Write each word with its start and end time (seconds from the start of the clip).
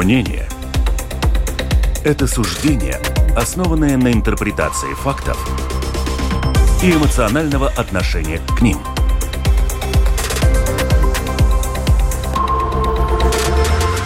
Мнение– 0.00 0.48
это 2.04 2.26
суждение, 2.26 2.98
основанное 3.36 3.98
на 3.98 4.10
интерпретации 4.10 4.94
фактов 4.94 5.38
и 6.82 6.90
эмоционального 6.92 7.68
отношения 7.68 8.40
к 8.56 8.62
ним. 8.62 8.78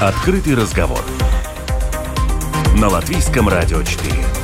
Открытый 0.01 0.57
разговор 0.57 1.05
на 2.77 2.89
Латвийском 2.89 3.49
радио 3.49 3.81
4. 3.81 4.44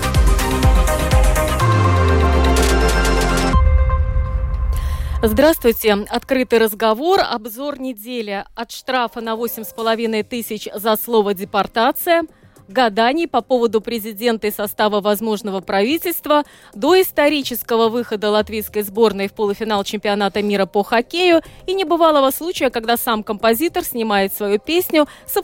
Здравствуйте. 5.22 5.92
Открытый 6.08 6.58
разговор. 6.58 7.20
Обзор 7.20 7.78
недели 7.78 8.46
от 8.54 8.70
штрафа 8.70 9.20
на 9.20 9.34
8,5 9.34 10.22
тысяч 10.24 10.66
за 10.74 10.96
слово 10.96 11.34
«депортация»– 11.34 12.22
гаданий 12.70 13.28
по 13.28 13.42
поводу 13.42 13.80
президента 13.80 14.46
и 14.46 14.50
состава 14.50 15.00
возможного 15.00 15.60
правительства 15.60 16.44
до 16.74 17.00
исторического 17.00 17.88
выхода 17.88 18.30
латвийской 18.30 18.82
сборной 18.82 19.28
в 19.28 19.32
полуфинал 19.32 19.84
чемпионата 19.84 20.42
мира 20.42 20.66
по 20.66 20.82
хоккею 20.82 21.42
и 21.66 21.74
небывалого 21.74 22.30
случая, 22.30 22.70
когда 22.70 22.96
сам 22.96 23.22
композитор 23.22 23.84
снимает 23.84 24.32
свою 24.32 24.58
песню 24.58 25.06
со, 25.26 25.42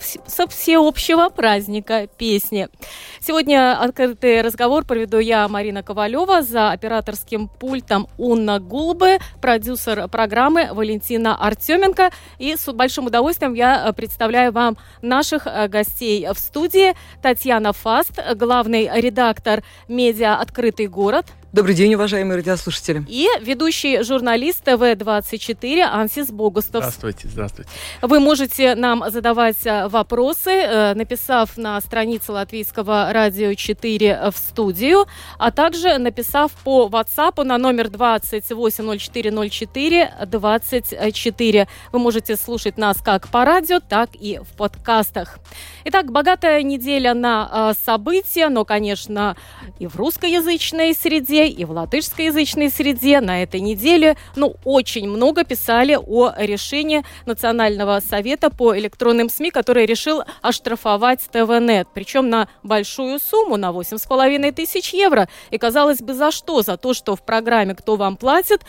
всеобщего 0.48 1.28
праздника 1.28 2.08
песни. 2.16 2.68
Сегодня 3.20 3.80
открытый 3.80 4.40
разговор 4.42 4.84
проведу 4.84 5.18
я, 5.18 5.48
Марина 5.48 5.82
Ковалева, 5.82 6.42
за 6.42 6.70
операторским 6.70 7.48
пультом 7.48 8.08
Унна 8.18 8.60
Гулбы, 8.60 9.18
продюсер 9.40 10.08
программы 10.08 10.68
Валентина 10.72 11.36
Артеменко. 11.36 12.10
И 12.38 12.54
с 12.56 12.72
большим 12.72 13.06
удовольствием 13.06 13.54
я 13.54 13.92
представляю 13.96 14.52
вам 14.52 14.77
наших 15.02 15.46
э, 15.46 15.68
гостей 15.68 16.27
в 16.32 16.38
студии. 16.38 16.94
Татьяна 17.22 17.72
Фаст, 17.72 18.19
главный 18.34 18.89
редактор 19.00 19.62
медиа 19.89 20.36
«Открытый 20.36 20.86
город». 20.86 21.27
Добрый 21.52 21.77
день, 21.77 21.94
уважаемые 21.94 22.39
радиослушатели. 22.39 23.05
И 23.08 23.28
ведущий 23.41 24.02
журналист 24.02 24.64
ТВ-24 24.64 25.83
Ансис 25.83 26.30
Богустов. 26.30 26.83
Здравствуйте, 26.83 27.28
здравствуйте. 27.28 27.70
Вы 28.02 28.19
можете 28.19 28.75
нам 28.75 29.08
задавать 29.11 29.64
э, 29.64 29.86
вопросы, 29.86 30.50
э, 30.50 30.94
написав 30.94 31.56
на 31.56 31.80
странице 31.80 32.33
Латвийского 32.33 33.12
радио 33.12 33.55
4 33.55 34.33
в 34.33 34.36
студию, 34.36 35.06
а 35.39 35.52
также 35.52 35.98
написав 35.98 36.50
по 36.64 36.91
WhatsApp 36.92 37.44
на 37.44 37.58
номер 37.58 37.91
280404 37.91 40.14
24. 40.27 41.69
Вы 41.92 41.98
можете 41.98 42.36
слушать 42.36 42.77
нас 42.77 43.00
как 43.00 43.28
по 43.28 43.44
радио, 43.44 43.78
так 43.78 44.11
и 44.14 44.41
в 44.42 44.48
подкастах. 44.56 45.39
Итак, 45.84 46.11
богатая 46.11 46.64
неделя 46.64 47.14
на 47.14 47.70
э, 47.70 47.84
события, 47.84 48.48
но, 48.48 48.64
конечно, 48.64 49.36
и 49.78 49.86
в 49.86 49.94
русскоязычной 49.94 50.92
среде, 50.92 51.36
и 51.45 51.65
в 51.65 51.70
латышскоязычной 51.70 52.70
среде 52.70 53.20
на 53.20 53.42
этой 53.42 53.61
неделе, 53.61 54.17
ну, 54.34 54.56
очень 54.65 55.09
много 55.09 55.45
писали 55.45 55.98
о 56.01 56.33
решении 56.37 57.05
Национального 57.27 58.01
совета 58.01 58.51
по 58.51 58.77
электронным 58.77 59.29
СМИ, 59.29 59.51
который 59.51 59.87
решил 59.87 60.23
оштрафовать 60.42 61.20
ТВНет, 61.31 61.89
причем 61.92 62.31
на 62.31 62.48
большую 62.62 63.19
сумму, 63.19 63.57
на 63.57 63.70
8,5 63.70 64.53
тысяч 64.53 64.95
евро. 64.95 65.29
И 65.51 65.59
казалось 65.59 65.98
бы, 65.98 66.14
за 66.14 66.31
что? 66.31 66.62
За 66.62 66.77
то, 66.77 66.95
что 66.95 67.17
в 67.17 67.23
программе 67.23 67.75
«Кто 67.75 67.97
вам 67.97 68.17
платит» 68.17 68.62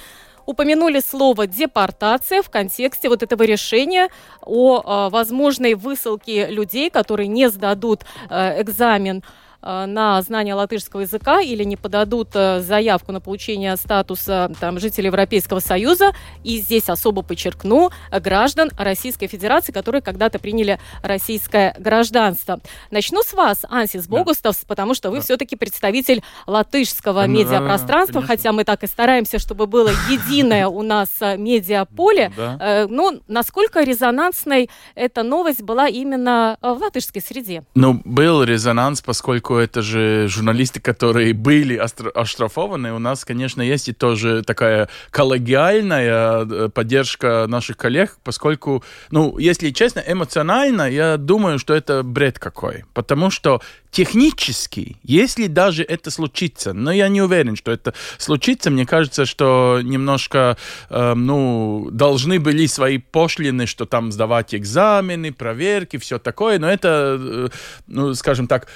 упомянули 0.47 1.01
слово 1.01 1.45
депортация 1.45 2.41
в 2.41 2.49
контексте 2.49 3.09
вот 3.09 3.21
этого 3.21 3.43
решения 3.43 4.09
о 4.41 4.79
э, 4.79 5.09
возможной 5.11 5.75
высылке 5.75 6.47
людей, 6.47 6.89
которые 6.89 7.27
не 7.27 7.49
сдадут 7.49 8.05
э, 8.29 8.61
экзамен 8.61 9.23
на 9.61 10.21
знание 10.21 10.53
латышского 10.53 11.01
языка 11.01 11.41
или 11.41 11.63
не 11.63 11.75
подадут 11.75 12.29
э, 12.35 12.61
заявку 12.61 13.11
на 13.11 13.19
получение 13.19 13.75
статуса 13.75 14.51
там, 14.59 14.79
жителей 14.79 15.07
Европейского 15.07 15.59
Союза. 15.59 16.11
И 16.43 16.59
здесь 16.59 16.89
особо 16.89 17.21
подчеркну 17.21 17.89
граждан 18.11 18.69
Российской 18.77 19.27
Федерации, 19.27 19.71
которые 19.71 20.01
когда-то 20.01 20.39
приняли 20.39 20.79
российское 21.01 21.75
гражданство. 21.79 22.59
Начну 22.91 23.23
с 23.23 23.33
вас, 23.33 23.65
Ансис 23.69 24.07
Богустов, 24.07 24.55
да. 24.55 24.65
потому 24.67 24.93
что 24.93 25.09
вы 25.09 25.17
да. 25.17 25.21
все-таки 25.23 25.55
представитель 25.55 26.21
латышского 26.45 27.21
да, 27.21 27.27
медиапространства, 27.27 28.21
да, 28.21 28.27
хотя 28.27 28.51
мы 28.51 28.63
так 28.63 28.83
и 28.83 28.87
стараемся, 28.87 29.39
чтобы 29.39 29.67
было 29.67 29.89
единое 30.09 30.67
у 30.67 30.81
нас 30.81 31.09
э, 31.19 31.37
медиаполе. 31.37 32.31
Да. 32.35 32.87
Ну, 32.89 33.21
насколько 33.27 33.83
резонансной 33.83 34.69
эта 34.95 35.23
новость 35.23 35.61
была 35.61 35.87
именно 35.87 36.57
в 36.61 36.77
латышской 36.81 37.21
среде? 37.21 37.63
Ну, 37.75 38.01
был 38.05 38.43
резонанс, 38.43 39.01
поскольку 39.01 39.46
поскольку 39.47 39.63
это 39.63 39.81
же 39.81 40.27
журналисты, 40.27 40.81
которые 40.81 41.33
были 41.33 41.77
оштрафованы, 41.77 42.93
у 42.93 42.99
нас, 42.99 43.23
конечно, 43.23 43.61
есть 43.61 43.87
и 43.87 43.93
тоже 43.93 44.43
такая 44.43 44.89
коллегиальная 45.09 46.45
э, 46.45 46.69
поддержка 46.69 47.45
наших 47.47 47.77
коллег, 47.77 48.17
поскольку, 48.23 48.83
ну, 49.09 49.37
если 49.37 49.71
честно, 49.71 50.03
эмоционально, 50.05 50.89
я 50.89 51.17
думаю, 51.17 51.59
что 51.59 51.73
это 51.73 52.03
бред 52.03 52.39
какой. 52.39 52.83
Потому 52.93 53.31
что 53.31 53.61
технически, 53.91 54.97
если 55.03 55.47
даже 55.47 55.83
это 55.83 56.11
случится, 56.11 56.73
но 56.73 56.91
я 56.91 57.07
не 57.07 57.21
уверен, 57.21 57.55
что 57.55 57.71
это 57.71 57.93
случится, 58.17 58.69
мне 58.69 58.85
кажется, 58.85 59.25
что 59.25 59.79
немножко, 59.81 60.57
э, 60.89 61.13
ну, 61.15 61.87
должны 61.91 62.39
были 62.39 62.67
свои 62.67 62.97
пошлины, 62.97 63.65
что 63.65 63.85
там 63.85 64.11
сдавать 64.11 64.53
экзамены, 64.53 65.31
проверки, 65.31 65.97
все 65.97 66.19
такое, 66.19 66.59
но 66.59 66.69
это, 66.69 67.17
э, 67.19 67.47
ну, 67.87 68.13
скажем 68.13 68.47
так, 68.47 68.67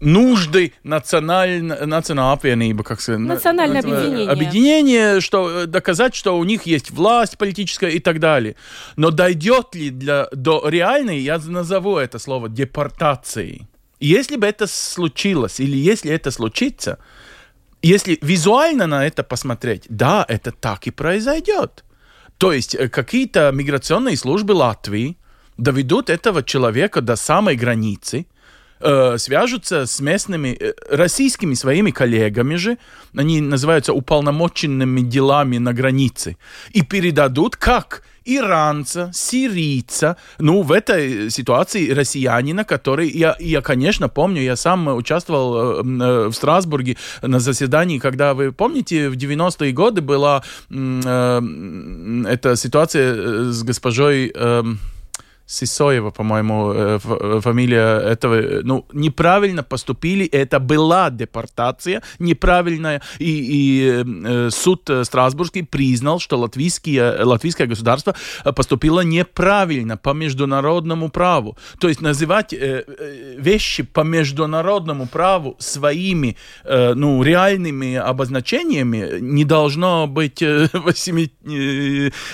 нужды 0.00 0.72
национальной 0.82 1.86
национальной 1.86 2.36
apvienība, 2.36 2.82
как 2.82 3.00
сказать, 3.00 3.20
национальное 3.20 3.80
объединение. 3.80 4.28
объединение, 4.28 5.20
что 5.20 5.62
э, 5.62 5.66
доказать, 5.66 6.14
что 6.14 6.38
у 6.38 6.44
них 6.44 6.66
есть 6.66 6.90
власть 6.90 7.38
политическая 7.38 7.90
и 7.90 7.98
так 7.98 8.20
далее. 8.20 8.56
Но 8.96 9.10
дойдет 9.10 9.74
ли 9.74 9.90
для, 9.90 10.28
до 10.32 10.68
реальной, 10.68 11.18
я 11.20 11.38
назову 11.38 11.96
это 11.96 12.18
слово, 12.18 12.48
депортации. 12.48 13.68
Если 13.98 14.36
бы 14.36 14.46
это 14.46 14.66
случилось, 14.66 15.60
или 15.60 15.76
если 15.76 16.12
это 16.12 16.30
случится, 16.30 16.98
если 17.82 18.18
визуально 18.20 18.86
на 18.86 19.06
это 19.06 19.22
посмотреть, 19.22 19.84
да, 19.88 20.24
это 20.28 20.52
так 20.52 20.86
и 20.86 20.90
произойдет. 20.90 21.84
То 22.38 22.52
есть 22.52 22.74
э, 22.74 22.88
какие-то 22.88 23.50
миграционные 23.52 24.16
службы 24.16 24.52
Латвии 24.52 25.16
доведут 25.56 26.10
этого 26.10 26.42
человека 26.42 27.00
до 27.00 27.16
самой 27.16 27.56
границы, 27.56 28.26
э, 28.86 29.18
свяжутся 29.18 29.86
с 29.86 30.00
местными 30.00 30.56
э, 30.58 30.72
российскими 30.90 31.54
своими 31.54 31.90
коллегами 31.90 32.56
же, 32.56 32.78
они 33.16 33.40
называются 33.40 33.92
уполномоченными 33.92 35.00
делами 35.00 35.58
на 35.58 35.72
границе, 35.72 36.36
и 36.72 36.82
передадут 36.82 37.56
как 37.56 38.02
иранца, 38.26 39.10
сирийца, 39.14 40.16
ну, 40.38 40.62
в 40.62 40.72
этой 40.72 41.30
ситуации 41.30 41.90
россиянина, 41.90 42.64
который, 42.64 43.08
я, 43.08 43.36
я 43.38 43.62
конечно, 43.62 44.08
помню, 44.08 44.42
я 44.42 44.56
сам 44.56 44.88
участвовал 44.88 45.80
э, 45.80 46.28
в 46.28 46.32
Страсбурге 46.32 46.96
на 47.22 47.38
заседании, 47.38 47.98
когда, 47.98 48.34
вы 48.34 48.52
помните, 48.52 49.08
в 49.08 49.14
90-е 49.16 49.72
годы 49.72 50.00
была 50.00 50.42
э, 50.70 51.42
эта 52.28 52.56
ситуация 52.56 53.52
с 53.52 53.62
госпожой... 53.62 54.32
Э, 54.34 54.64
Сисоева, 55.46 56.10
по-моему, 56.10 56.72
э, 56.72 56.98
э, 57.02 57.40
фамилия 57.40 58.00
этого, 58.00 58.62
ну, 58.62 58.84
неправильно 58.92 59.62
поступили, 59.62 60.26
это 60.26 60.58
была 60.58 61.10
депортация 61.10 62.02
неправильная, 62.18 63.00
и, 63.18 63.24
и 63.24 64.04
э, 64.04 64.50
суд 64.50 64.90
Страсбургский 65.04 65.62
признал, 65.62 66.18
что 66.18 66.36
латвийские, 66.36 67.22
латвийское 67.22 67.68
государство 67.68 68.16
поступило 68.56 69.02
неправильно 69.02 69.96
по 69.96 70.10
международному 70.10 71.10
праву. 71.10 71.56
То 71.78 71.88
есть 71.88 72.00
называть 72.00 72.52
вещи 72.52 73.82
по 73.84 74.00
международному 74.00 75.06
праву 75.06 75.56
своими, 75.58 76.36
ну, 76.64 77.22
реальными 77.22 77.94
обозначениями 77.94 79.20
не 79.20 79.44
должно 79.44 80.06
быть 80.06 80.42
восьми, 80.72 81.30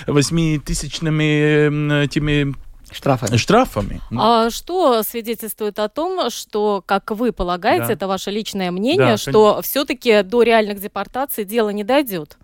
восьмитысячными 0.07 2.03
этими 2.03 2.53
Штрафами. 2.93 3.37
Штрафами. 3.37 4.01
А 4.17 4.49
что 4.49 5.03
свидетельствует 5.03 5.79
о 5.79 5.89
том, 5.89 6.29
что, 6.29 6.83
как 6.85 7.11
вы 7.11 7.31
полагаете, 7.31 7.87
да. 7.87 7.93
это 7.93 8.07
ваше 8.07 8.31
личное 8.31 8.71
мнение, 8.71 8.97
да, 8.97 9.17
что 9.17 9.61
все-таки 9.61 10.23
до 10.23 10.43
реальных 10.43 10.79
депортаций 10.79 11.45
дело 11.45 11.69
не 11.69 11.83
дойдет? 11.83 12.37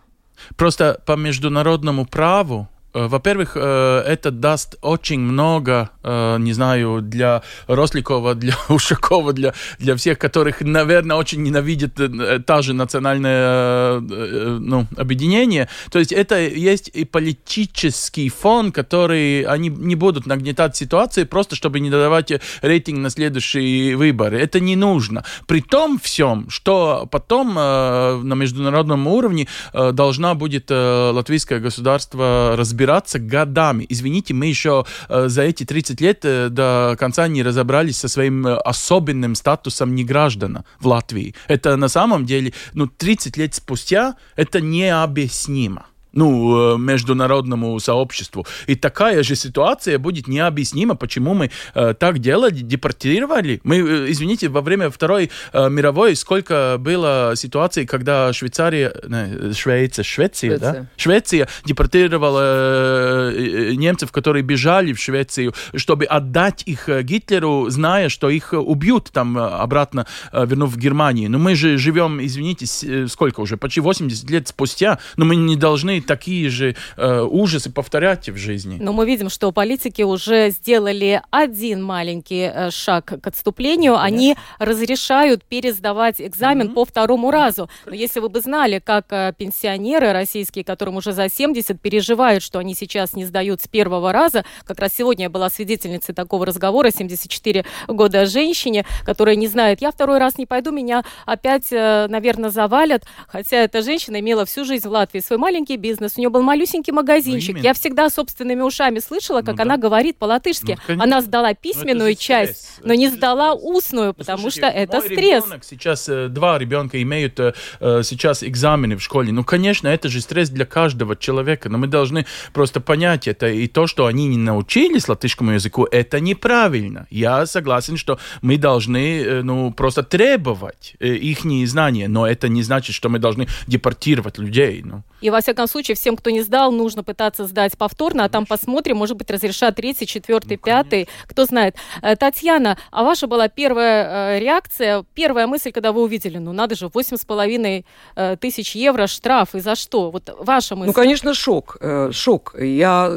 Просто 0.56 1.02
по 1.06 1.16
международному 1.16 2.06
праву 2.06 2.68
э, 2.94 3.08
во-первых, 3.08 3.54
э, 3.56 4.04
это 4.06 4.32
даст 4.32 4.76
очень 4.82 5.20
много 5.20 5.90
э, 6.10 6.20
э, 6.20 6.38
не 6.40 6.54
знаю, 6.54 7.02
для 7.02 7.42
Росликова, 7.68 8.36
для 8.36 8.56
Ушакова, 8.70 9.34
для, 9.34 9.54
для 9.80 9.96
всех, 9.96 10.18
которых, 10.18 10.62
наверное, 10.62 11.18
очень 11.18 11.44
ненавидит 11.44 12.00
э, 12.00 12.40
та 12.46 12.62
же 12.62 12.74
национальное 12.74 14.00
э, 14.00 14.58
ну, 14.60 14.88
объединение. 14.98 15.68
То 15.92 16.00
есть 16.00 16.12
это 16.12 16.40
есть 16.40 16.90
и 16.94 17.06
политический 17.06 18.30
фон, 18.30 18.72
который 18.72 19.44
они 19.44 19.70
не 19.70 19.96
будут 19.96 20.26
нагнетать 20.26 20.76
ситуации 20.76 21.24
просто, 21.24 21.56
чтобы 21.56 21.80
не 21.80 21.90
давать 21.90 22.32
рейтинг 22.62 23.00
на 23.00 23.10
следующие 23.10 23.96
выборы. 23.96 24.40
Это 24.40 24.60
не 24.60 24.76
нужно. 24.76 25.24
При 25.48 25.62
том 25.62 26.00
всем, 26.00 26.50
что 26.50 27.08
потом 27.12 27.58
э, 27.58 28.22
на 28.24 28.36
международном 28.36 29.08
уровне 29.08 29.48
э, 29.74 29.92
должна 29.92 30.34
будет 30.34 30.72
э, 30.72 31.12
латвийское 31.14 31.60
государство 31.60 32.56
разбираться 32.58 33.20
годами. 33.20 33.86
Извините, 33.90 34.34
мы 34.34 34.48
еще 34.48 34.86
э, 35.08 35.28
за 35.28 35.44
эти 35.44 35.66
30 35.66 35.99
лет 36.02 36.24
э, 36.24 36.50
до 36.50 36.96
конца 37.00 37.28
не 37.28 37.44
разобрались 37.44 37.98
со 37.98 38.08
своим 38.08 38.48
э, 38.48 38.56
особенным 38.56 39.36
статусом 39.36 39.96
неграждана 39.96 40.66
в 40.80 40.88
Латвии. 40.88 41.36
Это 41.48 41.76
на 41.78 41.88
самом 41.88 42.26
деле, 42.26 42.54
ну, 42.74 42.88
30 42.88 43.38
лет 43.38 43.56
спустя 43.56 44.16
это 44.36 44.62
необъяснимо 44.62 45.89
ну, 46.14 46.76
э, 46.76 46.78
международному 46.78 47.80
сообществу. 47.80 48.46
И 48.68 48.76
такая 48.76 49.24
же 49.24 49.36
ситуация 49.36 50.00
будет 50.00 50.28
необъяснима, 50.28 50.96
почему 50.96 51.34
мы 51.34 51.52
э, 51.76 51.94
так 51.94 52.20
делали, 52.20 52.60
депортировали. 52.60 53.62
Мы, 53.64 53.78
э, 53.78 54.12
извините, 54.12 54.50
во 54.50 54.62
время 54.62 54.90
Второй 54.90 55.30
э, 55.54 55.70
мировой 55.70 56.16
сколько 56.16 56.78
было 56.80 57.34
ситуаций, 57.36 57.86
когда 57.86 58.34
Швейцария, 58.34 58.94
не, 59.08 59.54
Швейция, 59.54 60.04
Швеция, 60.04 60.50
Швеция. 60.52 60.74
да? 60.74 60.86
Швеция 60.98 61.48
депортировала 61.66 62.42
э, 62.42 63.72
э, 63.72 63.76
немцев, 63.76 64.12
которые 64.12 64.44
бежали 64.44 64.94
в 64.94 65.00
Швецию, 65.00 65.54
чтобы 65.76 66.06
отдать 66.06 66.64
их 66.66 66.90
э, 66.90 67.04
Гитлеру, 67.04 67.70
зная, 67.70 68.10
что 68.10 68.30
их 68.30 68.54
убьют 68.54 69.12
там 69.12 69.38
обратно, 69.38 70.08
э, 70.32 70.46
вернув 70.46 70.72
в 70.72 70.78
Германию. 70.78 71.30
Но 71.30 71.38
мы 71.38 71.56
же 71.56 71.78
живем, 71.78 72.24
извините, 72.24 72.66
сколько 73.08 73.42
уже, 73.42 73.58
почти 73.58 73.80
80 73.80 74.30
лет 74.30 74.48
спустя, 74.48 75.00
но 75.18 75.26
мы 75.26 75.36
не 75.36 75.56
должны 75.56 75.99
такие 76.02 76.50
же 76.50 76.76
э, 76.98 77.22
ужасы 77.22 77.72
повторять 77.72 78.30
в 78.30 78.38
жизни. 78.38 78.78
Но 78.80 78.94
мы 78.94 79.06
видим, 79.06 79.30
что 79.30 79.52
политики 79.52 80.02
уже 80.02 80.50
сделали 80.52 81.22
один 81.32 81.84
маленький 81.84 82.52
э, 82.54 82.72
шаг 82.72 83.06
к 83.22 83.28
отступлению. 83.28 83.96
Конечно. 83.96 84.06
Они 84.06 84.36
разрешают 84.60 85.44
пересдавать 85.44 86.20
экзамен 86.20 86.68
mm-hmm. 86.68 86.74
по 86.74 86.86
второму 86.86 87.32
разу. 87.32 87.70
Но 87.86 87.94
если 87.94 88.20
вы 88.20 88.30
бы 88.30 88.42
знали, 88.42 88.82
как 88.84 89.06
э, 89.12 89.34
пенсионеры 89.38 90.12
российские, 90.14 90.64
которым 90.64 90.98
уже 90.98 91.12
за 91.12 91.30
70, 91.30 91.80
переживают, 91.82 92.44
что 92.44 92.60
они 92.60 92.74
сейчас 92.76 93.14
не 93.14 93.26
сдают 93.26 93.62
с 93.62 93.68
первого 93.68 94.14
раза. 94.14 94.46
Как 94.66 94.80
раз 94.80 94.94
сегодня 94.96 95.26
я 95.26 95.30
была 95.30 95.50
свидетельницей 95.50 96.16
такого 96.16 96.46
разговора, 96.46 96.92
74 96.92 97.66
года 97.88 98.26
женщине, 98.26 98.86
которая 99.06 99.36
не 99.36 99.48
знает, 99.48 99.82
я 99.82 99.92
второй 99.92 100.20
раз 100.20 100.38
не 100.38 100.46
пойду, 100.46 100.72
меня 100.72 101.04
опять, 101.26 101.72
э, 101.72 102.08
наверное, 102.08 102.50
завалят. 102.50 103.04
Хотя 103.28 103.58
эта 103.58 103.82
женщина 103.82 104.20
имела 104.20 104.46
всю 104.46 104.66
жизнь 104.66 104.88
в 104.88 104.92
Латвии 104.92 105.20
свой 105.20 105.40
маленький 105.40 105.78
бизнес, 105.78 105.89
бизнес, 105.90 106.14
у 106.18 106.22
нее 106.22 106.30
был 106.30 106.42
малюсенький 106.42 106.94
магазинчик. 106.94 107.56
Ну, 107.58 107.64
Я 107.64 107.74
всегда 107.74 108.10
собственными 108.10 108.62
ушами 108.62 109.00
слышала, 109.00 109.42
как 109.42 109.58
ну, 109.58 109.64
она 109.64 109.78
да. 109.78 109.82
говорит 109.82 110.18
по-латышски. 110.18 110.78
Ну, 110.88 111.02
она 111.02 111.22
сдала 111.22 111.50
ну, 111.50 111.56
письменную 111.60 112.16
часть, 112.16 112.62
стресс. 112.62 112.80
но 112.84 112.94
не 112.94 113.08
это 113.08 113.16
сдала 113.16 113.56
стресс. 113.56 113.64
устную, 113.64 114.14
потому 114.14 114.42
Слушайте, 114.42 114.70
что 114.70 114.78
это 114.78 115.02
стресс. 115.02 115.44
Сейчас 115.64 116.10
э, 116.10 116.28
два 116.28 116.58
ребенка 116.58 117.02
имеют 117.02 117.40
э, 117.40 117.54
э, 117.80 118.02
сейчас 118.04 118.44
экзамены 118.44 118.98
в 118.98 119.02
школе. 119.02 119.32
Ну, 119.32 119.44
конечно, 119.44 119.88
это 119.88 120.10
же 120.10 120.22
стресс 120.22 120.50
для 120.50 120.66
каждого 120.66 121.16
человека, 121.16 121.70
но 121.70 121.78
мы 121.78 121.88
должны 121.88 122.26
просто 122.54 122.80
понять 122.82 123.28
это. 123.28 123.48
И 123.48 123.68
то, 123.68 123.88
что 123.88 124.06
они 124.06 124.28
не 124.28 124.38
научились 124.38 125.08
латышскому 125.08 125.52
языку, 125.52 125.88
это 125.92 126.20
неправильно. 126.20 127.08
Я 127.10 127.46
согласен, 127.46 127.98
что 127.98 128.20
мы 128.42 128.58
должны 128.58 129.22
э, 129.22 129.42
ну, 129.42 129.72
просто 129.72 130.04
требовать 130.04 130.96
их 131.00 131.40
знания, 131.68 132.08
но 132.08 132.28
это 132.28 132.50
не 132.50 132.64
значит, 132.64 132.96
что 132.96 133.10
мы 133.10 133.20
должны 133.20 133.48
депортировать 133.68 134.38
людей. 134.38 134.82
Ну. 134.84 135.04
И 135.22 135.30
во 135.30 135.42
всяком 135.42 135.68
случае, 135.68 135.79
всем, 135.88 136.16
кто 136.16 136.30
не 136.30 136.42
сдал, 136.42 136.72
нужно 136.72 137.04
пытаться 137.04 137.46
сдать 137.46 137.78
повторно, 137.78 138.26
а 138.26 138.30
там 138.30 138.46
посмотрим, 138.46 138.98
может 138.98 139.18
быть, 139.18 139.30
разрешат 139.32 139.76
третий, 139.76 140.06
четвертый, 140.06 140.58
ну, 140.58 140.64
пятый, 140.64 141.08
кто 141.28 141.46
знает. 141.46 141.76
Э, 142.02 142.16
Татьяна, 142.16 142.78
а 142.92 143.04
ваша 143.04 143.28
была 143.28 143.48
первая 143.48 144.36
э, 144.36 144.40
реакция, 144.40 145.04
первая 145.14 145.48
мысль, 145.48 145.72
когда 145.72 145.92
вы 145.92 146.04
увидели, 146.04 146.38
ну 146.38 146.54
надо 146.54 146.76
же, 146.76 146.90
восемь 146.94 147.18
с 147.18 147.26
половиной 147.26 147.86
э, 148.16 148.36
тысяч 148.40 148.76
евро 148.76 149.08
штраф, 149.08 149.56
и 149.56 149.60
за 149.60 149.76
что? 149.76 150.12
Вот 150.12 150.36
ваша 150.40 150.76
мысль. 150.76 150.88
Ну, 150.88 150.94
конечно, 150.94 151.34
шок, 151.34 151.78
шок. 152.12 152.56
Я 152.60 153.12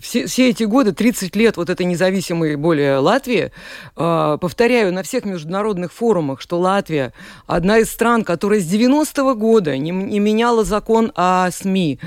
все, 0.00 0.26
все 0.26 0.50
эти 0.50 0.64
годы, 0.64 0.92
30 0.92 1.36
лет 1.36 1.56
вот 1.56 1.70
этой 1.70 1.86
независимой 1.86 2.56
более 2.56 2.98
Латвии, 2.98 3.52
повторяю 3.94 4.92
на 4.92 5.02
всех 5.02 5.24
международных 5.24 5.92
форумах, 5.92 6.40
что 6.40 6.58
Латвия 6.58 7.12
одна 7.46 7.78
из 7.78 7.90
стран, 7.90 8.24
которая 8.24 8.60
с 8.60 8.64
90-го 8.64 9.34
года 9.34 9.76
не, 9.76 9.90
не 9.90 10.18
меняла 10.18 10.64
закон 10.64 11.12
о 11.14 11.50
СМИ, 11.50 11.98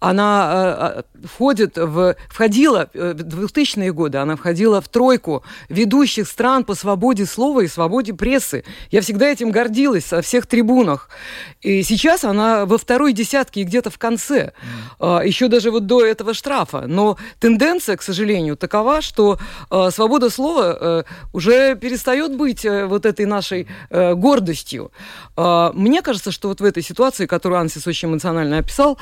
она 0.00 0.50
э, 0.50 1.02
э, 1.22 1.26
входит 1.26 1.76
в, 1.76 2.16
входила 2.28 2.88
э, 2.94 3.14
в 3.14 3.44
2000-е 3.44 3.92
годы, 3.92 4.18
она 4.18 4.36
входила 4.36 4.80
в 4.80 4.88
тройку 4.88 5.42
ведущих 5.68 6.28
стран 6.28 6.64
по 6.64 6.74
свободе 6.74 7.26
слова 7.26 7.60
и 7.60 7.68
свободе 7.68 8.14
прессы. 8.14 8.64
Я 8.90 9.00
всегда 9.00 9.26
этим 9.26 9.50
гордилась 9.50 10.06
со 10.06 10.22
всех 10.22 10.46
трибунах. 10.46 11.08
И 11.60 11.82
сейчас 11.82 12.24
она 12.24 12.66
во 12.66 12.78
второй 12.78 13.12
десятке 13.12 13.62
и 13.62 13.64
где-то 13.64 13.90
в 13.90 13.98
конце. 13.98 14.52
Mm. 15.00 15.26
Еще 15.26 15.48
даже 15.48 15.70
вот 15.70 15.86
до 15.86 16.04
этого 16.04 16.34
штрафа. 16.34 16.84
Но 16.86 17.16
тенденция, 17.40 17.96
к 17.96 18.02
сожалению, 18.02 18.56
такова, 18.56 19.02
что 19.02 19.38
свобода 19.90 20.30
слова 20.30 21.04
уже 21.32 21.76
перестает 21.76 22.36
быть 22.36 22.64
вот 22.64 23.06
этой 23.06 23.26
нашей 23.26 23.66
гордостью. 23.90 24.92
Мне 25.36 26.02
кажется, 26.02 26.30
что 26.32 26.48
вот 26.48 26.60
в 26.60 26.64
этой 26.64 26.82
ситуации, 26.82 27.26
которую 27.26 27.60
Ансис 27.60 27.86
очень 27.86 28.08
эмоционально 28.08 28.58
описал, 28.58 28.98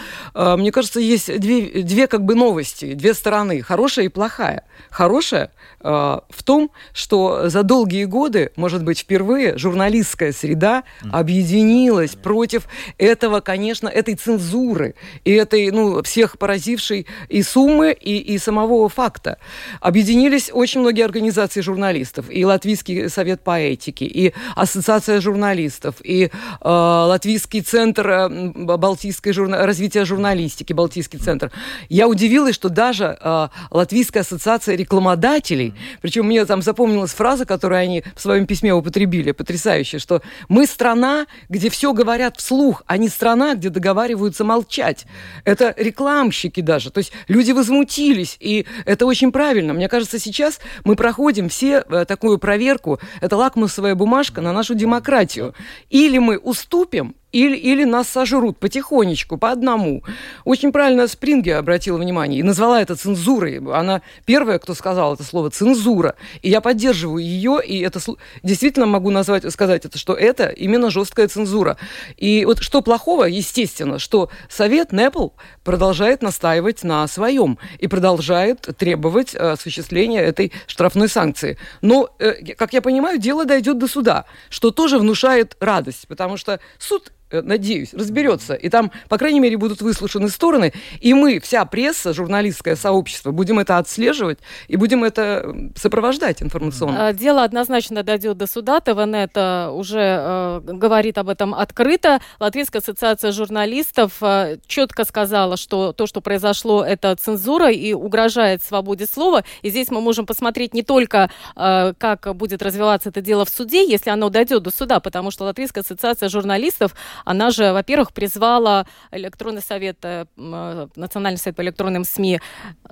мне 0.54 0.70
кажется, 0.70 1.00
есть 1.00 1.38
две, 1.40 1.82
две 1.82 2.06
как 2.06 2.24
бы 2.24 2.34
новости, 2.34 2.94
две 2.94 3.14
стороны, 3.14 3.62
хорошая 3.62 4.04
и 4.04 4.08
плохая. 4.08 4.64
Хорошая 4.90 5.50
э, 5.80 5.88
в 5.88 6.42
том, 6.44 6.70
что 6.92 7.48
за 7.48 7.62
долгие 7.62 8.04
годы, 8.04 8.50
может 8.56 8.84
быть, 8.84 9.00
впервые 9.00 9.58
журналистская 9.58 10.32
среда 10.32 10.84
объединилась 11.10 12.14
против 12.14 12.66
этого, 12.98 13.40
конечно, 13.40 13.88
этой 13.88 14.14
цензуры 14.14 14.94
и 15.24 15.32
этой, 15.32 15.70
ну, 15.70 16.02
всех 16.02 16.38
поразившей 16.38 17.06
и 17.28 17.42
суммы, 17.42 17.92
и, 17.92 18.18
и 18.18 18.38
самого 18.38 18.88
факта. 18.88 19.38
Объединились 19.80 20.50
очень 20.52 20.80
многие 20.80 21.04
организации 21.04 21.60
журналистов, 21.60 22.26
и 22.30 22.44
Латвийский 22.44 23.08
совет 23.08 23.40
по 23.40 23.58
этике, 23.58 24.04
и 24.04 24.34
Ассоциация 24.54 25.20
журналистов, 25.20 25.96
и 26.02 26.24
э, 26.24 26.28
Латвийский 26.60 27.62
центр 27.62 28.08
э, 28.08 28.28
Балтийской 28.54 29.32
журна... 29.32 29.66
развития 29.66 30.04
журналистики, 30.04 30.35
Балтийский 30.74 31.18
центр. 31.18 31.50
Я 31.88 32.08
удивилась, 32.08 32.54
что 32.54 32.68
даже 32.68 33.16
э, 33.20 33.48
Латвийская 33.70 34.22
ассоциация 34.22 34.76
рекламодателей, 34.76 35.74
причем 36.00 36.26
мне 36.26 36.44
там 36.44 36.62
запомнилась 36.62 37.12
фраза, 37.12 37.46
которую 37.46 37.80
они 37.80 38.04
в 38.14 38.20
своем 38.20 38.46
письме 38.46 38.74
употребили, 38.74 39.32
потрясающая, 39.32 39.98
что 39.98 40.22
мы 40.48 40.66
страна, 40.66 41.26
где 41.48 41.70
все 41.70 41.92
говорят 41.92 42.36
вслух, 42.36 42.82
а 42.86 42.96
не 42.96 43.08
страна, 43.08 43.54
где 43.54 43.70
договариваются 43.70 44.44
молчать. 44.44 45.06
Это 45.44 45.74
рекламщики 45.76 46.60
даже. 46.60 46.90
То 46.90 46.98
есть 46.98 47.12
люди 47.28 47.52
возмутились, 47.52 48.36
и 48.40 48.66
это 48.84 49.06
очень 49.06 49.32
правильно. 49.32 49.72
Мне 49.72 49.88
кажется, 49.88 50.18
сейчас 50.18 50.60
мы 50.84 50.96
проходим 50.96 51.48
все 51.48 51.84
э, 51.88 52.04
такую 52.06 52.38
проверку, 52.38 53.00
это 53.20 53.36
лакмусовая 53.36 53.94
бумажка 53.94 54.40
на 54.40 54.52
нашу 54.52 54.74
демократию. 54.74 55.54
Или 55.90 56.18
мы 56.18 56.38
уступим, 56.38 57.14
или, 57.36 57.56
или 57.56 57.84
нас 57.84 58.08
сожрут 58.08 58.58
потихонечку, 58.58 59.36
по 59.36 59.50
одному. 59.50 60.02
Очень 60.44 60.72
правильно 60.72 61.06
Спринги 61.06 61.50
обратила 61.50 61.98
внимание 61.98 62.40
и 62.40 62.42
назвала 62.42 62.80
это 62.80 62.96
цензурой. 62.96 63.58
Она 63.58 64.00
первая, 64.24 64.58
кто 64.58 64.72
сказал 64.72 65.14
это 65.14 65.22
слово 65.22 65.50
«цензура». 65.50 66.14
И 66.40 66.48
я 66.48 66.62
поддерживаю 66.62 67.22
ее, 67.22 67.60
и 67.62 67.80
это 67.80 68.00
действительно 68.42 68.86
могу 68.86 69.10
назвать, 69.10 69.50
сказать 69.52 69.84
это, 69.84 69.98
что 69.98 70.14
это 70.14 70.48
именно 70.48 70.88
жесткая 70.88 71.28
цензура. 71.28 71.76
И 72.16 72.46
вот 72.46 72.60
что 72.60 72.80
плохого, 72.80 73.24
естественно, 73.24 73.98
что 73.98 74.30
Совет 74.48 74.92
НЭПЛ 74.92 75.28
продолжает 75.62 76.22
настаивать 76.22 76.84
на 76.84 77.06
своем 77.06 77.58
и 77.78 77.86
продолжает 77.86 78.62
требовать 78.78 79.34
э, 79.34 79.38
осуществления 79.38 80.22
этой 80.22 80.52
штрафной 80.66 81.08
санкции. 81.08 81.58
Но, 81.82 82.08
э, 82.18 82.54
как 82.54 82.72
я 82.72 82.80
понимаю, 82.80 83.18
дело 83.18 83.44
дойдет 83.44 83.76
до 83.76 83.88
суда, 83.88 84.24
что 84.48 84.70
тоже 84.70 84.98
внушает 84.98 85.54
радость, 85.60 86.08
потому 86.08 86.38
что 86.38 86.60
суд 86.78 87.12
надеюсь, 87.30 87.92
разберется. 87.92 88.54
И 88.54 88.68
там, 88.68 88.90
по 89.08 89.18
крайней 89.18 89.40
мере, 89.40 89.56
будут 89.56 89.82
выслушаны 89.82 90.28
стороны. 90.28 90.72
И 91.00 91.14
мы, 91.14 91.40
вся 91.40 91.64
пресса, 91.64 92.12
журналистское 92.12 92.76
сообщество, 92.76 93.30
будем 93.32 93.58
это 93.58 93.78
отслеживать 93.78 94.38
и 94.68 94.76
будем 94.76 95.04
это 95.04 95.54
сопровождать 95.74 96.42
информационно. 96.42 97.08
А, 97.08 97.12
дело 97.12 97.44
однозначно 97.44 98.02
дойдет 98.02 98.36
до 98.36 98.46
суда. 98.46 98.80
ТВНет 98.80 99.32
э, 99.34 99.68
уже 99.68 100.00
э, 100.00 100.60
говорит 100.62 101.18
об 101.18 101.28
этом 101.28 101.54
открыто. 101.54 102.20
Латвийская 102.38 102.80
ассоциация 102.80 103.32
журналистов 103.32 104.22
э, 104.22 104.58
четко 104.66 105.04
сказала, 105.04 105.56
что 105.56 105.92
то, 105.92 106.06
что 106.06 106.20
произошло, 106.20 106.84
это 106.84 107.14
цензура 107.16 107.70
и 107.70 107.92
угрожает 107.92 108.62
свободе 108.62 109.06
слова. 109.06 109.44
И 109.62 109.70
здесь 109.70 109.90
мы 109.90 110.00
можем 110.00 110.26
посмотреть 110.26 110.74
не 110.74 110.82
только, 110.82 111.30
э, 111.56 111.92
как 111.98 112.34
будет 112.36 112.62
развиваться 112.62 113.08
это 113.08 113.20
дело 113.20 113.44
в 113.44 113.48
суде, 113.48 113.88
если 113.88 114.10
оно 114.10 114.28
дойдет 114.28 114.62
до 114.62 114.70
суда, 114.70 115.00
потому 115.00 115.30
что 115.30 115.44
Латвийская 115.44 115.82
ассоциация 115.82 116.28
журналистов, 116.28 116.94
она 117.24 117.50
же, 117.50 117.72
во-первых, 117.72 118.12
призвала 118.12 118.86
электронный 119.10 119.62
совет, 119.62 119.98
э, 120.02 120.26
э, 120.36 120.88
Национальный 120.96 121.38
совет 121.38 121.56
по 121.56 121.62
электронным 121.62 122.04
СМИ 122.04 122.40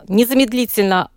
незамедлительно 0.08 1.10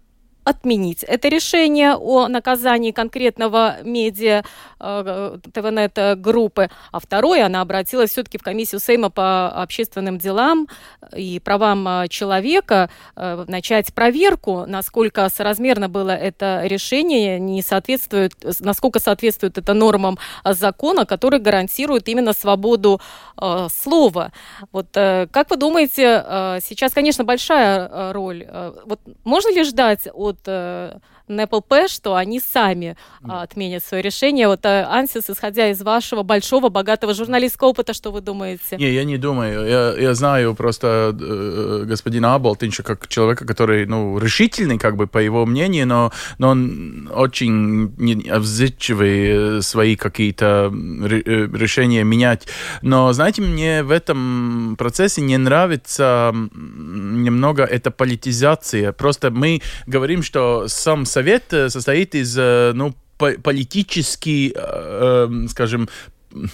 отменить 0.48 1.04
это 1.04 1.28
решение 1.28 1.96
о 1.96 2.28
наказании 2.28 2.92
конкретного 2.92 3.78
медиа 3.84 4.44
э, 4.80 5.38
ТВНет 5.54 6.22
группы, 6.22 6.70
а 6.92 7.00
второе, 7.00 7.46
она 7.46 7.62
обратилась 7.62 8.12
все-таки 8.12 8.38
в 8.38 8.44
комиссию 8.44 8.80
Сейма 8.80 9.10
по 9.10 9.50
общественным 9.50 10.18
делам 10.18 10.68
и 11.16 11.40
правам 11.40 11.88
э, 11.88 12.08
человека 12.08 12.90
э, 13.16 13.46
начать 13.48 13.94
проверку, 13.94 14.66
насколько 14.66 15.28
соразмерно 15.30 15.90
было 15.90 16.12
это 16.12 16.62
решение, 16.64 17.40
не 17.40 17.62
соответствует, 17.62 18.34
насколько 18.60 19.00
соответствует 19.00 19.58
это 19.58 19.74
нормам 19.74 20.18
закона, 20.46 21.06
который 21.06 21.40
гарантирует 21.40 22.08
именно 22.08 22.34
свободу 22.34 23.02
э, 23.42 23.68
слова. 23.70 24.32
Вот 24.72 24.88
э, 24.96 25.28
как 25.32 25.50
вы 25.50 25.58
думаете, 25.58 26.24
э, 26.26 26.60
сейчас, 26.64 26.94
конечно, 26.94 27.24
большая 27.24 27.88
э, 27.88 28.12
роль. 28.14 28.46
Э, 28.48 28.74
вот 28.86 29.00
можно 29.24 29.54
ли 29.54 29.64
ждать 29.64 30.08
от 30.14 30.37
的 30.44 31.00
э, 31.28 31.34
НПЛП, 31.34 31.88
что 31.88 32.16
они 32.16 32.40
сами 32.40 32.96
mm. 33.24 33.44
отменят 33.44 33.84
свое 33.84 34.04
решение. 34.04 34.48
Вот, 34.48 34.66
э, 34.66 34.84
Ансис, 34.84 35.30
исходя 35.30 35.70
из 35.70 35.82
вашего 35.82 36.24
большого, 36.24 36.70
богатого 36.70 37.14
журналистского 37.14 37.70
опыта, 37.70 37.94
что 37.94 38.12
вы 38.12 38.22
думаете? 38.22 38.78
Не, 38.78 38.92
я 38.92 39.04
не 39.04 39.18
думаю. 39.18 39.68
Я, 39.68 39.94
я 39.94 40.14
знаю 40.14 40.56
просто 40.56 41.16
э, 41.20 41.84
господина 41.86 42.36
Аболтинча 42.36 42.84
как 42.84 43.08
человека, 43.08 43.46
который, 43.46 43.86
ну, 43.86 44.18
решительный, 44.20 44.78
как 44.78 44.96
бы, 44.96 45.08
по 45.08 45.18
его 45.18 45.46
мнению, 45.46 45.88
но, 45.88 46.12
но 46.38 46.50
он 46.50 47.10
очень 47.14 47.88
взывчивый 47.98 49.62
свои 49.62 49.96
какие-то 49.96 50.72
решения 50.72 52.04
менять. 52.04 52.48
Но, 52.82 53.14
знаете, 53.14 53.42
мне 53.42 53.84
в 53.84 53.92
этом 53.92 54.76
процессе 54.78 55.22
не 55.22 55.38
нравится 55.38 56.32
немного 56.34 57.64
эта 57.64 57.92
политизация. 57.92 58.92
Просто 58.92 59.32
мы 59.32 59.62
говорим, 59.86 60.24
что 60.24 60.68
сам 60.68 61.06
совет 61.18 61.54
э, 61.54 61.70
состоит 61.70 62.16
из, 62.16 62.38
э, 62.38 62.74
ну, 62.76 62.94
политически, 63.18 64.54
э, 64.56 65.48
скажем, 65.50 65.90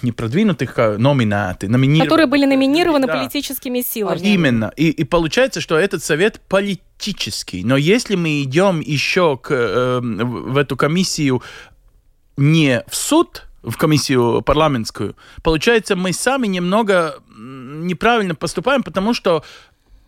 не 0.02 0.12
продвинутых, 0.12 0.80
а 0.80 0.98
номинаты, 0.98 1.68
номинированы. 1.68 2.06
Которые 2.06 2.28
были 2.28 2.46
номинированы 2.46 3.08
да. 3.08 3.14
политическими 3.14 3.82
силами. 3.82 4.20
Именно. 4.20 4.72
И, 4.78 4.90
и 4.90 5.04
получается, 5.04 5.60
что 5.62 5.78
этот 5.78 6.04
совет 6.04 6.40
политический. 6.48 7.66
Но 7.66 7.76
если 7.76 8.16
мы 8.16 8.42
идем 8.44 8.80
еще 8.80 9.38
к, 9.38 9.52
э, 9.52 10.00
в 10.02 10.58
эту 10.58 10.78
комиссию 10.78 11.42
не 12.38 12.84
в 12.88 12.96
суд, 12.96 13.48
в 13.64 13.76
комиссию 13.78 14.42
парламентскую, 14.42 15.16
получается, 15.42 15.96
мы 15.96 16.14
сами 16.14 16.48
немного 16.48 17.16
неправильно 17.38 18.36
поступаем, 18.36 18.84
потому 18.84 19.14
что 19.14 19.44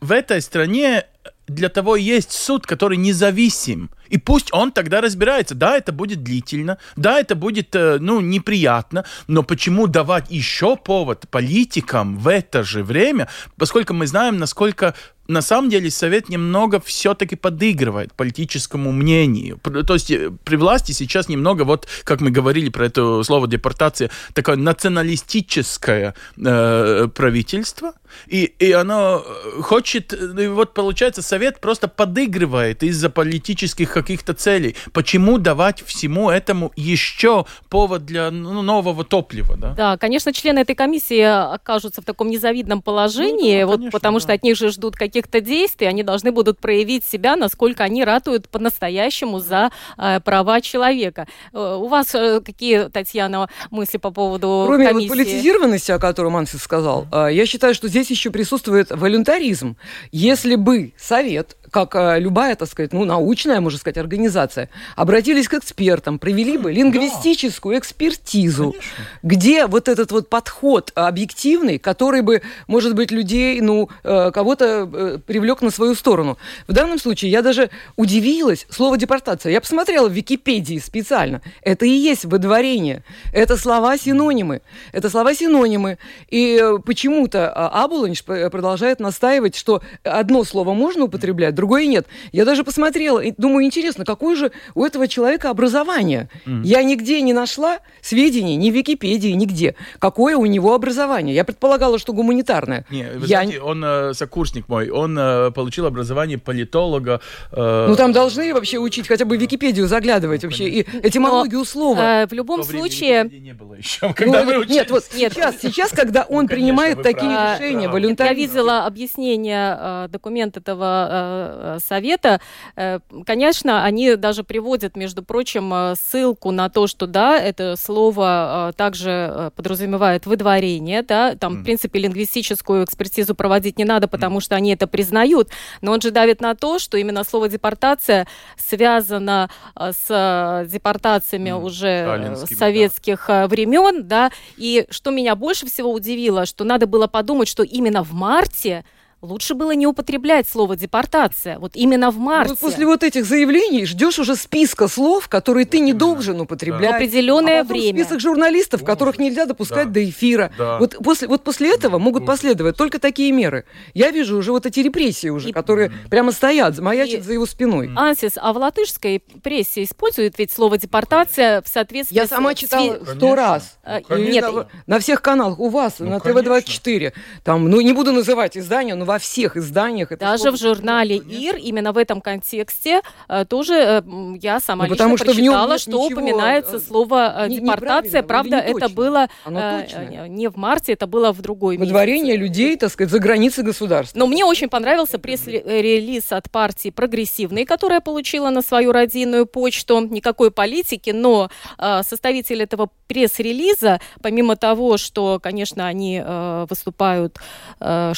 в 0.06 0.12
этой 0.12 0.42
стране 0.42 1.06
для 1.48 1.70
того 1.70 1.96
есть 1.96 2.32
суд, 2.32 2.66
который 2.66 2.98
независим. 2.98 3.90
И 4.08 4.18
пусть 4.18 4.50
он 4.52 4.72
тогда 4.72 5.02
разбирается. 5.02 5.56
Да, 5.56 5.78
это 5.78 5.92
будет 5.92 6.24
длительно, 6.24 6.78
да, 6.96 7.20
это 7.20 7.36
будет, 7.36 7.76
э, 7.76 7.98
ну, 8.00 8.22
неприятно, 8.22 9.06
но 9.28 9.44
почему 9.44 9.88
давать 9.88 10.30
еще 10.30 10.76
повод 10.76 11.26
политикам 11.30 12.18
в 12.18 12.28
это 12.28 12.64
же 12.64 12.84
время, 12.84 13.28
поскольку 13.58 13.94
мы 13.94 14.08
знаем, 14.08 14.38
насколько 14.38 14.96
на 15.28 15.42
самом 15.42 15.70
деле 15.70 15.90
Совет 15.90 16.30
немного 16.30 16.80
все-таки 16.80 17.36
подыгрывает 17.36 18.14
политическому 18.14 18.92
мнению. 18.92 19.60
То 19.88 19.94
есть 19.94 20.12
э, 20.12 20.32
при 20.44 20.56
власти 20.56 20.92
сейчас 20.92 21.28
немного, 21.28 21.64
вот 21.64 21.88
как 22.04 22.22
мы 22.22 22.30
говорили 22.30 22.70
про 22.70 22.86
это 22.86 23.24
слово 23.24 23.48
депортация, 23.48 24.12
такое 24.34 24.56
националистическое 24.56 26.14
э, 26.38 27.08
правительство, 27.14 27.94
и, 28.28 28.54
и 28.60 28.72
оно 28.72 29.24
э, 29.26 29.62
хочет, 29.62 30.14
э, 30.14 30.44
и 30.44 30.48
вот 30.48 30.74
получается 30.74 31.22
Совет 31.22 31.60
просто 31.60 31.88
подыгрывает 31.88 32.84
из-за 32.84 33.10
политических 33.10 33.92
каких-то 33.92 34.34
целей. 34.34 34.76
Почему 34.94 35.38
давать 35.38 35.84
всему 35.86 36.30
этому 36.30 36.72
еще 36.76 37.46
повод 37.70 38.06
для 38.06 38.32
ну, 38.32 38.62
нового 38.62 39.04
топлива? 39.04 39.56
Да? 39.56 39.74
да, 39.74 39.98
конечно, 39.98 40.34
члены 40.34 40.60
этой 40.60 40.76
комиссии 40.76 41.22
окажутся 41.22 42.02
в 42.02 42.06
таком 42.06 42.30
незавидном 42.30 42.82
положении, 42.82 43.64
ну, 43.64 43.78
да, 43.78 43.78
вот, 43.78 43.92
потому 43.92 44.18
да. 44.18 44.24
что 44.24 44.34
от 44.34 44.44
них 44.44 44.58
же 44.58 44.72
ждут 44.72 44.96
каких-то 44.96 45.42
действий, 45.42 45.88
они 45.88 46.04
должны 46.04 46.32
будут 46.32 46.60
проявить 46.60 47.04
себя, 47.04 47.36
насколько 47.36 47.84
они 47.84 48.04
ратуют 48.04 48.50
по-настоящему 48.50 49.40
за 49.40 49.72
э, 49.98 50.20
права 50.20 50.62
человека. 50.62 51.28
Э, 51.54 51.76
у 51.76 51.88
вас 51.88 52.14
э, 52.16 52.42
какие, 52.42 52.90
Татьяна, 52.90 53.50
мысли 53.72 53.98
по 53.98 54.12
поводу 54.12 54.64
Кроме 54.68 54.88
комиссии? 54.88 55.10
Вот 55.10 55.18
политизированности, 55.18 55.92
о 55.92 56.00
которой 56.00 56.30
Мансис 56.32 56.62
сказал, 56.62 57.08
э, 57.12 57.30
я 57.32 57.46
считаю, 57.46 57.74
что 57.74 57.88
здесь 57.88 58.05
еще 58.10 58.32
присутствует 58.32 58.92
волюнтаризм. 58.92 59.78
Если 60.12 60.56
бы 60.56 60.94
Совет 60.98 61.58
как 61.76 61.94
э, 61.96 62.22
любая, 62.22 62.56
так 62.56 62.70
сказать, 62.70 62.94
ну, 62.94 63.04
научная, 63.04 63.60
можно 63.60 63.78
сказать, 63.78 63.98
организация, 63.98 64.70
обратились 64.96 65.50
к 65.50 65.56
экспертам, 65.56 66.20
провели 66.20 66.58
бы 66.58 66.72
лингвистическую 66.72 67.78
экспертизу, 67.78 68.72
Конечно. 68.72 69.06
где 69.24 69.66
вот 69.66 69.90
этот 69.90 70.10
вот 70.14 70.30
подход 70.30 70.94
объективный, 70.96 71.78
который 71.78 72.22
бы, 72.22 72.42
может 72.68 72.96
быть, 72.96 73.12
людей, 73.12 73.60
ну, 73.60 73.90
э, 74.06 74.32
кого-то 74.32 74.66
э, 74.66 75.18
привлек 75.28 75.62
на 75.62 75.70
свою 75.70 75.96
сторону. 75.96 76.38
В 76.66 76.72
данном 76.72 76.98
случае 76.98 77.32
я 77.32 77.42
даже 77.42 77.70
удивилась, 77.98 78.68
слово 78.70 78.98
депортация. 78.98 79.52
Я 79.52 79.60
посмотрела 79.60 80.08
в 80.08 80.14
Википедии 80.14 80.80
специально. 80.80 81.42
Это 81.62 81.86
и 81.86 81.90
есть 81.90 82.24
выдворение. 82.24 83.04
Это 83.34 83.58
слова-синонимы. 83.58 84.62
Это 84.94 85.10
слова-синонимы. 85.10 85.98
И 86.30 86.64
почему-то 86.86 87.52
Абуланч 87.52 88.24
продолжает 88.24 89.02
настаивать, 89.02 89.58
что 89.58 89.82
одно 90.04 90.46
слово 90.46 90.74
можно 90.74 91.04
употреблять, 91.04 91.54
другое 91.66 91.88
нет. 91.88 92.06
Я 92.32 92.46
даже 92.46 92.64
посмотрела 92.64 93.20
и 93.20 93.34
думаю, 93.36 93.66
интересно, 93.66 94.06
какое 94.06 94.36
же 94.36 94.52
у 94.76 94.86
этого 94.86 95.08
человека 95.08 95.50
образование? 95.50 96.30
Mm. 96.46 96.62
Я 96.64 96.84
нигде 96.84 97.22
не 97.22 97.34
нашла 97.34 97.80
сведений, 98.02 98.56
ни 98.56 98.70
в 98.70 98.76
Википедии, 98.76 99.32
нигде, 99.32 99.76
какое 99.98 100.38
у 100.38 100.46
него 100.46 100.76
образование. 100.76 101.34
Я 101.34 101.44
предполагала, 101.44 101.98
что 101.98 102.14
гуманитарное. 102.14 102.86
Не, 102.92 103.10
вы 103.16 103.26
Я... 103.26 103.42
знаете, 103.42 103.62
он 103.62 103.84
э, 103.84 104.14
сокурсник 104.14 104.70
мой, 104.70 104.90
он 104.90 105.18
э, 105.18 105.52
получил 105.52 105.88
образование 105.88 106.38
политолога. 106.38 107.20
Э... 107.52 107.88
Ну 107.90 107.96
там 107.96 108.12
должны 108.12 108.54
вообще 108.54 108.78
учить, 108.78 109.08
хотя 109.08 109.26
бы 109.26 109.38
в 109.38 109.42
Википедию 109.42 109.88
заглядывать 109.88 110.44
ну, 110.44 110.50
вообще, 110.50 110.70
и 110.70 110.82
этимологию 111.02 111.60
Но, 111.60 111.66
слова. 111.66 112.22
Э, 112.22 112.28
в 112.28 112.34
любом 112.34 112.62
в 112.62 112.66
случае... 112.66 113.24
Не 113.24 113.54
было 113.54 113.74
еще, 113.74 114.14
когда 114.14 114.44
ну, 114.44 114.60
мы 114.60 114.66
Нет, 114.68 114.92
вот 114.92 115.04
нет. 115.16 115.34
Сейчас, 115.34 115.56
сейчас, 115.60 115.90
когда 115.90 116.24
он 116.30 116.44
ну, 116.44 116.48
принимает 116.48 117.02
такие 117.02 117.32
правы. 117.32 117.56
решения, 117.56 118.16
да. 118.16 118.26
Я 118.26 118.34
видела 118.34 118.86
объяснение 118.86 119.78
э, 119.80 120.08
документа 120.10 120.60
этого 120.60 121.45
э, 121.46 121.80
совета, 121.86 122.42
э, 122.76 123.00
конечно, 123.26 123.84
они 123.84 124.16
даже 124.16 124.44
приводят, 124.44 124.96
между 124.96 125.24
прочим, 125.24 125.74
э, 125.74 125.96
ссылку 125.96 126.52
на 126.52 126.70
то, 126.70 126.88
что 126.88 127.08
да, 127.08 127.40
это 127.40 127.76
слово 127.78 128.74
также 128.78 129.52
подразумевает 129.56 130.26
выдворение, 130.26 131.02
да, 131.02 131.36
там, 131.36 131.54
mm. 131.54 131.62
в 131.62 131.64
принципе, 131.64 132.00
лингвистическую 132.00 132.84
экспертизу 132.84 133.36
проводить 133.36 133.78
не 133.78 133.86
надо, 133.86 134.08
потому 134.08 134.40
mm. 134.40 134.42
что 134.42 134.56
они 134.56 134.74
это 134.74 134.88
признают, 134.88 135.50
но 135.82 135.92
он 135.92 136.02
же 136.02 136.12
давит 136.12 136.42
на 136.42 136.56
то, 136.56 136.80
что 136.80 136.98
именно 136.98 137.24
слово 137.24 137.50
депортация 137.50 138.28
связано 138.58 139.50
с 139.76 140.68
депортациями 140.70 141.50
mm. 141.50 141.64
уже 141.64 142.36
советских 142.58 143.26
да. 143.28 143.48
времен, 143.48 144.08
да, 144.08 144.32
и 144.58 144.86
что 144.90 145.12
меня 145.12 145.36
больше 145.36 145.66
всего 145.68 145.92
удивило, 145.92 146.46
что 146.46 146.64
надо 146.64 146.88
было 146.88 147.08
подумать, 147.08 147.48
что 147.48 147.64
именно 147.64 148.04
в 148.04 148.14
марте 148.14 148.84
лучше 149.22 149.56
было 149.56 149.72
не 149.72 149.88
употреблять 149.88 150.48
слово 150.48 150.76
депортация. 150.76 151.58
Вот 151.60 151.76
именно 151.76 152.12
в 152.12 152.18
марте. 152.18 152.52
Ну, 152.52 152.58
после 152.58 152.86
вот 152.86 153.04
этих 153.04 153.26
заявлений 153.26 153.86
ждешь 153.86 154.20
уже 154.20 154.36
списка 154.36 154.88
слов, 154.88 155.28
которые 155.28 155.66
ты 155.66 155.80
не 155.80 155.94
должен 155.94 156.40
употреблять. 156.42 156.92
В 156.92 156.96
определенное 156.96 157.62
а 157.62 157.64
потом 157.64 157.78
время. 157.78 158.04
список 158.04 158.20
журналистов, 158.20 158.84
которых 158.84 159.18
нельзя 159.18 159.46
допускать 159.46 159.88
Да. 159.88 159.94
до 159.96 160.10
эфира. 160.10 160.52
Да. 160.58 160.78
Вот, 160.80 160.96
после, 161.04 161.28
вот 161.28 161.44
после 161.44 161.74
этого 161.74 161.98
могут 161.98 162.26
последовать 162.26 162.78
только 162.78 163.00
такие 163.00 163.32
меры. 163.32 163.66
Я 163.94 164.12
вижу 164.12 164.38
уже 164.38 164.52
вот 164.52 164.66
эти 164.66 164.80
репрессии 164.82 165.30
уже, 165.30 165.50
И- 165.50 165.54
которые 165.54 165.92
прямо 166.10 166.32
стоят, 166.32 166.78
маячат 166.80 167.22
И- 167.22 167.24
за 167.24 167.34
его 167.34 167.46
спиной. 167.46 167.90
Ансис, 167.96 168.34
а 168.36 168.54
в 168.54 168.58
латышской 168.58 169.24
прессе 169.42 169.84
используют 169.84 170.38
ведь 170.38 170.52
слово 170.52 170.78
депортация 170.78 171.62
в 171.62 171.68
соответствии 171.68 172.16
Я 172.16 172.28
с- 172.28 172.30
сама 172.30 172.54
с 172.54 172.58
читала 172.60 172.96
фи- 172.96 173.00
сто 173.04 173.12
Конечно. 173.14 173.36
раз. 173.36 173.78
Ну, 174.10 174.18
Нет, 174.18 174.54
на, 174.54 174.68
на 174.86 175.00
всех 175.00 175.22
каналах 175.22 175.60
у 175.60 175.70
вас, 175.70 175.96
Ну, 176.00 176.10
на 176.10 176.20
конечно. 176.20 176.44
ТВ-24. 176.44 177.14
Там, 177.44 177.70
ну, 177.70 177.82
не 177.82 177.94
буду 177.94 178.12
называть 178.12 178.58
издания, 178.58 178.96
но 178.96 179.05
во 179.06 179.20
всех 179.20 179.56
изданиях. 179.56 180.12
это 180.12 180.26
Даже 180.26 180.52
в 180.52 180.58
журнале. 180.58 181.18
ИР 181.18 181.58
именно 181.58 181.94
в 181.94 181.98
этом 181.98 182.22
контексте 182.22 183.02
э, 183.30 183.46
тоже 183.46 183.74
э, 183.74 184.02
я 184.42 184.60
сама 184.60 184.86
Ну, 184.86 184.90
потому 184.90 185.18
что 185.18 185.28
прочитала, 185.28 185.78
что 185.78 185.92
ничего, 185.92 186.06
упоминается 186.08 186.78
э, 186.78 186.80
слово 186.80 187.46
не- 187.48 187.60
депортация. 187.60 188.24
Правда, 188.24 188.58
это 188.58 188.90
было 188.90 189.28
не 189.46 190.48
в 190.48 190.58
марте, 190.58 190.94
это 190.94 191.08
было 191.08 191.32
в 191.32 191.42
другой. 191.42 191.78
Выдворение 191.78 192.36
людей, 192.36 192.76
так 192.76 192.92
сказать, 192.92 193.12
за 193.12 193.20
границы 193.20 193.64
государства. 193.64 194.18
Но 194.20 194.28
мне 194.28 194.44
очень 194.44 194.68
понравился 194.70 195.20
пресс-релиз 195.20 196.32
от 196.32 196.50
партии 196.52 196.90
«Прогрессивной», 196.90 197.66
которая 197.66 198.02
получила 198.02 198.50
на 198.50 198.62
свою 198.62 198.92
родийную 198.92 199.46
почту. 199.46 200.02
Никакой 200.02 200.52
политики, 200.52 201.12
но 201.12 201.50
составители 201.78 202.64
этого 202.64 202.90
пресс-релиза, 203.08 204.00
помимо 204.22 204.56
того, 204.56 204.98
что, 204.98 205.40
конечно, 205.42 205.86
они 205.86 206.22
выступают 206.70 207.38
э, 207.80 208.14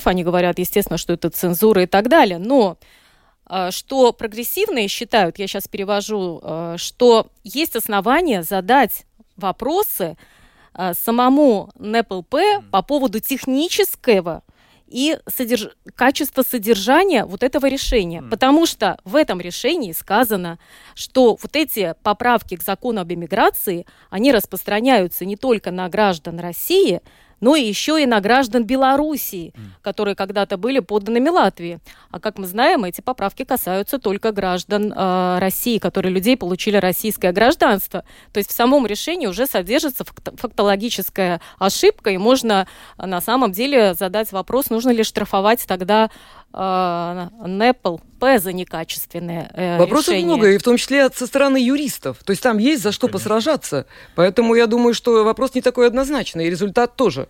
против, 0.00 0.06
они 0.06 0.24
говорят, 0.24 0.58
естественно, 0.58 0.98
что 0.98 1.12
это 1.12 1.30
цензура 1.30 1.82
и 1.82 1.86
так 1.86 2.08
далее, 2.08 2.38
но 2.38 2.76
э, 3.48 3.70
что 3.70 4.12
прогрессивные 4.12 4.88
считают, 4.88 5.38
я 5.38 5.46
сейчас 5.46 5.68
перевожу, 5.68 6.40
э, 6.42 6.76
что 6.78 7.26
есть 7.44 7.76
основания 7.76 8.42
задать 8.42 9.06
вопросы 9.36 10.16
э, 10.74 10.92
самому 10.94 11.70
НПЛП 11.78 12.34
по 12.70 12.82
поводу 12.82 13.20
технического 13.20 14.42
и 14.92 15.18
содерж... 15.28 15.68
качества 15.94 16.42
содержания 16.42 17.24
вот 17.24 17.42
этого 17.42 17.68
решения. 17.68 18.22
Потому 18.22 18.66
что 18.66 18.96
в 19.04 19.14
этом 19.14 19.40
решении 19.40 19.92
сказано, 19.92 20.58
что 20.96 21.36
вот 21.40 21.54
эти 21.56 21.94
поправки 22.02 22.56
к 22.56 22.62
закону 22.62 23.00
об 23.00 23.12
иммиграции, 23.12 23.86
они 24.10 24.32
распространяются 24.32 25.24
не 25.24 25.36
только 25.36 25.70
на 25.70 25.88
граждан 25.88 26.40
России, 26.40 27.00
но 27.40 27.56
и 27.56 27.62
еще 27.62 28.02
и 28.02 28.06
на 28.06 28.20
граждан 28.20 28.64
Белоруссии, 28.64 29.52
которые 29.82 30.14
когда-то 30.14 30.56
были 30.56 30.80
подданными 30.80 31.28
Латвии. 31.28 31.80
А 32.10 32.20
как 32.20 32.38
мы 32.38 32.46
знаем, 32.46 32.84
эти 32.84 33.00
поправки 33.00 33.44
касаются 33.44 33.98
только 33.98 34.32
граждан 34.32 34.92
э, 34.92 35.38
России, 35.38 35.78
которые 35.78 36.12
людей 36.12 36.36
получили 36.36 36.76
российское 36.76 37.32
гражданство. 37.32 38.04
То 38.32 38.38
есть 38.38 38.50
в 38.50 38.54
самом 38.54 38.86
решении 38.86 39.26
уже 39.26 39.46
содержится 39.46 40.04
факт- 40.04 40.40
фактологическая 40.40 41.40
ошибка, 41.58 42.10
и 42.10 42.18
можно 42.18 42.66
э, 42.98 43.06
на 43.06 43.20
самом 43.20 43.52
деле 43.52 43.94
задать 43.94 44.32
вопрос, 44.32 44.70
нужно 44.70 44.90
ли 44.90 45.02
штрафовать 45.04 45.64
тогда 45.66 46.10
э, 46.52 47.28
НЭПЛ 47.46 47.96
П 48.18 48.38
за 48.38 48.52
некачественное 48.52 49.50
э, 49.54 49.78
Вопросов 49.78 50.08
решение. 50.14 50.26
много, 50.26 50.50
и 50.52 50.58
в 50.58 50.62
том 50.62 50.76
числе 50.76 51.08
со 51.10 51.26
стороны 51.26 51.56
юристов. 51.56 52.18
То 52.24 52.30
есть 52.30 52.42
там 52.42 52.58
есть 52.58 52.82
за 52.82 52.92
что 52.92 53.08
посражаться. 53.08 53.86
Поэтому 54.14 54.54
я 54.54 54.66
думаю, 54.66 54.94
что 54.94 55.24
вопрос 55.24 55.54
не 55.54 55.62
такой 55.62 55.86
однозначный, 55.86 56.46
и 56.46 56.50
результат 56.50 56.96
тоже. 56.96 57.28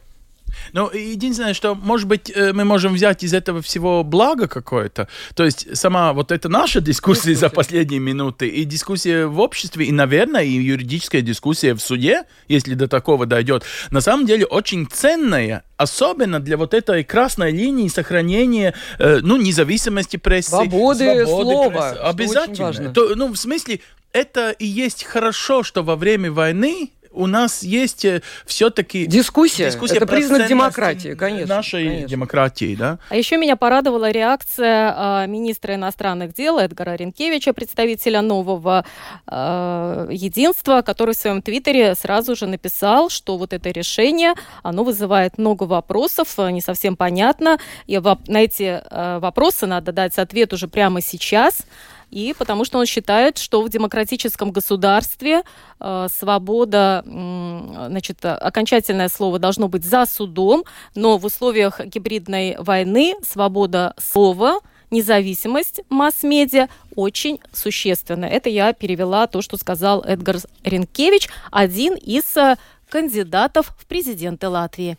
Ну, 0.73 0.91
единственное, 0.91 1.55
что, 1.55 1.75
может 1.75 2.07
быть, 2.07 2.31
э, 2.35 2.53
мы 2.53 2.65
можем 2.65 2.95
взять 2.95 3.23
из 3.23 3.35
этого 3.35 3.63
всего 3.63 4.05
благо 4.05 4.49
какое-то. 4.49 5.09
То 5.35 5.45
есть 5.45 5.77
сама 5.77 6.13
вот 6.13 6.33
эта 6.33 6.49
наша 6.49 6.81
дискуссия 6.81 7.35
за 7.35 7.49
последние 7.49 8.01
минуты, 8.01 8.49
и 8.49 8.65
дискуссия 8.65 9.27
в 9.27 9.41
обществе, 9.41 9.87
и, 9.87 9.93
наверное, 9.93 10.43
и 10.43 10.51
юридическая 10.51 11.23
дискуссия 11.23 11.75
в 11.75 11.81
суде, 11.81 12.25
если 12.49 12.75
до 12.75 12.89
такого 12.89 13.27
дойдет, 13.27 13.65
на 13.91 14.01
самом 14.01 14.27
деле 14.27 14.47
очень 14.47 14.87
ценная, 14.87 15.65
особенно 15.77 16.41
для 16.41 16.57
вот 16.57 16.75
этой 16.75 17.05
красной 17.05 17.53
линии 17.53 17.89
сохранения, 17.89 18.75
э, 18.99 19.21
ну, 19.23 19.37
независимости 19.37 20.17
прессы. 20.17 20.51
Свободы 20.51 21.27
слова, 21.27 21.71
прессы. 21.71 21.99
Обязательно. 22.03 22.93
То, 22.93 23.15
ну, 23.15 23.33
в 23.33 23.37
смысле, 23.37 23.81
это 24.13 24.51
и 24.51 24.67
есть 24.67 25.05
хорошо, 25.05 25.63
что 25.63 25.83
во 25.83 25.97
время 25.97 26.33
войны 26.33 26.91
у 27.13 27.27
нас 27.27 27.63
есть 27.63 28.07
все-таки 28.47 29.07
Дискуссия, 29.07 29.67
это 29.67 30.07
про 30.07 30.17
признак 30.17 30.49
демократии, 30.49 31.15
конечно. 31.15 31.57
Нашей 31.57 31.85
конечно. 31.85 32.09
демократии, 32.09 32.75
да? 32.75 32.99
А 33.09 33.17
еще 33.17 33.37
меня 33.37 33.57
порадовала 33.57 34.11
реакция 34.11 34.95
а, 34.97 35.27
министра 35.27 35.75
иностранных 35.75 36.35
дел 36.35 36.59
Эдгара 36.59 36.95
Ренкевича, 36.95 37.53
представителя 37.53 38.23
нового 38.23 38.85
а, 39.27 40.07
единства, 40.11 40.83
который 40.83 41.15
в 41.15 41.19
своем 41.19 41.43
твиттере 41.43 41.95
сразу 41.95 42.37
же 42.37 42.47
написал, 42.47 43.11
что 43.11 43.37
вот 43.37 43.53
это 43.53 43.71
решение, 43.71 44.35
оно 44.63 44.85
вызывает 44.85 45.37
много 45.39 45.65
вопросов, 45.65 46.35
а, 46.39 46.51
не 46.51 46.61
совсем 46.61 46.97
понятно, 46.97 47.59
и 47.87 47.97
воп- 47.97 48.31
на 48.31 48.43
эти 48.43 48.81
а, 48.91 49.19
вопросы 49.19 49.67
надо 49.67 49.93
дать 49.93 50.19
ответ 50.19 50.53
уже 50.53 50.69
прямо 50.69 51.01
сейчас. 51.01 51.63
И 52.11 52.35
потому 52.37 52.65
что 52.65 52.79
он 52.79 52.87
считает, 52.87 53.39
что 53.39 53.63
в 53.63 53.69
демократическом 53.69 54.51
государстве 54.51 55.43
э, 55.79 56.09
свобода, 56.13 57.03
м, 57.07 57.73
значит, 57.89 58.25
э, 58.25 58.31
окончательное 58.31 59.09
слово 59.09 59.39
должно 59.39 59.69
быть 59.69 59.85
за 59.85 60.07
судом, 60.07 60.65
но 60.95 61.19
в 61.19 61.25
условиях 61.25 61.81
гибридной 61.85 62.57
войны 62.59 63.15
свобода 63.23 63.95
слова, 63.97 64.61
независимость 64.91 65.83
масс-медиа 65.89 66.69
очень 66.97 67.41
существенна. 67.53 68.25
Это 68.25 68.49
я 68.49 68.73
перевела 68.73 69.27
то, 69.27 69.41
что 69.41 69.57
сказал 69.57 70.03
Эдгар 70.03 70.39
Ренкевич, 70.65 71.29
один 71.51 71.95
из 71.95 72.37
э, 72.37 72.57
кандидатов 72.89 73.73
в 73.79 73.87
президенты 73.87 74.49
Латвии. 74.49 74.99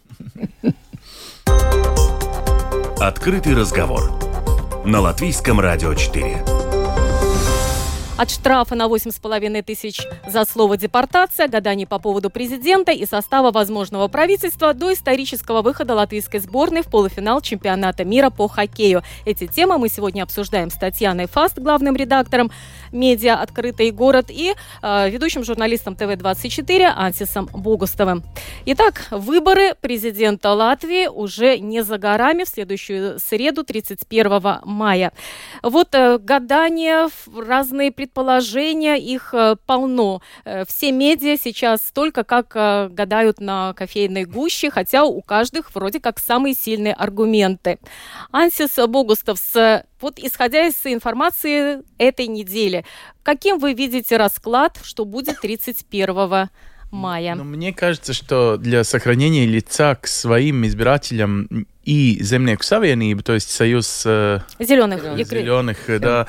Открытый 3.00 3.56
разговор. 3.56 4.12
На 4.86 5.02
Латвийском 5.02 5.60
радио 5.60 5.94
4. 5.94 6.71
От 8.22 8.30
штрафа 8.30 8.76
на 8.76 8.86
8,5 8.86 9.64
тысяч 9.64 10.00
за 10.28 10.46
слово 10.46 10.78
«депортация», 10.78 11.48
гаданий 11.48 11.88
по 11.88 11.98
поводу 11.98 12.30
президента 12.30 12.92
и 12.92 13.08
состава 13.08 13.50
возможного 13.50 14.10
правительства 14.10 14.76
до 14.76 14.94
исторического 14.94 15.64
выхода 15.64 15.96
латвийской 15.96 16.38
сборной 16.38 16.84
в 16.84 16.86
полуфинал 16.86 17.42
чемпионата 17.42 18.06
мира 18.06 18.30
по 18.30 18.48
хоккею. 18.48 19.02
Эти 19.26 19.48
темы 19.48 19.80
мы 19.80 19.90
сегодня 19.90 20.22
обсуждаем 20.22 20.70
с 20.70 20.76
Татьяной 20.76 21.26
Фаст, 21.26 21.58
главным 21.58 21.96
редактором 21.96 22.52
медиа 22.92 23.42
«Открытый 23.42 23.90
город» 23.90 24.28
и 24.30 24.54
э, 24.84 25.10
ведущим 25.10 25.44
журналистом 25.44 25.96
ТВ-24 25.96 26.94
Ансисом 26.96 27.50
Богустовым. 27.52 28.24
Итак, 28.68 29.08
выборы 29.10 29.74
президента 29.82 30.52
Латвии 30.54 31.08
уже 31.08 31.58
не 31.58 31.82
за 31.82 31.98
горами 31.98 32.44
в 32.44 32.50
следующую 32.50 33.20
среду, 33.20 33.64
31 33.64 34.60
мая. 34.64 35.12
Вот 35.64 35.96
э, 35.96 36.20
гадания, 36.20 37.10
разные 37.36 37.92
предположения, 38.12 38.98
их 38.98 39.34
э, 39.34 39.56
полно. 39.66 40.22
Э, 40.46 40.66
все 40.66 40.92
медиа 40.92 41.38
сейчас 41.38 41.82
столько, 41.82 42.24
как 42.24 42.52
э, 42.56 42.90
гадают 42.90 43.40
на 43.40 43.74
кофейной 43.74 44.26
гуще, 44.26 44.70
хотя 44.70 45.04
у 45.04 45.22
каждых 45.22 45.74
вроде 45.74 46.00
как 46.00 46.20
самые 46.20 46.54
сильные 46.54 46.94
аргументы. 46.94 47.80
Ансис 48.32 48.76
Богустов, 48.88 49.40
с, 49.40 49.86
вот 50.02 50.20
исходя 50.20 50.68
из 50.68 50.76
информации 50.86 51.84
этой 51.98 52.28
недели, 52.28 52.86
каким 53.24 53.60
вы 53.60 53.74
видите 53.74 54.18
расклад, 54.18 54.80
что 54.84 55.06
будет 55.06 55.40
31 55.42 56.50
мая? 56.92 57.36
Но 57.36 57.44
мне 57.44 57.74
кажется, 57.74 58.14
что 58.14 58.58
для 58.58 58.84
сохранения 58.84 59.46
лица 59.46 59.96
к 59.96 60.08
своим 60.08 60.66
избирателям 60.66 61.68
и 61.84 62.18
Земляку 62.22 62.64
Савиенибу, 62.64 63.24
то 63.24 63.34
есть 63.34 63.50
союз 63.50 64.04
э, 64.06 64.40
Зеленых. 64.60 65.02
зеленых, 65.18 65.90
э, 65.90 66.00
да, 66.00 66.28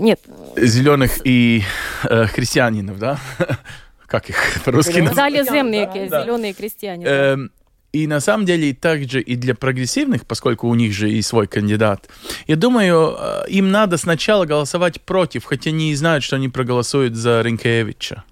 Нет, 0.00 0.20
зеленых 0.56 1.20
и 1.24 1.62
э, 2.04 2.26
христианинов, 2.26 2.98
да, 2.98 3.18
как 4.06 4.28
их 4.30 4.36
по-русски 4.64 5.08
залеземные 5.14 5.86
Да, 5.86 6.06
да. 6.08 6.22
зеленые 6.24 6.52
крестьяне. 6.52 7.04
да. 7.04 7.32
Эм, 7.32 7.50
И 7.92 8.06
на 8.06 8.20
самом 8.20 8.46
деле 8.46 8.72
также 8.74 9.20
и 9.20 9.36
для 9.36 9.54
прогрессивных, 9.54 10.24
поскольку 10.26 10.66
у 10.68 10.74
них 10.74 10.92
же 10.94 11.10
и 11.10 11.20
свой 11.22 11.46
кандидат, 11.46 12.08
я 12.46 12.56
думаю, 12.56 13.14
э, 13.18 13.44
им 13.48 13.70
надо 13.70 13.98
сначала 13.98 14.46
голосовать 14.46 15.00
против, 15.02 15.44
хотя 15.44 15.70
они 15.70 15.94
знают, 15.94 16.24
что 16.24 16.36
они 16.36 16.48
проголосуют 16.48 17.14
за 17.14 17.42
Ренкевича. 17.42 18.24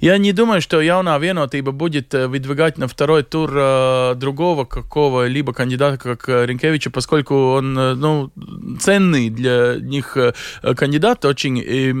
Я 0.00 0.18
не 0.18 0.32
думаю, 0.32 0.60
что 0.60 0.80
Яуна 0.80 1.18
Веноtība 1.18 1.72
будет 1.72 2.14
э, 2.14 2.26
выдвигать 2.26 2.78
на 2.78 2.88
второй 2.88 3.22
тур 3.22 3.50
э, 3.54 4.14
другого 4.16 4.64
какого-либо 4.64 5.52
кандидата, 5.52 5.98
как 5.98 6.28
э, 6.28 6.46
Ренкевича, 6.46 6.90
поскольку 6.90 7.34
он, 7.52 7.78
э, 7.78 7.94
ну, 7.94 8.30
ценный 8.80 9.30
для 9.30 9.76
них 9.80 10.16
кандидат 10.76 11.24
очень. 11.24 11.58
И, 11.58 11.94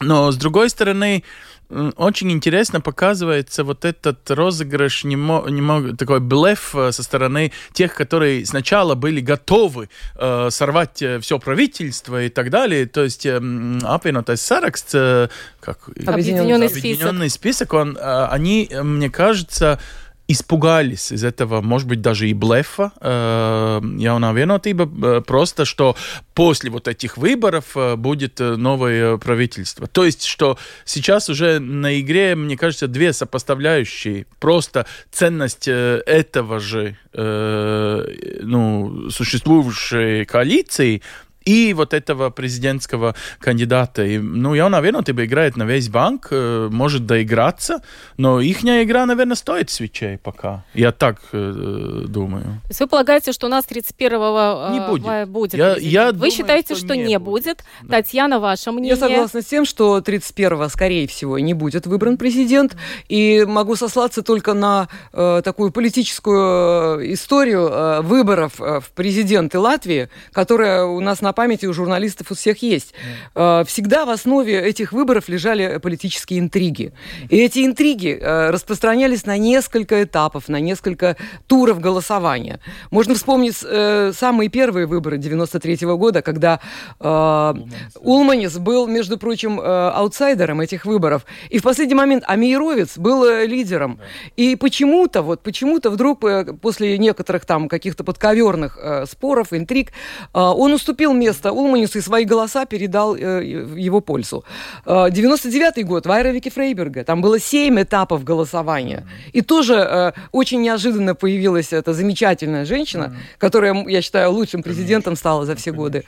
но, 0.00 0.30
с 0.30 0.36
другой 0.36 0.70
стороны, 0.70 1.24
очень 1.70 2.30
интересно 2.30 2.80
показывается 2.80 3.64
вот 3.64 3.84
этот 3.84 4.30
розыгрыш, 4.30 5.04
немного, 5.04 5.50
немного 5.50 5.96
такой 5.96 6.20
блеф 6.20 6.74
э, 6.74 6.92
со 6.92 7.02
стороны 7.02 7.52
тех, 7.72 7.94
которые 7.94 8.44
сначала 8.46 8.94
были 8.94 9.20
готовы 9.20 9.88
э, 10.16 10.48
сорвать 10.50 11.02
э, 11.02 11.18
все 11.20 11.38
правительство 11.38 12.22
и 12.22 12.28
так 12.28 12.50
далее. 12.50 12.86
То 12.86 13.04
есть 13.04 13.26
э, 13.26 13.40
апвинутайс 13.82 14.40
саракст, 14.40 14.90
э, 14.94 15.28
как 15.60 15.88
Объединенный, 16.06 16.66
объединенный 16.66 17.30
список, 17.30 17.72
он, 17.72 17.96
э, 17.96 18.26
они, 18.30 18.70
мне 18.82 19.10
кажется, 19.10 19.80
испугались 20.26 21.12
из 21.12 21.22
этого, 21.22 21.60
может 21.60 21.86
быть, 21.86 22.00
даже 22.00 22.28
и 22.28 22.34
блефа 22.34 22.92
э, 23.00 23.80
Яунā 23.98 24.32
vienotība, 24.32 25.18
э, 25.18 25.20
просто 25.20 25.64
что 25.64 25.96
после 26.34 26.70
вот 26.70 26.88
этих 26.88 27.18
выборов 27.18 27.76
э, 27.76 27.96
будет 27.96 28.40
э, 28.40 28.56
новое 28.56 29.18
правительство. 29.18 29.86
То 29.86 30.04
есть, 30.04 30.24
что 30.24 30.58
сейчас 30.84 31.28
уже 31.28 31.58
на 31.58 32.00
игре, 32.00 32.34
мне 32.36 32.56
кажется, 32.56 32.88
две 32.88 33.12
сопоставляющие. 33.12 34.26
Просто 34.40 34.86
ценность 35.12 35.68
этого 35.68 36.58
же 36.58 36.96
э, 37.12 38.40
ну, 38.42 39.10
существующей 39.10 40.24
коалиции 40.24 41.02
и 41.44 41.74
вот 41.74 41.94
этого 41.94 42.30
президентского 42.30 43.14
кандидата. 43.38 44.04
И, 44.04 44.18
ну, 44.18 44.54
Jaunā 44.54 44.80
vienotība 44.82 45.24
играет 45.24 45.56
на 45.56 45.64
весь 45.64 45.88
банк, 45.88 46.28
э, 46.30 46.68
может 46.70 47.06
доиграться, 47.06 47.82
но 48.16 48.40
их 48.40 48.64
игра, 48.64 49.06
наверное, 49.06 49.36
стоит 49.36 49.70
свечей 49.70 50.18
пока. 50.18 50.64
Я 50.74 50.92
так 50.92 51.20
э, 51.32 52.04
думаю. 52.08 52.44
То 52.44 52.68
есть 52.68 52.80
вы 52.80 52.86
полагаете, 52.86 53.32
что 53.32 53.46
у 53.46 53.50
нас 53.50 53.66
31-го 53.66 54.72
не 54.72 54.80
будет? 54.80 55.28
будет 55.28 55.54
я, 55.54 55.76
я 55.76 56.06
вы 56.06 56.12
думаю, 56.12 56.30
считаете, 56.30 56.74
что, 56.74 56.86
что 56.86 56.96
не 56.96 57.18
будет? 57.18 57.44
будет. 57.44 57.64
Да. 57.82 57.96
Татьяна, 57.96 58.40
ваше 58.40 58.72
мнение? 58.72 58.90
Я 58.90 58.96
согласна 58.96 59.42
с 59.42 59.44
тем, 59.44 59.64
что 59.64 59.98
31-го, 59.98 60.68
скорее 60.68 61.06
всего, 61.06 61.38
не 61.38 61.54
будет 61.54 61.86
выбран 61.86 62.16
президент. 62.16 62.76
И 63.08 63.44
могу 63.46 63.76
сослаться 63.76 64.22
только 64.22 64.54
на 64.54 64.88
э, 65.12 65.42
такую 65.44 65.70
политическую 65.70 67.00
э, 67.00 67.12
историю 67.12 67.68
э, 67.68 68.00
выборов 68.02 68.60
э, 68.60 68.80
в 68.80 68.90
президенты 68.92 69.58
Латвии, 69.58 70.08
которая 70.32 70.84
у 70.84 71.00
нас 71.00 71.20
на 71.20 71.33
памяти 71.34 71.66
у 71.66 71.74
журналистов 71.74 72.30
у 72.30 72.34
всех 72.34 72.62
есть. 72.62 72.94
Mm. 73.34 73.64
Всегда 73.66 74.06
в 74.06 74.10
основе 74.10 74.58
этих 74.58 74.92
выборов 74.92 75.28
лежали 75.28 75.78
политические 75.78 76.40
интриги. 76.40 76.92
И 77.28 77.36
эти 77.36 77.64
интриги 77.66 78.18
э, 78.20 78.50
распространялись 78.50 79.26
на 79.26 79.36
несколько 79.36 80.02
этапов, 80.02 80.48
на 80.48 80.60
несколько 80.60 81.16
туров 81.46 81.80
голосования. 81.80 82.60
Можно 82.90 83.14
вспомнить 83.14 83.56
э, 83.62 84.12
самые 84.14 84.48
первые 84.48 84.86
выборы 84.86 85.18
93 85.18 85.74
-го 85.74 85.96
года, 85.96 86.22
когда 86.22 86.60
э, 87.00 87.54
Улманис 88.00 88.58
был, 88.58 88.86
между 88.86 89.18
прочим, 89.18 89.60
аутсайдером 89.60 90.60
этих 90.60 90.84
выборов. 90.84 91.26
И 91.50 91.58
в 91.58 91.62
последний 91.62 91.94
момент 91.94 92.24
Амиеровец 92.26 92.98
был 92.98 93.24
лидером. 93.46 93.98
И 94.36 94.56
почему-то, 94.56 95.22
вот 95.22 95.42
почему-то 95.42 95.90
вдруг 95.90 96.24
после 96.60 96.98
некоторых 96.98 97.44
там 97.44 97.68
каких-то 97.68 98.04
подковерных 98.04 98.78
споров, 99.10 99.52
интриг, 99.52 99.92
он 100.32 100.72
уступил 100.72 101.12
место 101.24 101.52
Улманису 101.52 101.98
и 101.98 102.02
свои 102.02 102.24
голоса 102.24 102.66
передал 102.66 103.16
э, 103.16 103.64
в 103.64 103.76
его 103.76 104.00
пользу. 104.00 104.44
99-й 104.86 105.82
э, 105.82 105.84
год, 105.84 106.06
Вайра 106.06 106.32
Вики 106.32 106.50
Фрейберга, 106.50 107.04
там 107.04 107.22
было 107.22 107.38
7 107.38 107.80
этапов 107.80 108.24
голосования. 108.24 109.02
И 109.32 109.42
тоже 109.42 109.74
э, 109.74 110.12
очень 110.32 110.62
неожиданно 110.62 111.14
появилась 111.14 111.72
эта 111.72 111.92
замечательная 111.92 112.64
женщина, 112.64 113.16
которая, 113.38 113.74
я 113.88 114.02
считаю, 114.02 114.32
лучшим 114.32 114.62
президентом 114.62 115.16
стала 115.16 115.46
за 115.46 115.54
все 115.54 115.72
годы. 115.72 116.04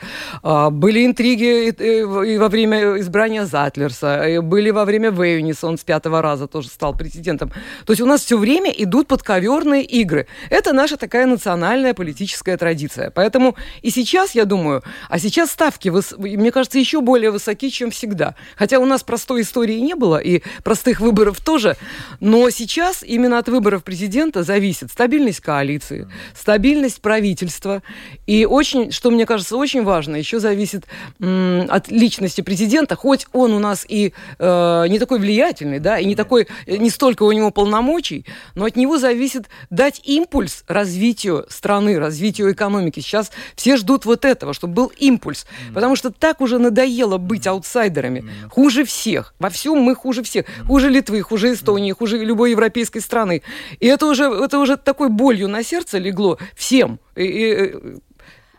Были 0.70 1.06
интриги 1.06 1.68
и, 1.68 2.38
во 2.38 2.48
время 2.48 2.98
избрания 3.00 3.44
Затлерса, 3.46 4.40
были 4.42 4.70
во 4.70 4.84
время 4.84 5.10
Вейюниса, 5.10 5.66
он 5.66 5.76
с 5.78 5.84
пятого 5.84 6.22
раза 6.22 6.46
тоже 6.46 6.68
стал 6.68 6.94
президентом. 6.94 7.50
То 7.84 7.92
есть 7.92 8.02
у 8.02 8.06
нас 8.06 8.20
все 8.20 8.36
время 8.36 8.70
идут 8.70 9.08
подковерные 9.08 9.82
игры. 9.82 10.26
Это 10.50 10.72
наша 10.72 10.96
такая 10.96 11.26
национальная 11.26 11.94
политическая 11.94 12.56
традиция. 12.56 13.10
Поэтому 13.10 13.56
и 13.82 13.90
сейчас, 13.90 14.34
я 14.34 14.44
думаю, 14.44 14.82
а 15.08 15.18
сейчас 15.18 15.50
ставки, 15.50 15.92
мне 16.18 16.50
кажется, 16.50 16.78
еще 16.78 17.00
более 17.00 17.30
высоки, 17.30 17.70
чем 17.70 17.90
всегда. 17.90 18.34
Хотя 18.56 18.78
у 18.78 18.84
нас 18.84 19.02
простой 19.02 19.42
истории 19.42 19.78
не 19.78 19.94
было, 19.94 20.18
и 20.18 20.42
простых 20.62 21.00
выборов 21.00 21.40
тоже. 21.40 21.76
Но 22.20 22.50
сейчас 22.50 23.02
именно 23.02 23.38
от 23.38 23.48
выборов 23.48 23.84
президента 23.84 24.42
зависит 24.42 24.90
стабильность 24.90 25.40
коалиции, 25.40 26.08
стабильность 26.34 27.00
правительства. 27.00 27.82
И 28.26 28.44
очень, 28.44 28.92
что 28.92 29.10
мне 29.10 29.26
кажется 29.26 29.56
очень 29.56 29.82
важно, 29.82 30.16
еще 30.16 30.40
зависит 30.40 30.86
от 31.18 31.90
личности 31.90 32.40
президента, 32.40 32.96
хоть 32.96 33.26
он 33.32 33.52
у 33.52 33.58
нас 33.58 33.84
и 33.88 34.12
э, 34.38 34.84
не 34.88 34.98
такой 34.98 35.18
влиятельный, 35.18 35.78
да, 35.78 35.98
и 35.98 36.04
не 36.04 36.14
такой, 36.14 36.48
не 36.66 36.90
столько 36.90 37.22
у 37.22 37.32
него 37.32 37.50
полномочий, 37.50 38.24
но 38.54 38.64
от 38.64 38.76
него 38.76 38.98
зависит 38.98 39.48
дать 39.70 40.00
импульс 40.04 40.64
развитию 40.66 41.46
страны, 41.48 41.98
развитию 41.98 42.52
экономики. 42.52 43.00
Сейчас 43.00 43.30
все 43.54 43.76
ждут 43.76 44.04
вот 44.04 44.24
этого, 44.24 44.54
чтобы 44.54 44.74
был 44.74 44.92
импульс. 44.98 45.46
Mm. 45.46 45.74
Потому 45.74 45.96
что 45.96 46.10
так 46.10 46.40
уже 46.40 46.58
надоело 46.58 47.18
быть 47.18 47.46
аутсайдерами. 47.46 48.20
Mm. 48.20 48.50
Хуже 48.50 48.84
всех. 48.84 49.34
Во 49.38 49.48
всем 49.50 49.78
мы 49.78 49.94
хуже 49.94 50.22
всех. 50.22 50.46
Mm. 50.46 50.66
Хуже 50.66 50.90
Литвы, 50.90 51.22
хуже 51.22 51.52
Эстонии, 51.52 51.92
хуже 51.92 52.18
любой 52.24 52.50
европейской 52.50 53.00
страны. 53.00 53.42
И 53.80 53.86
это 53.86 54.06
уже, 54.06 54.24
это 54.24 54.58
уже 54.58 54.76
такой 54.76 55.08
болью 55.08 55.48
на 55.48 55.62
сердце 55.62 55.98
легло 55.98 56.38
всем. 56.54 56.98
И, 57.14 57.24
и, 57.24 57.74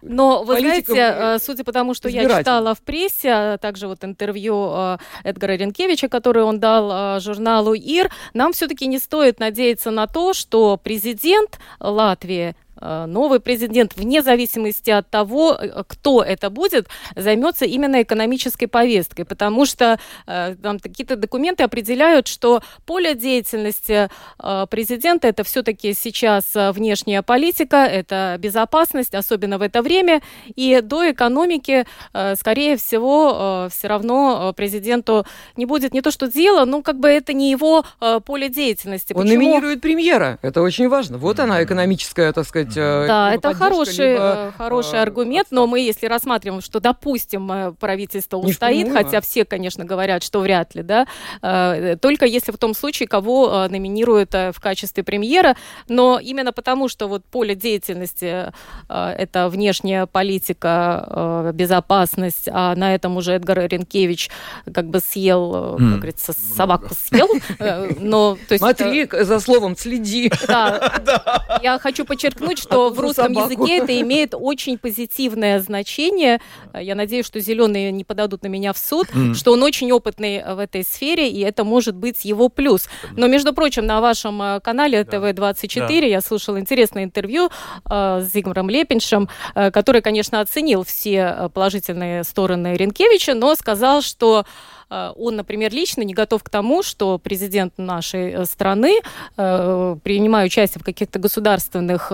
но 0.02 0.43
вы 0.43 0.60
знаете, 0.60 0.93
э, 0.95 1.39
судя 1.39 1.63
по 1.63 1.71
тому, 1.71 1.93
что 1.93 2.10
я 2.10 2.28
читала 2.28 2.76
в 2.76 2.82
прессе, 2.82 3.32
а 3.32 3.58
также 3.58 3.88
вот 3.88 4.04
интервью 4.04 4.71
э, 4.73 4.97
Эдгара 5.23 5.54
Ренкевича, 5.54 6.08
которое 6.08 6.45
он 6.45 6.60
дал 6.60 7.17
э, 7.17 7.19
журналу 7.19 7.73
ИР, 7.73 8.12
нам 8.34 8.54
все-таки 8.54 8.88
не 8.88 9.00
стоит 9.00 9.39
надеяться 9.39 9.91
на 9.91 10.08
то, 10.08 10.34
что 10.34 10.80
президент 10.82 11.60
Латвии 11.80 12.56
новый 12.82 13.40
президент, 13.40 13.96
вне 13.96 14.22
зависимости 14.22 14.90
от 14.90 15.10
того, 15.10 15.58
э, 15.60 15.84
кто 15.88 16.24
это 16.24 16.50
будет, 16.50 16.88
займется 17.16 17.66
именно 17.66 18.02
экономической 18.02 18.68
повесткой, 18.68 19.26
потому 19.26 19.66
что 19.66 20.00
э, 20.28 20.56
там 20.62 20.80
какие-то 20.80 21.16
документы 21.16 21.63
определяют, 21.63 22.28
что 22.28 22.62
поле 22.86 23.16
деятельности 23.16 24.10
президента 24.70 25.28
это 25.28 25.44
все-таки 25.44 25.94
сейчас 25.94 26.54
внешняя 26.54 27.22
политика, 27.22 27.78
это 27.78 28.38
безопасность, 28.40 29.16
особенно 29.16 29.58
в 29.58 29.62
это 29.62 29.82
время, 29.82 30.22
и 30.56 30.82
до 30.82 31.12
экономики, 31.12 31.86
скорее 32.36 32.78
всего, 32.78 33.68
все 33.70 33.88
равно 33.88 34.54
президенту 34.56 35.26
не 35.56 35.66
будет 35.66 35.94
не 35.94 36.02
то 36.02 36.12
что 36.12 36.28
дела, 36.28 36.66
ну 36.66 36.82
как 36.82 37.00
бы 37.00 37.08
это 37.08 37.34
не 37.34 37.52
его 37.52 37.86
поле 38.26 38.50
деятельности. 38.50 39.13
Он 39.13 39.24
Почему? 39.24 39.42
номинирует 39.42 39.82
премьера, 39.82 40.40
это 40.42 40.62
очень 40.62 40.90
важно. 40.90 41.18
Вот 41.18 41.40
она 41.40 41.63
экономическая, 41.63 42.32
так 42.34 42.46
сказать, 42.46 42.67
сказать, 42.72 43.06
э, 43.06 43.08
Да, 43.08 43.34
это 43.34 43.54
хороший, 43.54 44.14
либо, 44.14 44.34
э, 44.36 44.52
хороший 44.58 45.02
аргумент, 45.02 45.48
но 45.52 45.68
мы, 45.68 45.80
если 45.80 46.08
рассматриваем, 46.08 46.62
что, 46.62 46.80
допустим, 46.80 47.52
э, 47.52 47.72
правительство 47.74 48.38
устоит, 48.38 48.92
хотя 48.92 49.22
все, 49.22 49.46
конечно, 49.46 49.86
говорят, 49.86 50.24
что 50.24 50.40
вряд 50.40 50.76
ли, 50.76 50.84
да, 50.84 51.08
только 52.02 52.26
если 52.26 52.52
в 52.52 52.58
том 52.58 52.74
случае, 52.74 53.08
кого 53.08 53.68
номинируют 53.70 54.34
в 54.34 54.56
качестве 54.60 55.04
премьера, 55.04 55.56
но 55.88 56.20
именно 56.20 56.52
потому, 56.52 56.88
что 56.88 57.08
вот 57.08 57.26
поле 57.26 57.56
деятельности 57.56 58.52
это 58.90 59.50
внешняя 59.50 60.06
политика, 60.06 61.52
безопасность, 61.54 62.50
а 62.52 62.76
на 62.76 62.96
этом 62.96 63.18
уже 63.18 63.34
Эдгар 63.34 63.60
Ренкевич 63.68 64.30
как 64.74 64.88
бы 64.88 65.00
съел, 65.00 65.78
как 65.78 65.98
говорится, 65.98 66.34
собаку 66.34 66.94
съел, 66.94 67.30
но... 68.00 68.38
То 68.48 68.54
есть 68.54 68.64
Смотри, 68.64 69.04
это... 69.04 69.24
за 69.24 69.40
словом 69.40 69.76
следи. 69.76 70.32
Да, 70.48 71.60
я 71.62 71.80
хочу 71.80 72.06
подчеркнуть, 72.06 72.57
что 72.58 72.89
в 72.89 73.00
русском 73.00 73.34
собаку. 73.34 73.52
языке 73.52 73.78
это 73.78 74.02
имеет 74.02 74.34
очень 74.34 74.78
позитивное 74.78 75.60
значение. 75.60 76.41
Я 76.74 76.96
надеюсь, 76.96 77.26
что 77.26 77.39
зеленые 77.39 77.91
не 77.91 78.04
подадут 78.04 78.43
на 78.43 78.48
меня 78.48 78.74
в 78.74 78.78
суд, 78.78 79.08
mm. 79.08 79.34
что 79.34 79.54
он 79.54 79.63
очень 79.63 79.91
опытный 79.91 80.43
в 80.56 80.60
этой 80.60 80.84
сфере, 80.84 81.30
и 81.30 81.41
это 81.41 81.63
может 81.63 81.96
быть 81.96 82.26
его 82.26 82.50
плюс. 82.50 82.89
Но, 83.12 83.28
между 83.28 83.54
прочим, 83.54 83.86
на 83.86 84.02
вашем 84.02 84.41
э, 84.41 84.60
канале 84.62 85.04
ТВ-24 85.04 85.88
да. 85.88 85.93
я 86.06 86.22
слушала 86.22 86.60
интересное 86.60 87.04
интервью 87.04 87.50
э, 87.89 88.22
с 88.22 88.34
Зигмаром 88.34 88.70
Лепиншем, 88.70 89.30
э, 89.56 89.72
который, 89.72 90.02
конечно, 90.02 90.41
оценил 90.41 90.84
все 90.84 91.36
э, 91.38 91.50
положительные 91.50 92.24
стороны 92.24 92.76
Ренкевича, 92.76 93.34
но 93.34 93.56
сказал, 93.56 94.02
что 94.02 94.38
Э, 94.38 94.46
он, 94.89 95.36
например, 95.36 95.73
лично 95.73 96.02
не 96.04 96.13
готов 96.13 96.43
к 96.43 96.50
тому, 96.50 96.84
что 96.84 97.17
президент 97.17 97.78
нашей 97.78 98.32
э, 98.32 98.45
страны, 98.45 99.00
э, 99.36 99.95
принимая 100.04 100.45
участие 100.45 100.82
в 100.82 100.86
каких-то 100.86 101.19
государственных 101.19 102.12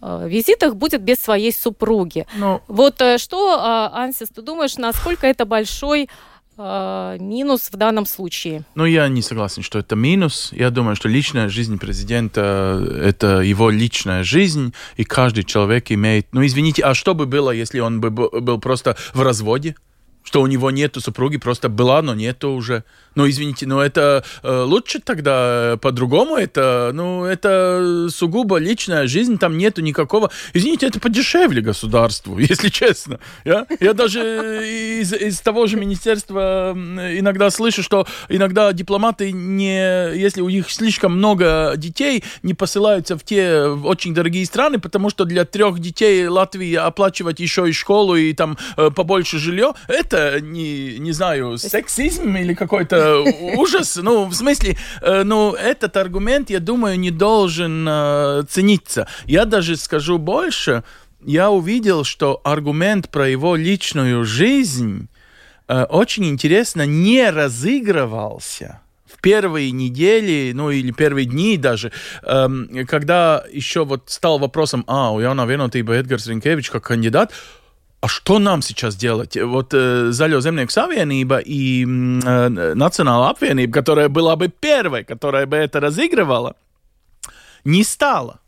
визитах, 0.00 0.74
будет 0.76 1.02
без 1.02 1.16
своей 1.18 1.52
супруги. 1.52 2.26
Но... 2.36 2.62
Ну, 2.68 2.74
вот 2.74 3.02
что, 3.18 3.90
Ансис, 3.92 4.28
ты 4.28 4.42
думаешь, 4.42 4.76
насколько 4.76 5.26
это 5.26 5.44
большой 5.44 6.08
минус 6.56 7.68
в 7.70 7.76
данном 7.76 8.06
случае? 8.06 8.64
Ну, 8.74 8.84
я 8.84 9.08
не 9.08 9.22
согласен, 9.22 9.62
что 9.62 9.78
это 9.78 9.94
минус. 9.94 10.50
Я 10.52 10.70
думаю, 10.70 10.96
что 10.96 11.08
личная 11.08 11.48
жизнь 11.48 11.78
президента– 11.78 12.84
это 13.02 13.40
его 13.40 13.70
личная 13.70 14.24
жизнь, 14.24 14.72
и 14.96 15.04
каждый 15.04 15.44
человек 15.44 15.92
имеет... 15.92 16.26
Ну, 16.32 16.44
извините, 16.44 16.82
а 16.82 16.94
что 16.94 17.14
бы 17.14 17.26
было, 17.26 17.50
если 17.52 17.80
он 17.80 18.00
бы 18.00 18.10
был 18.10 18.58
просто 18.58 18.96
в 19.14 19.22
разводе? 19.22 19.76
Что 20.28 20.42
у 20.42 20.46
него 20.46 20.70
нету 20.70 21.00
супруги, 21.00 21.38
просто 21.38 21.68
была, 21.68 22.02
но 22.02 22.14
нету 22.14 22.50
уже. 22.50 22.84
Ну, 23.14 23.28
извините, 23.28 23.66
но 23.66 23.82
это 23.82 24.22
э, 24.42 24.62
лучше 24.62 25.00
тогда 25.00 25.78
по-другому. 25.80 26.36
Это, 26.36 26.90
ну, 26.92 27.24
это 27.24 28.08
сугубо 28.10 28.58
личная 28.58 29.06
жизнь, 29.06 29.38
там 29.38 29.56
нету 29.56 29.80
никакого. 29.80 30.30
Извините, 30.52 30.86
это 30.86 31.00
подешевле 31.00 31.62
государству, 31.62 32.38
если 32.50 32.68
честно. 32.68 33.18
Я, 33.44 33.66
я 33.80 33.94
даже 33.94 34.20
из, 35.00 35.12
из 35.12 35.40
того 35.40 35.66
же 35.66 35.76
министерства 35.76 36.74
иногда 36.76 37.50
слышу, 37.50 37.82
что 37.82 38.06
иногда 38.28 38.72
дипломаты 38.72 39.32
не, 39.32 40.14
если 40.14 40.42
у 40.42 40.48
них 40.50 40.70
слишком 40.70 41.16
много 41.16 41.72
детей, 41.76 42.22
не 42.42 42.54
посылаются 42.54 43.16
в 43.16 43.24
те 43.24 43.62
очень 43.62 44.14
дорогие 44.14 44.44
страны, 44.44 44.78
потому 44.78 45.10
что 45.10 45.24
для 45.24 45.44
трех 45.44 45.78
детей 45.80 46.28
Латвии 46.28 46.74
оплачивать 46.74 47.40
еще 47.40 47.68
и 47.68 47.72
школу 47.72 48.14
и 48.14 48.32
там 48.34 48.58
э, 48.76 48.90
побольше 48.90 49.38
жилье, 49.38 49.72
это 49.88 50.07
не, 50.12 50.98
не 50.98 51.12
знаю, 51.12 51.58
сексизм 51.58 52.36
или 52.36 52.54
какой-то 52.54 53.20
ужас. 53.56 53.96
Ну, 53.96 54.24
в 54.26 54.34
смысле, 54.34 54.76
э, 55.02 55.22
ну, 55.24 55.54
этот 55.54 55.96
аргумент, 55.96 56.50
я 56.50 56.60
думаю, 56.60 56.98
не 56.98 57.10
должен 57.10 57.86
э, 57.88 58.42
цениться. 58.48 59.06
Я 59.26 59.44
даже 59.44 59.76
скажу 59.76 60.18
больше. 60.18 60.84
Я 61.24 61.50
увидел, 61.50 62.04
что 62.04 62.40
аргумент 62.44 63.08
про 63.08 63.28
его 63.28 63.56
личную 63.56 64.24
жизнь 64.24 65.08
э, 65.66 65.84
очень 65.84 66.26
интересно 66.26 66.86
не 66.86 67.30
разыгрывался 67.30 68.80
в 69.08 69.20
первые 69.20 69.70
недели, 69.70 70.52
ну 70.54 70.70
или 70.70 70.92
первые 70.92 71.24
дни 71.24 71.56
даже, 71.56 71.92
эм, 72.22 72.86
когда 72.86 73.44
еще 73.50 73.84
вот 73.84 74.04
стал 74.06 74.38
вопросом, 74.38 74.84
а, 74.86 75.12
у 75.12 75.20
Яна 75.20 75.46
Венотиба 75.46 75.94
Эдгарс 75.94 76.26
Ринкевич 76.26 76.70
как 76.70 76.84
кандидат, 76.84 77.32
а 78.00 78.08
что 78.08 78.38
нам 78.38 78.62
сейчас 78.62 78.96
делать? 78.96 79.36
Вот 79.36 79.74
э, 79.74 80.10
Zaļo 80.10 80.40
земnieku 80.40 80.70
savienība 80.70 81.40
и 81.44 81.82
э, 81.84 82.74
Национальная 82.74 83.30
apvienība, 83.30 83.72
которая 83.72 84.08
была 84.08 84.36
бы 84.36 84.48
первой, 84.48 85.04
которая 85.04 85.46
бы 85.46 85.56
это 85.56 85.80
разыгрывала, 85.80 86.54
не 87.64 87.82
стала. 87.82 88.40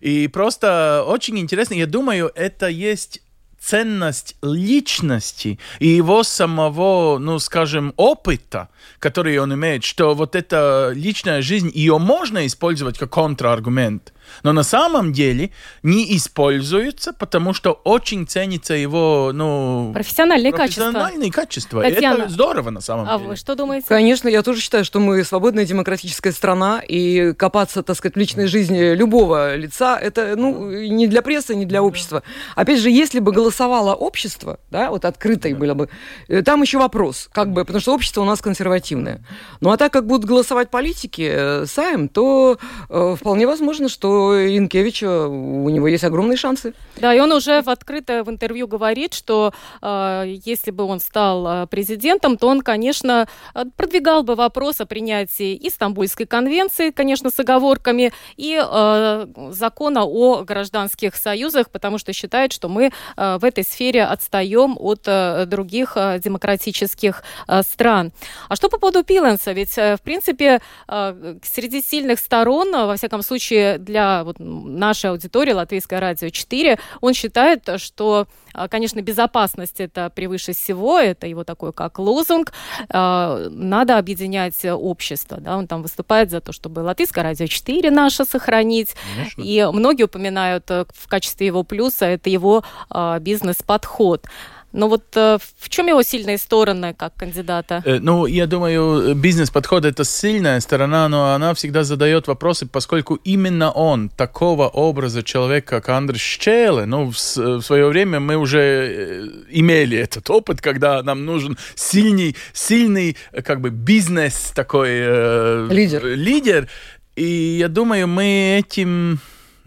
И 0.00 0.28
просто 0.28 1.04
очень 1.06 1.38
интересно, 1.38 1.74
я 1.74 1.86
думаю, 1.86 2.30
это 2.36 2.68
есть 2.68 3.20
ценность 3.58 4.36
личности 4.42 5.58
и 5.80 5.88
его 5.88 6.22
самого, 6.22 7.18
ну, 7.18 7.40
скажем, 7.40 7.92
опыта, 7.96 8.68
который 9.00 9.36
он 9.38 9.52
имеет, 9.54 9.82
что 9.82 10.14
вот 10.14 10.36
эта 10.36 10.92
личная 10.94 11.42
жизнь, 11.42 11.70
ее 11.74 11.98
можно 11.98 12.46
использовать 12.46 12.96
как 12.96 13.10
контраргумент 13.10 14.12
но 14.42 14.52
на 14.52 14.62
самом 14.62 15.12
деле 15.12 15.50
не 15.82 16.16
используется, 16.16 17.12
потому 17.12 17.54
что 17.54 17.72
очень 17.84 18.26
ценится 18.26 18.74
его, 18.74 19.30
ну... 19.32 19.92
Профессиональные, 19.94 20.52
профессиональные 20.52 21.30
качества. 21.30 21.80
качества. 21.80 21.82
Татьяна, 21.82 22.22
Это 22.22 22.32
здорово 22.32 22.70
на 22.70 22.80
самом 22.80 23.08
а 23.08 23.16
деле. 23.18 23.26
А 23.26 23.28
вы 23.30 23.36
что 23.36 23.54
думаете? 23.54 23.86
Конечно, 23.88 24.28
я 24.28 24.42
тоже 24.42 24.60
считаю, 24.60 24.84
что 24.84 25.00
мы 25.00 25.22
свободная 25.24 25.64
демократическая 25.64 26.32
страна, 26.32 26.82
и 26.86 27.32
копаться, 27.34 27.82
так 27.82 27.96
сказать, 27.96 28.14
в 28.14 28.18
личной 28.18 28.46
жизни 28.46 28.94
любого 28.94 29.54
лица, 29.56 29.98
это, 29.98 30.34
ну, 30.36 30.70
не 30.70 31.06
для 31.06 31.22
прессы, 31.22 31.54
не 31.54 31.66
для 31.66 31.82
общества. 31.82 32.22
Опять 32.54 32.80
же, 32.80 32.90
если 32.90 33.20
бы 33.20 33.32
голосовало 33.32 33.94
общество, 33.94 34.58
да, 34.70 34.90
вот 34.90 35.04
открытое 35.04 35.54
было 35.54 35.74
бы, 35.74 35.88
э, 36.28 36.42
там 36.42 36.62
еще 36.62 36.78
вопрос, 36.78 37.28
как 37.32 37.52
бы, 37.52 37.64
потому 37.64 37.80
что 37.80 37.94
общество 37.94 38.22
у 38.22 38.24
нас 38.24 38.40
консервативное. 38.40 39.20
Ну, 39.60 39.70
а 39.70 39.76
так 39.76 39.92
как 39.92 40.06
будут 40.06 40.24
голосовать 40.24 40.70
политики, 40.70 41.28
э, 41.30 41.66
Сайм, 41.66 42.08
то 42.08 42.58
э, 42.88 43.16
вполне 43.18 43.46
возможно, 43.46 43.88
что 43.88 44.17
Инкевича, 44.18 45.28
у 45.28 45.68
него 45.68 45.88
есть 45.88 46.04
огромные 46.04 46.36
шансы. 46.36 46.74
Да, 46.96 47.14
и 47.14 47.20
он 47.20 47.32
уже 47.32 47.62
в 47.62 47.68
открыто 47.68 48.24
в 48.24 48.30
интервью 48.30 48.66
говорит, 48.66 49.14
что 49.14 49.52
э, 49.82 50.24
если 50.44 50.70
бы 50.70 50.84
он 50.84 51.00
стал 51.00 51.46
э, 51.46 51.66
президентом, 51.66 52.36
то 52.36 52.48
он, 52.48 52.60
конечно, 52.60 53.28
э, 53.54 53.64
продвигал 53.76 54.22
бы 54.22 54.34
вопрос 54.34 54.80
о 54.80 54.86
принятии 54.86 55.58
Истамбульской 55.66 56.26
конвенции, 56.26 56.90
конечно, 56.90 57.30
с 57.30 57.38
оговорками, 57.38 58.12
и 58.36 58.60
э, 58.60 59.26
закона 59.50 60.04
о 60.04 60.42
гражданских 60.44 61.14
союзах, 61.16 61.70
потому 61.70 61.98
что 61.98 62.12
считает, 62.12 62.52
что 62.52 62.68
мы 62.68 62.90
э, 63.16 63.38
в 63.38 63.44
этой 63.44 63.64
сфере 63.64 64.04
отстаем 64.04 64.76
от 64.78 65.02
э, 65.06 65.44
других 65.46 65.92
э, 65.96 66.18
демократических 66.18 67.22
э, 67.46 67.62
стран. 67.62 68.12
А 68.48 68.56
что 68.56 68.68
по 68.68 68.78
поводу 68.78 69.04
Пиленса? 69.04 69.52
Ведь, 69.52 69.76
э, 69.78 69.96
в 69.96 70.02
принципе, 70.02 70.60
э, 70.88 71.36
среди 71.42 71.82
сильных 71.82 72.18
сторон, 72.18 72.72
во 72.72 72.96
всяком 72.96 73.22
случае, 73.22 73.78
для 74.08 74.24
вот 74.24 74.36
нашей 74.38 75.10
аудитории 75.10 75.52
Латвийское 75.52 76.00
радио 76.00 76.28
4, 76.28 76.78
он 77.00 77.14
считает, 77.14 77.68
что, 77.76 78.26
а, 78.54 78.68
конечно, 78.68 79.00
безопасность 79.00 79.80
это 79.80 80.10
превыше 80.10 80.52
всего, 80.52 80.98
это 80.98 81.26
его 81.26 81.44
такой 81.44 81.72
как 81.72 81.98
лозунг, 81.98 82.52
а, 82.90 83.48
надо 83.50 83.98
объединять 83.98 84.64
общество, 84.64 85.38
да, 85.38 85.56
он 85.56 85.66
там 85.66 85.82
выступает 85.82 86.30
за 86.30 86.40
то, 86.40 86.52
чтобы 86.52 86.80
Латвийское 86.80 87.24
радио 87.24 87.46
4 87.46 87.90
наше 87.90 88.24
сохранить, 88.24 88.94
Конечно. 89.14 89.42
и 89.42 89.66
многие 89.72 90.04
упоминают 90.04 90.70
э, 90.70 90.84
в 90.94 91.08
качестве 91.08 91.46
его 91.46 91.62
плюса 91.62 92.06
это 92.06 92.30
его 92.30 92.64
а, 92.90 93.18
бизнес-подход. 93.18 94.26
Но 94.72 94.88
вот 94.88 95.04
э, 95.16 95.38
в 95.58 95.68
чем 95.70 95.86
его 95.86 96.02
сильные 96.02 96.36
стороны 96.36 96.94
как 96.94 97.14
кандидата? 97.14 97.82
Э, 97.86 97.98
ну, 98.00 98.26
я 98.26 98.46
думаю, 98.46 99.14
бизнес-подход 99.14 99.84
это 99.84 100.04
сильная 100.04 100.60
сторона, 100.60 101.08
но 101.08 101.32
она 101.32 101.54
всегда 101.54 101.84
задает 101.84 102.26
вопросы, 102.26 102.66
поскольку 102.66 103.14
именно 103.24 103.70
он 103.70 104.10
такого 104.10 104.68
образа 104.68 105.22
человека, 105.22 105.80
как 105.80 105.88
Андрей 105.88 106.18
Щеле, 106.18 106.84
ну, 106.84 107.10
в, 107.10 107.14
в 107.14 107.62
свое 107.62 107.86
время 107.86 108.20
мы 108.20 108.36
уже 108.36 108.60
э, 108.60 109.26
имели 109.50 109.96
этот 109.96 110.28
опыт, 110.28 110.60
когда 110.60 111.02
нам 111.02 111.24
нужен 111.24 111.56
сильный, 111.74 112.36
сильный, 112.52 113.16
как 113.44 113.60
бы 113.60 113.70
бизнес 113.70 114.52
такой 114.54 114.90
э, 114.90 115.68
лидер. 115.70 116.04
лидер. 116.04 116.68
И 117.16 117.56
я 117.58 117.68
думаю, 117.68 118.06
мы 118.06 118.58
этим 118.58 119.18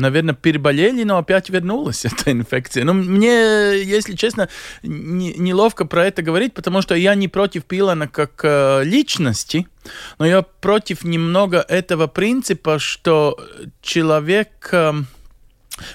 наверное, 0.01 0.35
переболели, 0.35 1.03
но 1.03 1.17
опять 1.17 1.49
вернулась 1.49 2.05
эта 2.05 2.31
инфекция. 2.31 2.83
Но 2.83 2.93
мне, 2.93 3.81
если 3.81 4.15
честно, 4.15 4.49
не, 4.83 5.33
неловко 5.33 5.85
про 5.85 6.05
это 6.05 6.21
говорить, 6.21 6.53
потому 6.53 6.81
что 6.81 6.95
я 6.95 7.15
не 7.15 7.27
против 7.27 7.65
Пилана 7.65 8.07
как 8.07 8.41
э, 8.43 8.83
личности, 8.83 9.67
но 10.19 10.25
я 10.25 10.41
против 10.41 11.03
немного 11.03 11.65
этого 11.67 12.07
принципа, 12.07 12.79
что 12.79 13.37
человек... 13.81 14.69
Э, 14.71 14.93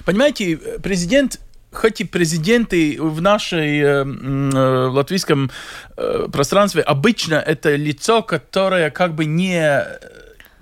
понимаете, 0.05 0.57
президент 0.81 1.39
хоть 1.71 2.01
и 2.01 2.05
президенты 2.05 2.97
в 2.99 3.21
нашей 3.21 3.79
э, 3.79 4.03
э, 4.03 4.87
латвийском 4.87 5.51
э, 5.95 6.27
пространстве 6.31 6.81
обычно 6.81 7.35
это 7.35 7.75
лицо, 7.75 8.23
которое 8.23 8.89
как 8.89 9.13
бы 9.13 9.25
не 9.25 9.85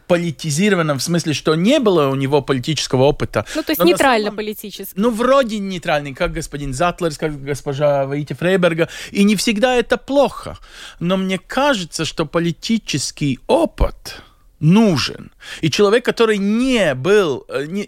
политизированном 0.08 1.00
в 1.00 1.04
смысле, 1.04 1.34
что 1.34 1.56
не 1.56 1.80
было 1.80 2.08
у 2.10 2.15
него 2.15 2.41
политического 2.41 3.04
опыта. 3.04 3.46
Ну, 3.56 3.63
то 3.63 3.72
есть 3.72 3.84
нейтрально 3.84 4.28
самом... 4.28 4.38
политически. 4.38 4.94
Ну, 4.96 5.10
вроде 5.12 5.60
нейтральный, 5.60 6.13
как 6.13 6.34
господин 6.34 6.74
Затлерс, 6.74 7.18
как 7.18 7.44
госпожа 7.44 8.06
Ваити 8.06 8.34
Фрейберга. 8.34 8.89
И 9.12 9.24
не 9.24 9.36
всегда 9.36 9.76
это 9.76 9.98
плохо. 9.98 10.58
Но 11.00 11.18
мне 11.18 11.38
кажется, 11.39 12.06
что 12.06 12.26
политический 12.26 13.39
опыт 13.48 14.22
нужен. 14.60 15.32
И 15.62 15.70
человек, 15.70 16.06
который 16.06 16.38
не 16.38 16.96
был, 16.96 17.46
э, 17.50 17.65
не, 17.65 17.86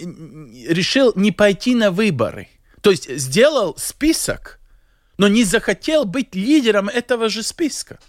решил 0.67 1.13
не 1.15 1.31
пойти 1.31 1.75
на 1.75 1.91
выборы, 1.91 2.47
то 2.81 2.91
есть 2.91 3.09
сделал 3.17 3.75
список, 3.77 4.59
но 5.17 5.27
не 5.27 5.43
захотел 5.43 6.05
быть 6.05 6.35
лидером 6.35 6.89
этого 6.89 7.29
же 7.29 7.43
списка. 7.43 7.99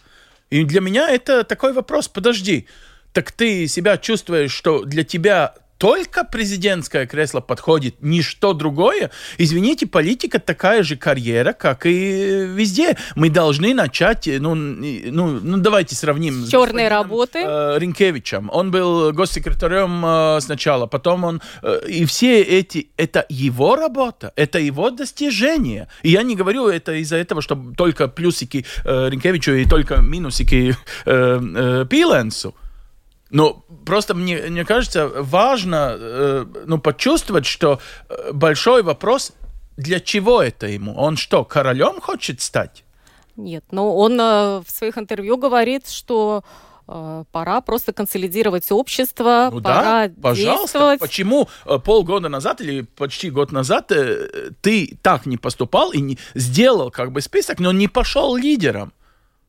И 0.51 0.65
для 0.65 0.81
меня 0.81 1.09
это 1.09 1.45
такой 1.45 1.73
вопрос, 1.73 2.09
подожди, 2.09 2.67
так 3.13 3.33
ты 3.33 3.67
себя 3.69 3.97
чувствуешь, 3.97 4.53
что 4.53 4.85
для 4.85 5.05
тебя 5.05 5.55
только 5.79 6.25
президентское 6.25 7.07
кресло 7.07 7.41
подходит, 7.41 7.97
ничто 8.01 8.53
другое. 8.53 9.11
Извините, 9.39 9.87
политика 9.87 10.41
такая 10.41 10.83
же 10.83 10.97
карьера, 10.97 11.53
как 11.53 11.87
и 11.87 11.91
везде. 11.91 12.97
Мы 13.15 13.31
должны 13.31 13.73
начать, 13.75 14.29
ну, 14.41 14.55
ну, 14.57 15.41
ну 15.41 15.57
давайте 15.59 15.95
сравним. 15.95 16.45
С 16.45 16.51
черной 16.51 16.89
работы. 16.89 17.39
Э, 17.45 17.79
Ринкевичем. 17.79 18.51
Он 18.53 18.73
был 18.73 19.13
госсекретарем 19.13 20.05
э, 20.05 20.41
сначала, 20.41 20.87
потом 20.87 21.25
он... 21.25 21.43
Э, 21.63 21.81
и 21.89 22.05
все 22.05 22.43
эти... 22.43 22.91
Это 22.97 23.25
его 23.29 23.77
работа, 23.77 24.33
это 24.35 24.59
его 24.59 24.91
достижение. 24.91 25.87
И 26.03 26.11
я 26.11 26.25
не 26.25 26.35
говорю 26.35 26.67
это 26.67 26.93
из-за 26.95 27.17
этого, 27.17 27.41
чтобы 27.41 27.77
только 27.77 28.09
плюсики 28.09 28.67
э, 28.85 29.09
Ринкевичу 29.11 29.53
и 29.53 29.65
только 29.65 29.99
минусики 29.99 30.75
э, 31.07 31.41
э, 31.55 31.87
Пиленсу. 31.89 32.55
Но 33.31 33.65
просто 33.85 34.15
мне, 34.15 34.39
мне 34.49 34.65
кажется, 34.65 35.09
важно 35.09 35.97
э, 35.99 36.47
ну, 36.67 36.79
почувствовать, 36.79 37.47
что 37.47 37.79
э, 38.09 38.33
большой 38.33 38.83
вопрос, 38.83 39.33
для 39.77 40.01
чего 40.01 40.43
это 40.43 40.67
ему? 40.67 40.95
Он 40.97 41.17
что, 41.17 41.45
королем 41.45 42.01
хочет 42.01 42.41
стать? 42.41 42.85
Нет, 43.37 43.65
но 43.71 43.97
он 43.97 44.21
э, 44.21 44.61
в 44.61 44.65
своих 44.67 44.99
интервью 44.99 45.37
говорит, 45.37 45.89
что 45.89 46.43
э, 46.89 47.25
пора 47.31 47.61
просто 47.61 47.93
консолидировать 47.93 48.73
общество, 48.73 49.51
Ну 49.53 49.61
пора 49.61 50.09
да, 50.09 50.15
пожалуйста. 50.21 50.63
действовать. 50.63 51.01
Почему 51.01 51.49
э, 51.65 51.79
полгода 51.79 52.29
назад 52.29 52.61
или 52.63 52.81
почти 52.81 53.31
год 53.31 53.53
назад 53.53 53.93
ты 54.61 54.99
так 55.03 55.27
не 55.27 55.37
поступал 55.37 55.93
и 55.93 56.01
не 56.01 56.19
сделал 56.35 56.91
как 56.91 57.13
бы 57.13 57.21
список, 57.21 57.61
но 57.61 57.73
не 57.73 57.89
пошел 57.89 58.35
лидером? 58.35 58.93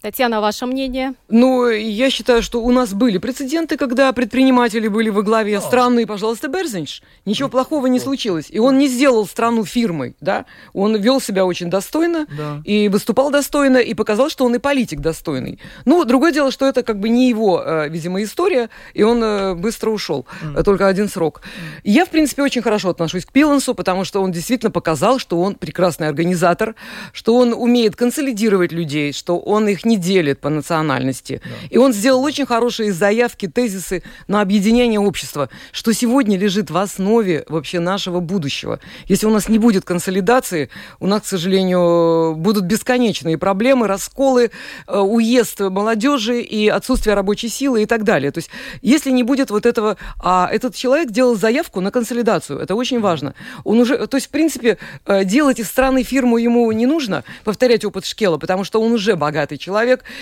Татьяна, 0.02 0.40
ваше 0.40 0.66
мнение? 0.66 1.14
Ну, 1.28 1.68
я 1.68 2.10
считаю, 2.10 2.42
что 2.42 2.62
у 2.64 2.72
нас 2.72 2.94
были 2.94 3.18
прецеденты, 3.18 3.76
когда 3.76 4.14
предприниматели 4.14 4.88
были 4.88 5.10
во 5.10 5.24
главе 5.24 5.60
страны. 5.60 6.08
Пожалуйста, 6.08 6.48
Берзинч. 6.48 7.02
Ничего 7.26 7.50
плохого 7.50 7.88
не 7.88 8.00
случилось. 8.00 8.46
И 8.50 8.60
он 8.60 8.78
не 8.78 8.88
сделал 8.88 9.28
страну 9.28 9.66
фирмой, 9.66 10.16
да? 10.22 10.46
Он 10.72 10.96
вел 10.96 11.20
себя 11.20 11.46
очень 11.46 11.70
достойно 11.70 12.28
Да. 12.38 12.62
и 12.64 12.88
выступал 12.88 13.30
достойно, 13.30 13.76
и 13.78 13.94
показал, 13.94 14.30
что 14.30 14.46
он 14.46 14.56
и 14.56 14.58
политик 14.60 15.02
достойный. 15.02 15.60
Ну, 15.84 16.06
другое 16.06 16.32
дело, 16.32 16.52
что 16.52 16.66
это 16.66 16.82
как 16.84 16.98
бы 17.02 17.10
не 17.10 17.28
его, 17.28 17.62
э, 17.62 17.90
видимо, 17.90 18.24
история, 18.24 18.70
и 18.94 19.04
он 19.04 19.22
э, 19.22 19.54
быстро 19.56 19.90
ушел. 19.90 20.26
Э, 20.56 20.64
Только 20.64 20.88
один 20.88 21.10
срок. 21.10 21.42
Я, 21.84 22.06
в 22.06 22.10
принципе, 22.10 22.42
очень 22.42 22.62
хорошо 22.62 22.88
отношусь 22.92 23.26
к 23.26 23.34
Пилансу, 23.34 23.76
потому 23.76 24.06
что 24.06 24.22
он 24.22 24.32
действительно 24.32 24.72
показал, 24.72 25.20
что 25.20 25.42
он 25.42 25.56
прекрасный 25.56 26.08
организатор, 26.08 26.76
что 27.12 27.36
он 27.36 27.52
умеет 27.54 27.98
консолидировать 27.98 28.72
людей, 28.72 29.12
что 29.12 29.38
он 29.38 29.68
их 29.68 29.89
не 29.90 29.98
делит 29.98 30.40
по 30.40 30.50
национальности. 30.50 31.42
И 31.70 31.78
он 31.78 31.94
сделал 31.94 32.24
очень 32.24 32.46
хорошие 32.46 32.94
заявки, 32.94 33.48
тезисы 33.48 34.04
на 34.28 34.42
объединение 34.42 35.00
общества, 35.00 35.50
что 35.72 35.94
сегодня 35.94 36.38
лежит 36.38 36.70
в 36.70 36.78
основе 36.78 37.44
вообще 37.50 37.80
нашего 37.80 38.20
будущего. 38.20 38.80
Если 39.08 39.26
у 39.28 39.32
нас 39.32 39.50
не 39.50 39.60
будет 39.60 39.84
консолидации, 39.84 40.70
у 41.00 41.08
нас, 41.08 41.24
к 41.24 41.26
сожалению, 41.26 42.36
будут 42.36 42.66
бесконечные 42.66 43.38
проблемы, 43.38 43.88
расколы, 43.88 44.52
э, 44.88 45.00
уезд 45.00 45.60
молодежи 45.60 46.42
и 46.42 46.70
отсутствие 46.70 47.16
рабочей 47.16 47.50
силы 47.50 47.84
и 47.84 47.86
так 47.86 48.04
далее. 48.04 48.32
То 48.32 48.38
есть, 48.38 48.50
если 48.82 49.12
не 49.12 49.24
будет 49.24 49.50
вот 49.52 49.66
этого... 49.66 49.98
А 50.24 50.48
этот 50.52 50.76
человек 50.76 51.12
делал 51.12 51.36
заявку 51.36 51.82
на 51.82 51.92
консолидацию, 51.92 52.60
это 52.60 52.76
очень 52.76 53.00
важно. 53.00 53.34
Он 53.64 53.80
уже... 53.80 54.08
То 54.08 54.18
есть, 54.18 54.28
в 54.28 54.32
принципе, 54.32 54.78
э, 55.06 55.26
делать 55.26 55.60
из 55.60 55.68
страны 55.68 56.04
фирму 56.04 56.38
ему 56.38 56.72
не 56.72 56.86
нужно, 56.86 57.24
повторять 57.44 57.86
опыт 57.86 58.06
Шкела, 58.06 58.38
потому 58.38 58.64
что 58.64 58.82
он 58.82 58.92
уже 58.92 59.16
богатый 59.16 59.58
человек 59.58 59.79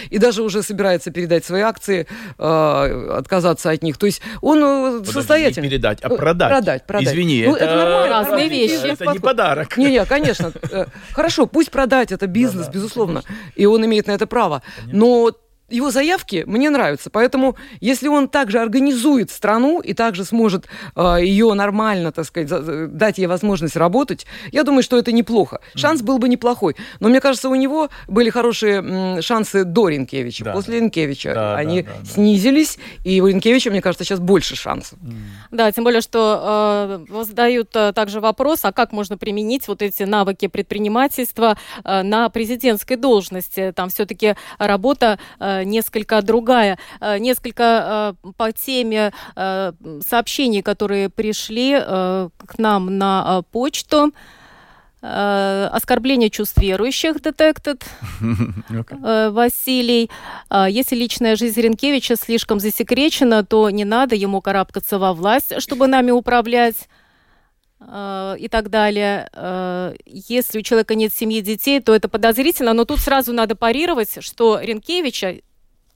и 0.09 0.17
даже 0.17 0.43
уже 0.43 0.63
собирается 0.63 1.11
передать 1.11 1.45
свои 1.45 1.61
акции, 1.61 2.07
э, 2.37 3.17
отказаться 3.17 3.71
от 3.71 3.83
них. 3.83 3.97
То 3.97 4.05
есть, 4.05 4.21
он 4.41 4.59
э, 4.63 4.91
Подожди, 4.99 5.11
состоятельный. 5.13 5.65
Не 5.65 5.69
передать, 5.69 5.99
а 6.03 6.09
Ну, 6.09 6.17
продать. 6.17 6.49
Продать, 6.49 6.87
продать. 6.87 7.07
Извини, 7.07 7.45
Ну, 7.45 7.55
это, 7.55 7.65
это 7.65 7.75
нормально, 7.75 8.09
Разные 8.09 8.49
вещи. 8.49 8.85
Это 8.87 9.05
не 9.05 9.19
подарок. 9.19 9.77
Не-не, 9.77 10.05
конечно. 10.05 10.51
Э, 10.71 10.85
Хорошо, 11.13 11.45
пусть 11.47 11.71
продать, 11.71 12.11
это 12.11 12.27
бизнес, 12.27 12.67
безусловно. 12.69 13.23
И 13.55 13.65
он 13.65 13.85
имеет 13.85 14.07
на 14.07 14.11
это 14.11 14.27
право. 14.27 14.61
Но 14.91 15.31
его 15.69 15.91
заявки 15.91 16.43
мне 16.47 16.69
нравятся. 16.69 17.09
Поэтому, 17.09 17.55
если 17.81 18.07
он 18.07 18.29
также 18.29 18.59
организует 18.59 19.31
страну 19.31 19.79
и 19.81 19.93
также 19.93 20.23
сможет 20.23 20.65
э, 20.95 21.17
ее 21.21 21.53
нормально, 21.53 22.11
так 22.11 22.25
сказать, 22.25 22.47
за- 22.49 22.87
дать 22.87 23.17
ей 23.17 23.27
возможность 23.27 23.75
работать, 23.75 24.25
я 24.51 24.63
думаю, 24.63 24.81
что 24.83 24.97
это 24.97 25.11
неплохо. 25.11 25.59
Шанс 25.75 26.01
был 26.01 26.19
бы 26.19 26.29
неплохой. 26.29 26.75
Но 26.99 27.09
мне 27.09 27.19
кажется, 27.19 27.49
у 27.49 27.55
него 27.55 27.89
были 28.07 28.29
хорошие 28.29 28.75
м, 28.77 29.21
шансы 29.21 29.65
до 29.65 29.89
Ренкевича. 29.89 30.45
Да. 30.45 30.53
После 30.53 30.79
Ренкевича 30.79 31.33
Да, 31.33 31.53
да, 31.53 31.57
они 31.57 31.81
да, 31.83 31.91
да. 31.99 32.05
снизились, 32.05 32.77
и 33.03 33.19
у 33.21 33.27
Ренкевича, 33.27 33.69
мне 33.69 33.81
кажется, 33.81 34.05
сейчас 34.05 34.19
больше 34.19 34.55
шансов. 34.55 34.97
Да, 35.51 35.71
тем 35.71 35.83
более, 35.83 36.01
что 36.01 37.05
э, 37.09 37.23
задают 37.23 37.75
э, 37.75 37.91
также 37.93 38.21
вопрос, 38.21 38.63
а 38.63 38.71
как 38.71 38.91
можно 38.93 39.17
применить 39.17 39.67
вот 39.67 39.81
эти 39.81 40.03
навыки 40.03 40.47
предпринимательства 40.47 41.57
э, 41.83 42.03
на 42.03 42.29
президентской 42.29 42.95
должности? 42.95 43.73
Там 43.75 43.89
все-таки 43.89 44.35
работа 44.59 45.19
э, 45.39 45.56
несколько 45.63 46.21
другая. 46.21 46.77
Э, 46.99 47.17
несколько 47.17 48.15
э, 48.23 48.31
по 48.37 48.51
теме 48.51 49.11
э, 49.35 49.71
сообщений, 50.07 50.61
которые 50.61 51.09
пришли 51.09 51.77
э, 51.79 52.29
к 52.37 52.57
нам 52.57 52.97
на 52.97 53.39
э, 53.39 53.43
почту. 53.51 54.11
Э, 55.01 55.69
оскорбление 55.71 56.29
чувств 56.29 56.57
верующих. 56.57 57.17
Э, 59.03 59.29
Василий. 59.29 60.09
Если 60.51 60.95
личная 60.95 61.35
жизнь 61.35 61.61
Ренкевича 61.61 62.15
слишком 62.15 62.59
засекречена, 62.59 63.43
то 63.45 63.69
не 63.69 63.85
надо 63.85 64.15
ему 64.15 64.41
карабкаться 64.41 64.97
во 64.99 65.13
власть, 65.13 65.61
чтобы 65.61 65.87
нами 65.87 66.11
управлять 66.11 66.87
э, 67.79 68.35
и 68.39 68.47
так 68.47 68.69
далее. 68.69 69.29
Э, 69.33 69.93
Если 70.05 70.59
у 70.59 70.61
человека 70.61 70.95
нет 70.95 71.13
семьи 71.13 71.41
детей, 71.41 71.79
то 71.79 71.93
это 71.93 72.09
подозрительно, 72.09 72.73
но 72.73 72.85
тут 72.85 72.99
сразу 72.99 73.33
надо 73.33 73.55
парировать, 73.55 74.17
что 74.23 74.59
Ренкевича 74.59 75.37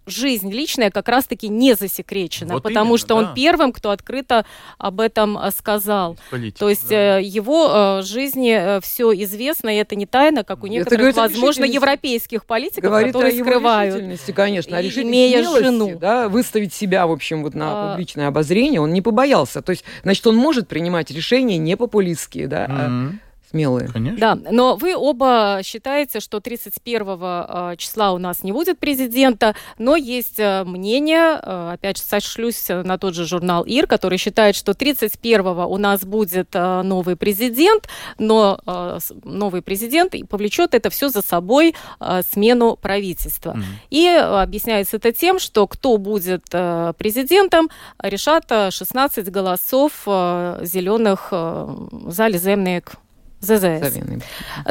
жизнь 0.06 0.52
личная 0.52 0.90
как 0.92 1.08
раз-таки 1.08 1.48
не 1.48 1.76
засекречена, 1.76 2.54
Вот 2.56 2.64
потому 2.64 2.92
именно, 2.92 2.98
что 2.98 3.08
да. 3.10 3.16
он 3.16 3.34
первым, 3.36 3.72
кто 3.72 3.92
открыто 3.92 4.46
об 4.78 5.00
этом 5.00 5.38
э, 5.38 5.52
сказал. 5.52 6.18
Политик, 6.30 6.58
То 6.58 6.70
есть 6.70 6.90
да. 6.90 7.20
э, 7.20 7.24
его 7.24 8.00
э, 8.00 8.02
жизни 8.04 8.80
все 8.82 9.14
известно, 9.24 9.70
и 9.70 9.78
это 9.80 9.96
не 9.96 10.06
тайна, 10.06 10.44
как 10.44 10.64
у 10.64 10.68
некоторых, 10.68 11.16
о 11.18 11.22
возможно, 11.22 11.66
европейских 11.66 12.46
политиков, 12.46 12.84
Говорит 12.84 13.10
о 13.10 13.20
которые 13.20 13.38
его 13.38 13.46
скрывают. 13.46 13.96
конечно, 14.34 14.78
о 14.78 14.82
имея 14.82 15.44
смелости, 15.44 15.64
жену. 15.64 15.98
да, 16.00 16.30
выставить 16.30 16.74
себя, 16.74 17.06
в 17.08 17.12
общем, 17.12 17.44
вот 17.44 17.54
на 17.54 17.66
А. 17.72 17.92
публичное 17.92 18.28
обозрение, 18.28 18.82
он 18.82 18.94
не 18.94 19.02
побоялся. 19.02 19.62
То 19.62 19.72
есть, 19.72 19.84
значит, 20.04 20.26
он 20.28 20.36
может 20.36 20.68
принимать 20.68 21.12
решения 21.12 21.58
не 21.58 21.78
популистские, 21.78 22.48
да, 22.48 22.66
а 22.70 22.88
Мгм. 22.90 23.20
Смелые. 23.52 23.88
Конечно. 23.90 24.20
Да, 24.20 24.52
но 24.52 24.76
вы 24.76 24.96
оба 24.96 25.60
считаете, 25.64 26.20
что 26.20 26.40
31 26.40 27.02
э, 27.22 27.76
числа 27.78 28.14
у 28.14 28.18
нас 28.18 28.44
не 28.44 28.52
будет 28.52 28.80
президента, 28.80 29.56
но 29.78 29.96
есть 29.96 30.40
э, 30.40 30.64
мнение, 30.64 31.40
э, 31.42 31.72
опять 31.74 31.98
же, 31.98 32.04
сошлюсь 32.04 32.68
на 32.70 32.98
тот 32.98 33.14
же 33.14 33.26
журнал 33.26 33.64
ИР, 33.66 33.88
который 33.88 34.18
считает, 34.18 34.56
что 34.56 34.74
31 34.74 35.42
у 35.42 35.78
нас 35.78 36.04
будет 36.06 36.50
э, 36.54 36.82
новый 36.82 37.16
президент, 37.16 37.88
но 38.18 38.60
э, 38.66 39.00
новый 39.24 39.62
президент 39.62 40.16
и 40.16 40.24
повлечет 40.24 40.74
это 40.74 40.90
все 40.90 41.10
за 41.10 41.22
собой 41.22 41.76
э, 42.00 42.22
смену 42.32 42.78
правительства. 42.78 43.52
Мгм. 43.52 43.66
И 43.90 44.06
э, 44.06 44.20
объясняется 44.20 44.98
это 44.98 45.12
тем, 45.12 45.40
что 45.40 45.68
кто 45.68 45.98
будет 45.98 46.44
э, 46.54 46.94
президентом, 46.98 47.70
решат 48.02 48.46
э, 48.50 48.72
16 48.72 49.30
голосов 49.30 49.92
э, 50.06 50.62
зеленых 50.64 51.30
э, 51.32 51.68
за 52.08 52.28
Лиземник 52.28 52.94
ЗЗС. 53.42 53.98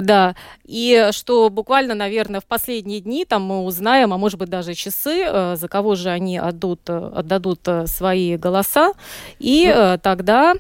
Да, 0.01 0.35
и 0.65 1.09
что 1.13 1.51
буквально, 1.51 1.95
наверное, 1.95 2.41
в 2.41 2.45
последние 2.47 3.01
дни 3.01 3.25
там 3.25 3.43
мы 3.43 3.65
узнаем, 3.65 4.13
а 4.13 4.19
может 4.19 4.39
быть 4.39 4.49
даже 4.49 4.75
часы, 4.75 5.25
э, 5.27 5.57
за 5.57 5.69
кого 5.69 5.95
же 5.97 6.09
они 6.11 6.39
отдадут, 6.39 6.81
э, 6.89 7.11
отдадут 7.15 7.61
э, 7.67 7.87
свои 7.87 8.37
голоса, 8.37 8.93
и 9.39 9.67
Ну, 9.75 9.99
тогда 10.03 10.55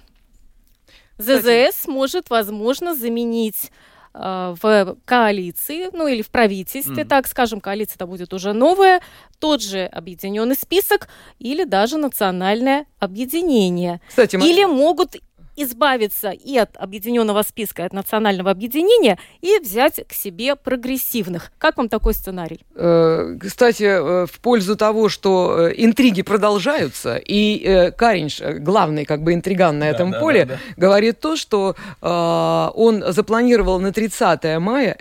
кстати- 1.18 1.68
ЗЗС 1.70 1.86
может, 1.86 2.30
возможно, 2.30 2.94
заменить 2.94 3.70
в 4.12 4.96
коалиции, 5.04 5.88
ну 5.92 6.08
или 6.08 6.22
в 6.22 6.30
правительстве, 6.30 7.02
Мгм. 7.02 7.08
так 7.08 7.28
скажем, 7.28 7.60
коалиция-то 7.60 8.06
будет 8.08 8.34
уже 8.34 8.52
новая, 8.52 9.00
тот 9.38 9.62
же 9.62 9.84
объединенный 9.84 10.56
список 10.56 11.06
или 11.38 11.62
даже 11.62 11.96
национальное 11.96 12.86
объединение. 12.98 14.00
Кстати, 14.08 14.34
м- 14.34 14.42
Или 14.42 14.64
могут 14.64 15.14
избавиться 15.56 16.30
и 16.30 16.56
от 16.56 16.76
объединенного 16.76 17.42
списка, 17.42 17.82
и 17.82 17.86
от 17.86 17.92
национального 17.92 18.50
объединения 18.50 19.18
и 19.40 19.58
взять 19.58 20.06
к 20.08 20.12
себе 20.12 20.56
прогрессивных. 20.56 21.50
Как 21.58 21.76
вам 21.76 21.88
такой 21.88 22.14
сценарий? 22.14 22.60
Э, 22.74 23.36
Кстати, 23.40 23.84
э, 23.84 24.26
в 24.26 24.40
пользу 24.40 24.76
того, 24.76 25.08
что 25.08 25.68
э, 25.68 25.74
интриги 25.76 26.22
продолжаются, 26.22 27.16
и 27.16 27.92
Каринш, 27.96 28.40
главный 28.60 29.04
как 29.04 29.22
бы 29.22 29.34
интриган 29.34 29.78
на 29.78 29.86
Да, 29.86 29.90
этом 29.92 30.10
да, 30.12 30.20
поле, 30.20 30.44
да, 30.44 30.54
да. 30.54 30.60
говорит 30.76 31.20
то, 31.20 31.36
что 31.36 31.76
он 32.00 33.04
запланировал 33.12 33.80
на 33.80 33.92
30 33.92 34.58
мая 34.58 34.96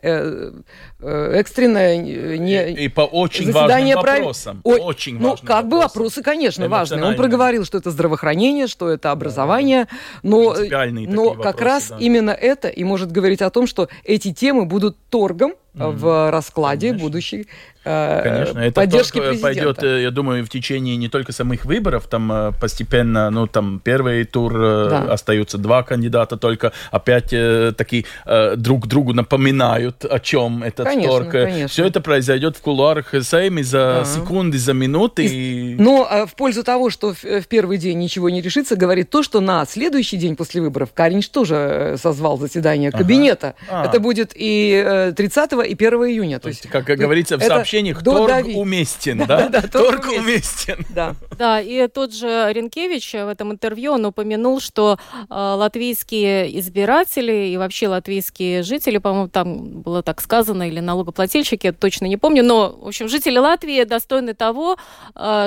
экстренное 1.01 1.95
э, 1.95 2.37
не, 2.37 2.71
И, 2.71 2.85
и 2.85 2.87
по 2.89 3.01
очень 3.01 3.45
заседание 3.45 3.95
важным 3.95 4.03
прав- 4.03 4.19
вопросам. 4.19 4.61
Ой, 4.63 4.79
очень 4.79 5.17
ну, 5.17 5.29
важным 5.29 5.47
как 5.47 5.67
бы 5.67 5.77
вопросам. 5.77 5.87
вопросы, 6.01 6.23
конечно, 6.23 6.67
важные. 6.67 7.03
Он 7.03 7.15
проговорил, 7.15 7.65
что 7.65 7.77
это 7.77 7.91
здравоохранение, 7.91 8.67
что 8.67 8.89
это 8.89 9.11
образование, 9.11 9.87
но, 10.23 10.51
Принципиальные 10.53 11.07
но 11.07 11.31
как 11.31 11.37
вопросы, 11.37 11.63
раз 11.63 11.87
да. 11.89 11.97
именно 11.99 12.31
это 12.31 12.67
и 12.67 12.83
может 12.83 13.11
говорить 13.11 13.41
о 13.41 13.49
том, 13.49 13.65
что 13.67 13.87
эти 14.03 14.33
темы 14.33 14.65
будут 14.65 14.97
торгом 15.09 15.53
в 15.73 16.31
раскладе 16.31 16.87
Конечно. 16.87 17.05
будущей 17.07 17.47
э, 17.85 18.21
Конечно, 18.23 18.59
это 18.59 18.71
поддержки 18.73 19.17
только 19.17 19.29
президента. 19.29 19.61
пойдет, 19.63 19.83
э, 19.83 20.01
я 20.01 20.11
думаю, 20.11 20.43
в 20.43 20.49
течение 20.49 20.97
не 20.97 21.07
только 21.09 21.31
самых 21.31 21.63
выборов, 21.65 22.07
там 22.07 22.31
э, 22.31 22.51
постепенно, 22.59 23.29
ну, 23.29 23.47
там 23.47 23.79
первый 23.83 24.25
тур 24.25 24.53
э, 24.61 24.87
Да. 24.89 25.13
остаются 25.13 25.57
два 25.57 25.83
кандидата 25.83 26.37
только, 26.37 26.71
опять 26.91 27.31
э, 27.31 27.71
такие 27.77 28.05
э, 28.25 28.55
друг 28.57 28.87
другу 28.87 29.13
напоминают, 29.13 30.03
о 30.05 30.19
чем 30.19 30.63
этот 30.63 30.85
Конечно, 30.87 31.11
торг. 31.11 31.31
конечно. 31.31 31.67
Все 31.67 31.85
это 31.85 32.01
произойдет 32.01 32.57
в 32.57 32.61
кулуарах 32.61 33.13
Сейми 33.21 33.61
за 33.61 34.01
Да. 34.03 34.05
секунды, 34.05 34.57
за 34.57 34.73
минуты. 34.73 35.25
и- 35.25 35.75
Но 35.79 36.07
э, 36.09 36.25
в 36.25 36.33
пользу 36.35 36.63
того, 36.63 36.89
что 36.89 37.13
в, 37.13 37.23
в 37.23 37.47
первый 37.47 37.77
день 37.77 37.99
ничего 37.99 38.29
не 38.29 38.41
решится, 38.41 38.75
говорит 38.75 39.09
то, 39.09 39.23
что 39.23 39.39
на 39.39 39.65
следующий 39.65 40.17
день 40.17 40.35
после 40.35 40.61
выборов 40.61 40.89
Каринч 40.93 41.29
тоже 41.29 41.95
созвал 42.01 42.37
заседание 42.37 42.89
Ага. 42.89 42.97
кабинета. 42.97 43.53
А. 43.69 43.85
Это 43.85 43.99
будет 43.99 44.31
и 44.35 44.83
э, 44.85 45.13
30 45.15 45.53
и 45.61 45.73
1 45.73 45.93
июня. 46.05 46.39
То 46.39 46.49
есть, 46.49 46.67
как 46.67 46.85
говорится 46.85 47.37
в 47.37 47.43
сообщениях, 47.43 48.03
торг 48.03 48.47
уместен, 48.47 49.25
да? 49.25 49.49
Торг 49.71 50.07
уместен. 50.07 50.85
Да. 50.89 51.15
Да, 51.37 51.61
и 51.61 51.87
тот 51.87 52.13
же 52.13 52.49
Ренкевич 52.51 53.13
в 53.13 53.27
этом 53.27 53.51
интервью, 53.51 53.93
он 53.93 54.05
упомянул, 54.05 54.59
что 54.59 54.97
латвийские 55.29 56.59
избиратели 56.59 57.47
и 57.47 57.57
вообще 57.57 57.87
латвийские 57.87 58.63
жители, 58.63 58.97
по-моему, 58.97 59.27
там 59.29 59.81
было 59.81 60.03
так 60.03 60.21
сказано, 60.21 60.67
или 60.67 60.79
налогоплательщики, 60.79 61.67
я 61.67 61.73
точно 61.73 62.05
не 62.05 62.17
помню, 62.17 62.43
но, 62.43 62.77
в 62.81 62.87
общем, 62.87 63.07
жители 63.07 63.37
Латвии 63.37 63.83
достойны 63.83 64.33
того, 64.33 64.77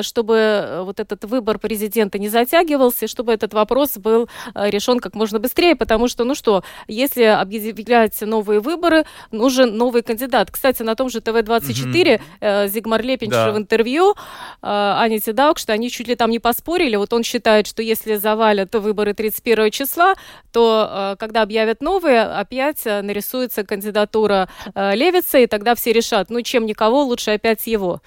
чтобы 0.02 0.82
вот 0.84 1.00
этот 1.00 1.24
выбор 1.24 1.58
президента 1.58 2.18
не 2.18 2.28
затягивался, 2.28 3.06
чтобы 3.06 3.32
этот 3.32 3.54
вопрос 3.54 3.96
был 3.96 4.28
решен 4.54 4.98
как 5.00 5.14
можно 5.14 5.38
быстрее, 5.38 5.76
потому 5.76 6.08
что, 6.08 6.24
ну 6.24 6.34
что, 6.34 6.64
если 6.88 7.24
объявлять 7.24 8.20
новые 8.20 8.60
выборы, 8.60 9.04
нужен 9.30 9.76
новый 9.76 10.01
кандидат. 10.02 10.50
Кстати, 10.50 10.82
на 10.82 10.94
том 10.94 11.08
же 11.08 11.20
ТВ-24 11.20 12.20
mm-hmm. 12.40 12.68
Зигмар 12.68 13.02
Лепинч 13.02 13.32
да. 13.32 13.52
в 13.52 13.58
интервью 13.58 14.12
э, 14.12 14.14
Ане 14.62 15.20
Тедаук, 15.20 15.58
что 15.58 15.72
они 15.72 15.90
чуть 15.90 16.08
ли 16.08 16.14
там 16.14 16.30
не 16.30 16.38
поспорили. 16.38 16.96
Вот 16.96 17.12
он 17.12 17.22
считает, 17.22 17.66
что 17.66 17.82
если 17.82 18.16
завалят 18.16 18.74
выборы 18.74 19.14
31 19.14 19.70
числа, 19.70 20.14
то 20.52 20.88
э, 20.90 21.16
когда 21.18 21.42
объявят 21.42 21.82
новые, 21.82 22.22
опять 22.22 22.84
нарисуется 22.84 23.64
кандидатура 23.64 24.48
Левица, 24.74 25.38
и 25.38 25.46
тогда 25.46 25.74
все 25.74 25.92
решат, 25.92 26.30
ну 26.30 26.42
чем 26.42 26.66
никого, 26.66 27.02
лучше 27.02 27.32
опять 27.32 27.66
его. 27.66 28.00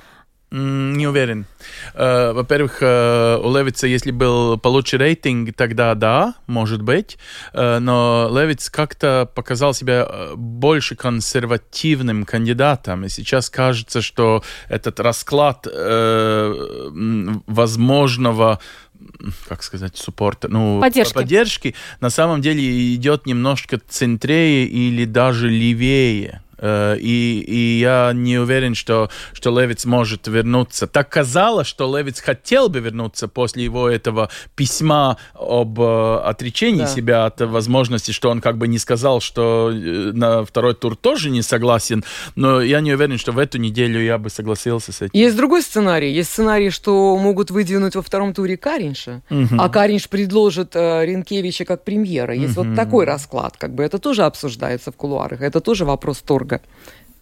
Не 0.51 1.07
уверен. 1.07 1.45
Э, 1.95 2.31
во-первых, 2.31 2.77
э, 2.81 3.37
у 3.43 3.51
Левица, 3.57 3.87
если 3.87 4.11
был 4.11 4.57
получше 4.57 4.97
рейтинг, 4.97 5.55
тогда 5.55 5.95
да, 5.95 6.35
может 6.47 6.81
быть. 6.81 7.17
Э, 7.51 7.79
но 7.79 8.29
Левиц 8.31 8.69
как-то 8.69 9.29
показал 9.33 9.73
себя 9.73 10.07
больше 10.35 10.95
консервативным 10.95 12.25
кандидатом. 12.25 13.05
И 13.05 13.09
сейчас 13.09 13.49
кажется, 13.49 14.01
что 14.01 14.43
этот 14.69 14.99
расклад 14.99 15.67
возможного 17.47 18.59
как 19.47 19.61
сказать, 19.63 19.97
суппорта, 19.97 20.47
ну, 20.47 20.79
поддержки. 20.79 21.13
поддержки, 21.13 21.75
на 21.99 22.09
самом 22.09 22.41
деле 22.41 22.95
идет 22.95 23.25
немножко 23.25 23.77
центрее 23.77 24.65
или 24.65 25.05
даже 25.05 25.49
левее. 25.49 26.41
Э, 26.57 26.97
и, 26.97 27.39
и 27.41 27.79
я 27.79 28.11
не 28.13 28.37
уверен, 28.37 28.75
что, 28.75 29.09
что 29.33 29.57
Левиц 29.57 29.85
может 29.85 30.27
вернуться. 30.27 30.87
Так 30.87 31.09
казалось, 31.09 31.67
что 31.67 31.95
Левиц 31.95 32.19
хотел 32.21 32.69
бы 32.69 32.79
вернуться 32.79 33.27
после 33.27 33.63
его 33.63 33.89
этого 33.89 34.29
письма 34.55 35.17
об 35.33 35.79
э, 35.79 36.21
отречении 36.23 36.81
да. 36.81 36.87
себя 36.87 37.25
от 37.25 37.41
возможности, 37.41 38.11
что 38.11 38.29
он 38.29 38.41
как 38.41 38.57
бы 38.57 38.67
не 38.67 38.79
сказал, 38.79 39.21
что 39.21 39.71
э, 39.71 40.11
на 40.13 40.43
второй 40.45 40.75
тур 40.75 40.95
тоже 40.95 41.29
не 41.29 41.41
согласен. 41.41 42.03
Но 42.35 42.61
я 42.61 42.81
не 42.81 42.93
уверен, 42.93 43.17
что 43.17 43.31
в 43.31 43.39
эту 43.39 43.57
неделю 43.57 44.01
я 44.01 44.17
бы 44.17 44.29
согласился 44.29 44.91
с 44.91 45.01
этим. 45.01 45.11
Есть 45.13 45.35
другой 45.35 45.61
сценарий. 45.61 46.11
Есть 46.11 46.31
сценарий, 46.31 46.69
что 46.69 47.17
могут 47.17 47.51
выдвинуть 47.51 47.95
во 47.95 48.01
втором 48.01 48.33
туре 48.33 48.57
Каринша, 48.57 49.21
угу. 49.29 49.55
а 49.57 49.69
Каринш 49.69 50.09
предложит 50.09 50.75
Ренкевича 50.75 51.65
как 51.65 51.83
премьера. 51.83 52.33
Есть 52.33 52.57
угу. 52.57 52.67
вот 52.67 52.75
такой 52.75 53.05
расклад. 53.05 53.55
Как 53.57 53.73
бы 53.73 53.83
это 53.83 53.99
тоже 53.99 54.23
обсуждается 54.23 54.91
в 54.91 54.95
кулуарах. 54.95 55.41
Это 55.41 55.59
тоже 55.59 55.85
вопрос 55.85 56.19
торга 56.19 56.44
дорого. 56.45 56.61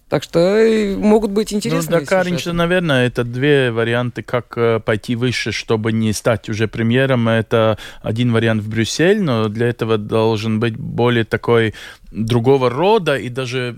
Так 0.08 0.22
что 0.22 0.38
э, 0.38 0.96
могут 0.96 1.30
быть 1.30 1.50
ну, 1.50 1.56
интересные 1.56 2.00
Ну, 2.00 2.06
сюжеты. 2.06 2.52
наверное, 2.52 3.06
это 3.06 3.24
две 3.24 3.72
варианты, 3.72 4.22
как 4.22 4.52
э, 4.56 4.78
пойти 4.78 5.16
выше, 5.16 5.50
чтобы 5.50 5.92
не 5.92 6.12
стать 6.12 6.48
уже 6.48 6.68
премьером. 6.68 7.26
Это 7.28 7.78
один 8.02 8.30
вариант 8.30 8.62
в 8.62 8.68
Брюссель, 8.68 9.22
но 9.22 9.48
для 9.48 9.66
этого 9.66 9.96
должен 9.96 10.60
быть 10.60 10.76
более 10.76 11.24
такой 11.24 11.74
другого 12.14 12.70
рода, 12.70 13.16
и 13.16 13.28
даже 13.28 13.76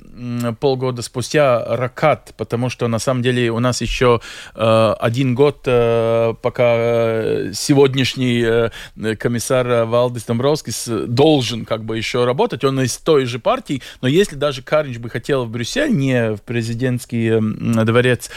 полгода 0.61 1.03
спустя 1.03 1.65
ракат, 1.77 2.35
потому 2.37 2.69
что 2.69 2.87
на 2.87 2.99
самом 2.99 3.23
деле 3.23 3.51
у 3.51 3.59
нас 3.59 3.81
еще 3.81 4.21
э, 4.55 4.95
один 5.01 5.35
год, 5.35 5.63
э, 5.67 6.35
пока 6.43 6.75
э, 6.77 7.53
сегодняшний 7.55 8.71
комиссар 9.17 9.87
Валдис 9.87 10.25
Домбровскис 10.25 10.89
должен 11.07 11.65
как 11.65 11.85
бы 11.85 11.97
еще 11.97 12.25
работать, 12.25 12.63
он 12.65 12.81
из 12.81 12.99
той 12.99 13.25
же 13.25 13.39
партии, 13.39 13.83
но 14.03 14.09
если 14.09 14.37
даже 14.37 14.63
Каринч 14.63 14.99
бы 14.99 15.09
хотел 15.09 15.45
в 15.45 15.51
Брюссель, 15.51 15.91
не 15.97 16.35
в 16.35 16.43
президентский 16.43 17.39
дворец, 17.85 18.31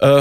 э, 0.00 0.20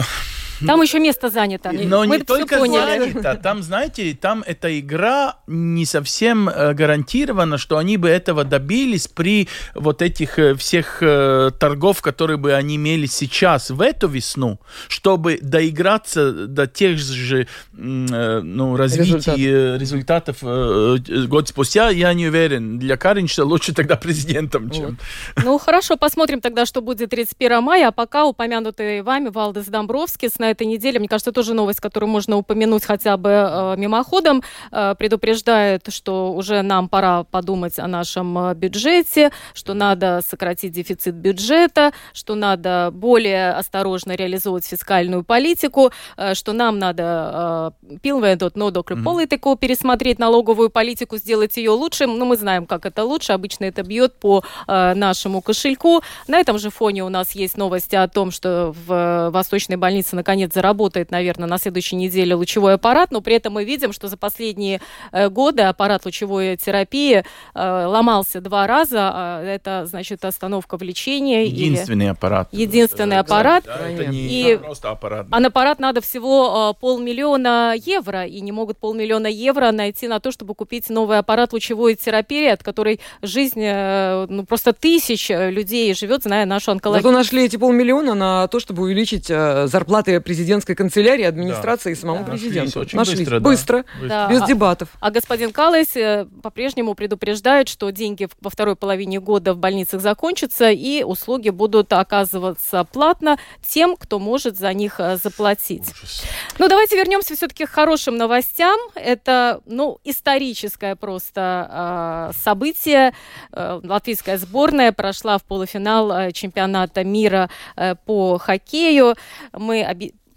там 0.66 0.82
еще 0.82 1.00
место 1.00 1.30
занято. 1.30 1.72
Но 1.72 2.06
Мы 2.06 2.18
не 2.18 2.24
только 2.24 2.60
занято. 2.60 3.40
Там, 3.42 3.62
знаете, 3.62 4.18
там 4.20 4.44
эта 4.46 4.80
игра 4.80 5.38
не 5.48 5.86
совсем 5.86 6.50
э, 6.50 6.74
гарантирована, 6.74 7.58
что 7.58 7.78
они 7.78 7.98
бы 7.98 8.10
этого 8.10 8.44
добились 8.44 9.08
при 9.08 9.48
вот 9.76 10.02
этих 10.02 10.40
э, 10.40 10.56
всех 10.56 11.00
э, 11.02 11.52
торгов, 11.60 12.02
которые 12.02 12.38
бы 12.38 12.54
они 12.54 12.76
имели 12.78 13.06
сейчас 13.06 13.70
в 13.70 13.82
эту 13.82 14.08
весну, 14.08 14.60
чтобы 14.88 15.40
доиграться 15.42 16.48
до 16.48 16.68
тех 16.68 16.98
же 16.98 17.48
ну, 17.74 18.76
развитий 18.76 19.08
Результат. 19.08 19.82
результатов 19.82 21.28
год 21.28 21.48
спустя, 21.48 21.90
я 21.90 22.14
не 22.14 22.28
уверен. 22.28 22.80
Для 22.80 22.98
Каринча 22.98 23.44
лучше 23.44 23.74
тогда 23.74 23.96
президентом, 23.96 24.70
чем... 24.70 24.98
Ну, 25.44 25.58
хорошо, 25.58 25.98
посмотрим 25.98 26.42
тогда, 26.42 26.66
что 26.66 26.82
будет 26.82 27.10
31 27.10 27.64
мая. 27.64 27.88
А 27.90 27.92
пока 27.92 28.26
упомянутый 28.26 29.02
вами 29.02 29.30
Валдес 29.30 29.66
Домбровский 29.66 30.30
с 30.30 30.40
на 30.48 30.52
этой 30.52 30.66
неделе, 30.66 31.00
мне 31.00 31.10
кажется, 31.10 31.32
тоже 31.32 31.54
новость, 31.54 31.82
которую 31.82 32.10
можно 32.10 32.38
упомянуть 32.38 32.86
хотя 32.86 33.18
бы 33.18 33.30
э, 33.30 33.76
мимоходом, 33.78 34.44
э, 34.72 34.96
предупреждает, 34.98 35.88
что 35.90 36.34
уже 36.34 36.62
нам 36.62 36.88
пора 36.88 37.24
подумать 37.24 37.80
о 37.80 37.88
нашем 37.88 38.38
э, 38.38 38.56
бюджете, 38.56 39.32
что 39.54 39.74
надо 39.74 40.22
сократить 40.26 40.72
дефицит 40.72 41.16
бюджета, 41.16 41.92
что 42.14 42.36
надо 42.36 42.92
более 42.94 43.52
осторожно 43.52 44.16
реализовывать 44.16 44.66
фискальную 44.66 45.24
политику, 45.24 45.92
э, 46.16 46.34
что 46.34 46.54
нам 46.54 46.80
надо 46.80 47.74
э, 47.92 47.98
пилведот 48.02 48.56
нодоклю 48.56 49.04
политику, 49.04 49.56
пересмотреть 49.58 50.20
налоговую 50.20 50.70
политику, 50.70 51.18
сделать 51.18 51.58
ее 51.58 51.72
лучше. 51.72 52.08
Ну, 52.08 52.26
мы 52.26 52.38
знаем, 52.38 52.66
как 52.66 52.86
это 52.86 53.04
лучше. 53.04 53.34
Обычно 53.34 53.66
это 53.66 53.84
бьет 53.84 54.14
по 54.20 54.44
э, 54.68 54.94
нашему 54.94 55.42
кошельку. 55.42 56.02
На 56.28 56.40
этом 56.40 56.58
же 56.58 56.70
фоне 56.70 57.04
у 57.04 57.10
нас 57.10 57.36
есть 57.36 57.58
новости 57.58 57.96
о 57.96 58.08
том, 58.08 58.32
что 58.32 58.74
в 58.88 58.94
э, 58.94 59.30
Восточной 59.30 59.76
больнице 59.76 60.16
наконец 60.16 60.37
наконец 60.38 60.54
заработает, 60.54 61.12
наверное, 61.12 61.48
на 61.48 61.58
следующей 61.58 61.96
неделе 61.96 62.36
лучевой 62.36 62.76
аппарат, 62.76 63.12
но 63.12 63.22
при 63.22 63.36
этом 63.36 63.54
мы 63.54 63.66
видим, 63.66 63.92
что 63.92 64.08
за 64.08 64.18
последние 64.18 64.82
э, 65.12 65.30
годы 65.30 65.64
аппарат 65.64 66.06
лучевой 66.06 66.58
терапии 66.58 67.24
э, 67.56 67.86
ломался 67.86 68.40
два 68.40 68.68
раза. 68.68 69.12
А 69.14 69.44
это, 69.44 69.86
значит, 69.86 70.24
остановка 70.26 70.78
в 70.78 70.84
лечении. 70.84 71.48
Единственный 71.48 72.06
или... 72.06 72.12
аппарат. 72.12 72.50
Единственный 72.52 73.18
аппарат. 73.18 73.64
Да, 73.66 73.90
это 73.90 74.06
не 74.06 74.54
и... 74.54 74.58
просто 74.58 74.92
аппарат. 74.92 75.28
А 75.32 75.40
на 75.40 75.48
аппарат 75.48 75.80
надо 75.80 76.02
всего 76.02 76.74
э, 76.76 76.80
полмиллиона 76.80 77.74
евро, 77.76 78.26
и 78.26 78.40
не 78.42 78.52
могут 78.52 78.78
полмиллиона 78.78 79.28
евро 79.28 79.72
найти 79.72 80.08
на 80.08 80.20
то, 80.20 80.32
чтобы 80.32 80.54
купить 80.54 80.90
новый 80.90 81.18
аппарат 81.18 81.54
лучевой 81.54 81.96
терапии, 81.96 82.48
от 82.48 82.62
которой 82.62 83.00
жизнь 83.24 83.62
ну, 83.62 84.46
просто 84.46 84.74
тысяч 84.74 85.30
людей 85.30 85.94
живет, 85.94 86.24
зная 86.24 86.46
нашу 86.46 86.72
онкологию. 86.72 87.02
Зато 87.02 87.16
нашли 87.16 87.46
эти 87.46 87.58
полмиллиона 87.58 88.14
на 88.14 88.48
то, 88.48 88.60
чтобы 88.60 88.84
увеличить 88.84 89.28
зарплаты 89.28 90.20
президентской 90.28 90.76
канцелярии, 90.76 91.24
администрации 91.24 91.92
да. 91.92 91.92
и 91.94 91.96
самому 91.96 92.26
да. 92.26 92.32
президенту. 92.32 92.80
Нашлись, 92.80 92.96
очень 92.96 93.00
быстро, 93.00 93.40
быстро 93.40 93.86
да. 94.02 94.28
без 94.28 94.42
а, 94.42 94.46
дебатов. 94.46 94.90
А 95.00 95.10
господин 95.10 95.54
Калайс 95.54 95.96
э, 95.96 96.28
по-прежнему 96.44 96.96
предупреждает, 96.96 97.70
что 97.70 97.90
деньги 97.92 98.28
во 98.42 98.50
второй 98.50 98.76
половине 98.76 99.22
года 99.22 99.54
в 99.54 99.58
больницах 99.58 100.02
закончатся, 100.02 100.70
и 100.70 101.04
услуги 101.04 101.50
будут 101.50 101.94
оказываться 101.94 102.84
платно 102.84 103.40
тем, 103.66 103.96
кто 103.96 104.20
может 104.20 104.58
за 104.58 104.74
них 104.74 105.00
э, 105.00 105.16
заплатить. 105.16 105.90
Ужас. 105.94 106.24
Ну, 106.60 106.68
давайте 106.68 106.98
вернемся 106.98 107.34
все-таки 107.34 107.66
к 107.66 107.70
хорошим 107.70 108.18
новостям. 108.18 108.78
Это, 108.96 109.62
ну, 109.66 110.00
историческое 110.04 110.98
просто 110.98 112.32
э, 112.34 112.38
событие. 112.44 113.14
Э, 113.54 113.80
латвийская 113.82 114.38
сборная 114.38 114.92
прошла 114.92 115.38
в 115.38 115.46
полуфинал 115.46 116.12
э, 116.12 116.32
чемпионата 116.34 117.06
мира 117.06 117.50
э, 117.78 117.96
по 117.96 118.38
хоккею. 118.38 119.16
Мы 119.54 119.84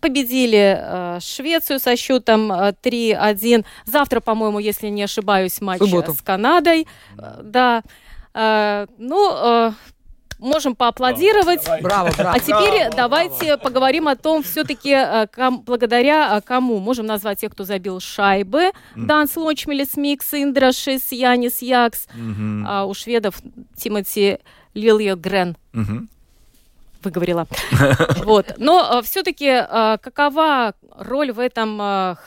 победили 0.00 0.76
э, 0.78 1.18
Швецию 1.20 1.78
со 1.78 1.96
счетом 1.96 2.52
э, 2.52 2.72
3-1. 2.82 3.64
Завтра, 3.84 4.20
по-моему, 4.20 4.58
если 4.58 4.88
не 4.88 5.02
ошибаюсь, 5.02 5.60
матч 5.60 5.78
Субботу. 5.78 6.14
с 6.14 6.20
Канадой. 6.20 6.86
Э, 7.18 7.40
да. 7.42 7.82
Э, 8.34 8.86
ну, 8.98 9.30
э, 9.32 9.72
можем 10.40 10.74
поаплодировать. 10.74 11.64
Браво, 11.82 12.10
браво. 12.16 12.32
А 12.32 12.38
теперь 12.38 12.80
браво, 12.80 12.96
давайте 12.96 13.44
браво. 13.44 13.60
поговорим 13.60 14.08
о 14.08 14.16
том, 14.16 14.42
все-таки 14.42 14.90
э, 14.90 15.26
ком, 15.28 15.62
благодаря 15.62 16.38
э, 16.38 16.40
кому 16.40 16.78
можем 16.78 17.06
назвать 17.06 17.40
тех, 17.40 17.52
кто 17.52 17.64
забил 17.64 18.00
шайбы. 18.00 18.72
Mm. 18.96 19.06
Данс 19.06 19.36
Лочмелис, 19.36 19.96
Микс, 19.96 20.34
Индрашис, 20.34 21.12
Янис 21.12 21.62
Якс. 21.62 22.06
Mm-hmm. 22.14 22.64
А 22.66 22.84
у 22.86 22.94
шведов 22.94 23.36
Тимати 23.76 24.38
Лилья 24.74 25.14
Грен. 25.14 25.56
Mm-hmm. 25.72 26.06
Выговорила. 27.02 27.46
Вот. 28.24 28.54
Но 28.58 29.00
все-таки 29.02 29.66
какова 30.02 30.74
роль 30.96 31.32
в 31.32 31.38
этом 31.38 31.78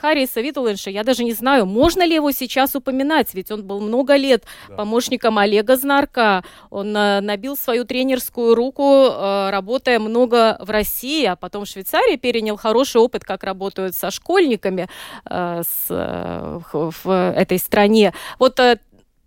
Харриса 0.01 0.41
Виттелэнша, 0.41 0.89
я 0.89 1.03
даже 1.03 1.23
не 1.23 1.33
знаю, 1.33 1.65
можно 1.65 2.05
ли 2.05 2.15
его 2.15 2.31
сейчас 2.31 2.75
упоминать, 2.75 3.33
ведь 3.33 3.51
он 3.51 3.63
был 3.63 3.79
много 3.79 4.15
лет 4.15 4.43
помощником 4.75 5.37
Олега 5.37 5.77
Знарка, 5.77 6.43
он 6.69 6.91
набил 6.91 7.55
свою 7.55 7.85
тренерскую 7.85 8.55
руку, 8.55 9.09
работая 9.49 9.99
много 9.99 10.57
в 10.59 10.69
России, 10.69 11.25
а 11.25 11.35
потом 11.35 11.65
в 11.65 11.67
Швейцарии 11.67 12.17
перенял 12.17 12.57
хороший 12.57 13.01
опыт, 13.01 13.23
как 13.23 13.43
работают 13.43 13.95
со 13.95 14.11
школьниками 14.11 14.87
в 15.25 17.33
этой 17.35 17.59
стране. 17.59 18.13
Вот 18.39 18.59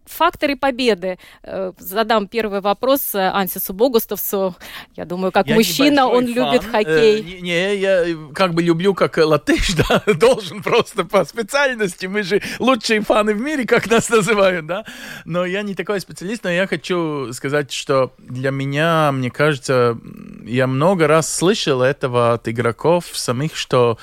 факторы 0.06 0.56
победы. 0.56 1.18
Э, 1.42 1.72
задам 1.78 2.28
первый 2.28 2.60
вопрос 2.60 3.14
э, 3.14 3.28
Ансису 3.28 3.72
Богустовцу. 3.74 4.56
Я 4.96 5.04
думаю, 5.04 5.32
как 5.32 5.46
я 5.46 5.54
мужчина, 5.54 6.06
он 6.06 6.26
фан. 6.26 6.34
любит 6.34 6.64
э, 6.64 6.70
хоккей. 6.70 7.38
Э, 7.38 7.40
не, 7.40 7.76
я 7.76 8.04
как 8.34 8.54
бы 8.54 8.62
люблю 8.62 8.94
как 8.94 9.18
латыш, 9.18 9.74
да, 9.88 10.02
должен 10.14 10.62
просто 10.62 11.04
по 11.04 11.24
специальности. 11.24 12.06
Мы 12.06 12.22
же 12.22 12.40
лучшие 12.58 13.00
фаны 13.00 13.34
в 13.34 13.40
мире, 13.40 13.66
как 13.66 13.90
нас 13.90 14.08
называют, 14.08 14.66
да. 14.66 14.84
Но 15.24 15.44
я 15.44 15.62
не 15.62 15.74
такой 15.74 16.00
специалист, 16.00 16.44
но 16.44 16.50
я 16.50 16.66
хочу 16.66 17.32
сказать, 17.32 17.72
что 17.72 18.12
для 18.18 18.50
меня, 18.50 19.12
мне 19.12 19.30
кажется, 19.30 19.98
я 20.44 20.66
много 20.66 21.06
раз 21.06 21.32
слышал 21.34 21.82
этого 21.82 22.34
от 22.34 22.48
игроков 22.48 23.06
самих, 23.12 23.56
что 23.56 23.98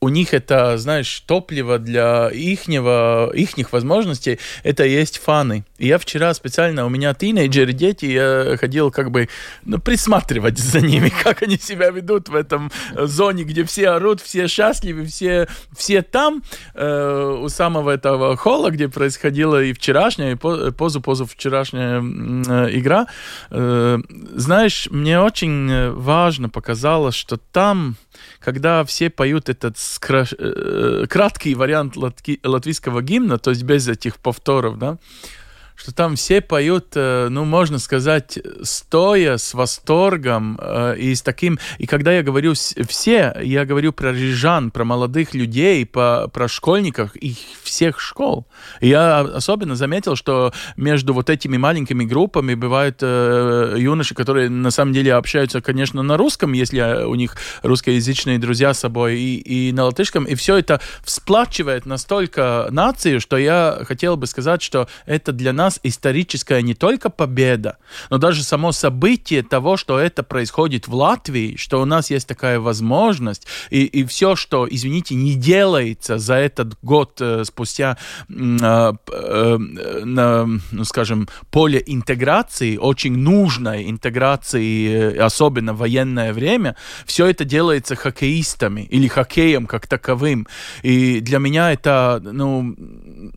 у 0.00 0.08
них 0.08 0.32
это, 0.32 0.78
знаешь, 0.78 1.20
топливо 1.20 1.78
для 1.78 2.30
ихнего, 2.30 3.30
ихних 3.34 3.72
возможностей, 3.72 4.38
это 4.62 4.84
есть 4.84 5.18
фаны. 5.18 5.64
И 5.78 5.88
я 5.88 5.98
вчера 5.98 6.32
специально, 6.32 6.86
у 6.86 6.88
меня 6.88 7.12
тинейджеры, 7.12 7.72
дети, 7.72 8.06
я 8.06 8.56
ходил 8.56 8.90
как 8.90 9.10
бы 9.10 9.28
ну, 9.64 9.78
присматривать 9.78 10.58
за 10.58 10.80
ними, 10.80 11.12
как 11.22 11.42
они 11.42 11.58
себя 11.58 11.90
ведут 11.90 12.28
в 12.30 12.34
этом 12.34 12.72
зоне, 12.96 13.44
где 13.44 13.64
все 13.64 13.90
орут, 13.90 14.22
все 14.22 14.48
счастливы, 14.48 15.04
все, 15.04 15.48
все 15.76 16.00
там, 16.00 16.42
э, 16.74 17.38
у 17.42 17.48
самого 17.50 17.90
этого 17.90 18.36
холла, 18.36 18.70
где 18.70 18.88
происходила 18.88 19.62
и 19.62 19.74
вчерашняя, 19.74 20.32
и 20.32 20.34
позу, 20.36 21.00
позу 21.02 21.26
вчерашняя 21.26 22.00
э, 22.00 22.68
игра. 22.78 23.06
Э, 23.50 23.98
знаешь, 24.34 24.88
мне 24.90 25.20
очень 25.20 25.90
важно 25.92 26.48
показалось, 26.48 27.14
что 27.14 27.36
там 27.36 27.96
когда 28.38 28.84
все 28.84 29.10
поют 29.10 29.48
этот 29.48 29.78
скра... 29.78 30.26
Э, 30.38 31.06
краткий 31.08 31.54
вариант 31.54 31.96
латки... 31.96 32.40
латвийского 32.42 33.02
гимна, 33.02 33.38
то 33.38 33.50
есть 33.50 33.62
без 33.62 33.88
этих 33.88 34.16
повторов, 34.16 34.78
да, 34.78 34.98
что 35.80 35.94
там 35.94 36.14
все 36.14 36.42
поют, 36.42 36.88
э, 36.94 37.28
ну, 37.30 37.46
можно 37.46 37.78
сказать, 37.78 38.38
стоя, 38.62 39.38
с 39.38 39.54
восторгом 39.54 40.58
э, 40.60 40.96
и 40.98 41.14
с 41.14 41.22
таким... 41.22 41.58
И 41.78 41.86
когда 41.86 42.12
я 42.12 42.22
говорю 42.22 42.52
«все», 42.52 43.34
я 43.42 43.64
говорю 43.64 43.94
про 43.94 44.12
рижан, 44.12 44.72
про 44.72 44.84
молодых 44.84 45.32
людей, 45.32 45.86
по, 45.86 46.28
про 46.28 46.48
школьников 46.48 47.16
их 47.16 47.38
всех 47.62 47.98
школ. 47.98 48.46
И 48.80 48.88
я 48.88 49.20
особенно 49.20 49.74
заметил, 49.74 50.16
что 50.16 50.52
между 50.76 51.14
вот 51.14 51.30
этими 51.30 51.56
маленькими 51.56 52.04
группами 52.04 52.52
бывают 52.52 52.98
э, 53.00 53.76
юноши, 53.78 54.14
которые 54.14 54.50
на 54.50 54.70
самом 54.70 54.92
деле 54.92 55.14
общаются, 55.14 55.62
конечно, 55.62 56.02
на 56.02 56.18
русском, 56.18 56.52
если 56.52 57.04
у 57.04 57.14
них 57.14 57.36
русскоязычные 57.62 58.38
друзья 58.38 58.74
с 58.74 58.80
собой, 58.80 59.18
и, 59.18 59.38
и 59.38 59.72
на 59.72 59.84
латышском, 59.84 60.24
и 60.24 60.34
все 60.34 60.56
это 60.56 60.78
всплачивает 61.04 61.86
настолько 61.86 62.68
нацию, 62.70 63.18
что 63.18 63.38
я 63.38 63.80
хотел 63.86 64.18
бы 64.18 64.26
сказать, 64.26 64.60
что 64.60 64.86
это 65.06 65.32
для 65.32 65.54
нас 65.54 65.69
нас 65.70 65.80
историческая 65.84 66.62
не 66.62 66.74
только 66.74 67.10
победа, 67.10 67.78
но 68.10 68.18
даже 68.18 68.42
само 68.42 68.72
событие 68.72 69.42
того, 69.42 69.76
что 69.76 70.00
это 70.00 70.24
происходит 70.24 70.88
в 70.88 70.94
Латвии, 70.94 71.56
что 71.56 71.80
у 71.80 71.84
нас 71.84 72.10
есть 72.10 72.26
такая 72.26 72.58
возможность, 72.58 73.46
и, 73.70 73.84
и 73.84 74.04
все, 74.04 74.34
что, 74.34 74.66
извините, 74.68 75.14
не 75.14 75.34
делается 75.34 76.18
за 76.18 76.34
этот 76.34 76.76
год 76.82 77.20
э, 77.20 77.44
спустя 77.44 77.96
э, 78.28 78.32
э, 78.32 79.58
на, 79.58 80.46
ну, 80.72 80.84
скажем, 80.84 81.28
поле 81.50 81.80
интеграции, 81.86 82.76
очень 82.76 83.16
нужной 83.16 83.88
интеграции, 83.88 85.14
э, 85.14 85.22
особенно 85.22 85.72
в 85.72 85.78
военное 85.78 86.32
время, 86.32 86.74
все 87.06 87.26
это 87.26 87.44
делается 87.44 87.94
хоккеистами 87.94 88.82
или 88.90 89.06
хоккеем 89.06 89.66
как 89.66 89.86
таковым. 89.86 90.48
И 90.82 91.20
для 91.20 91.38
меня 91.38 91.72
это, 91.72 92.20
ну, 92.24 92.74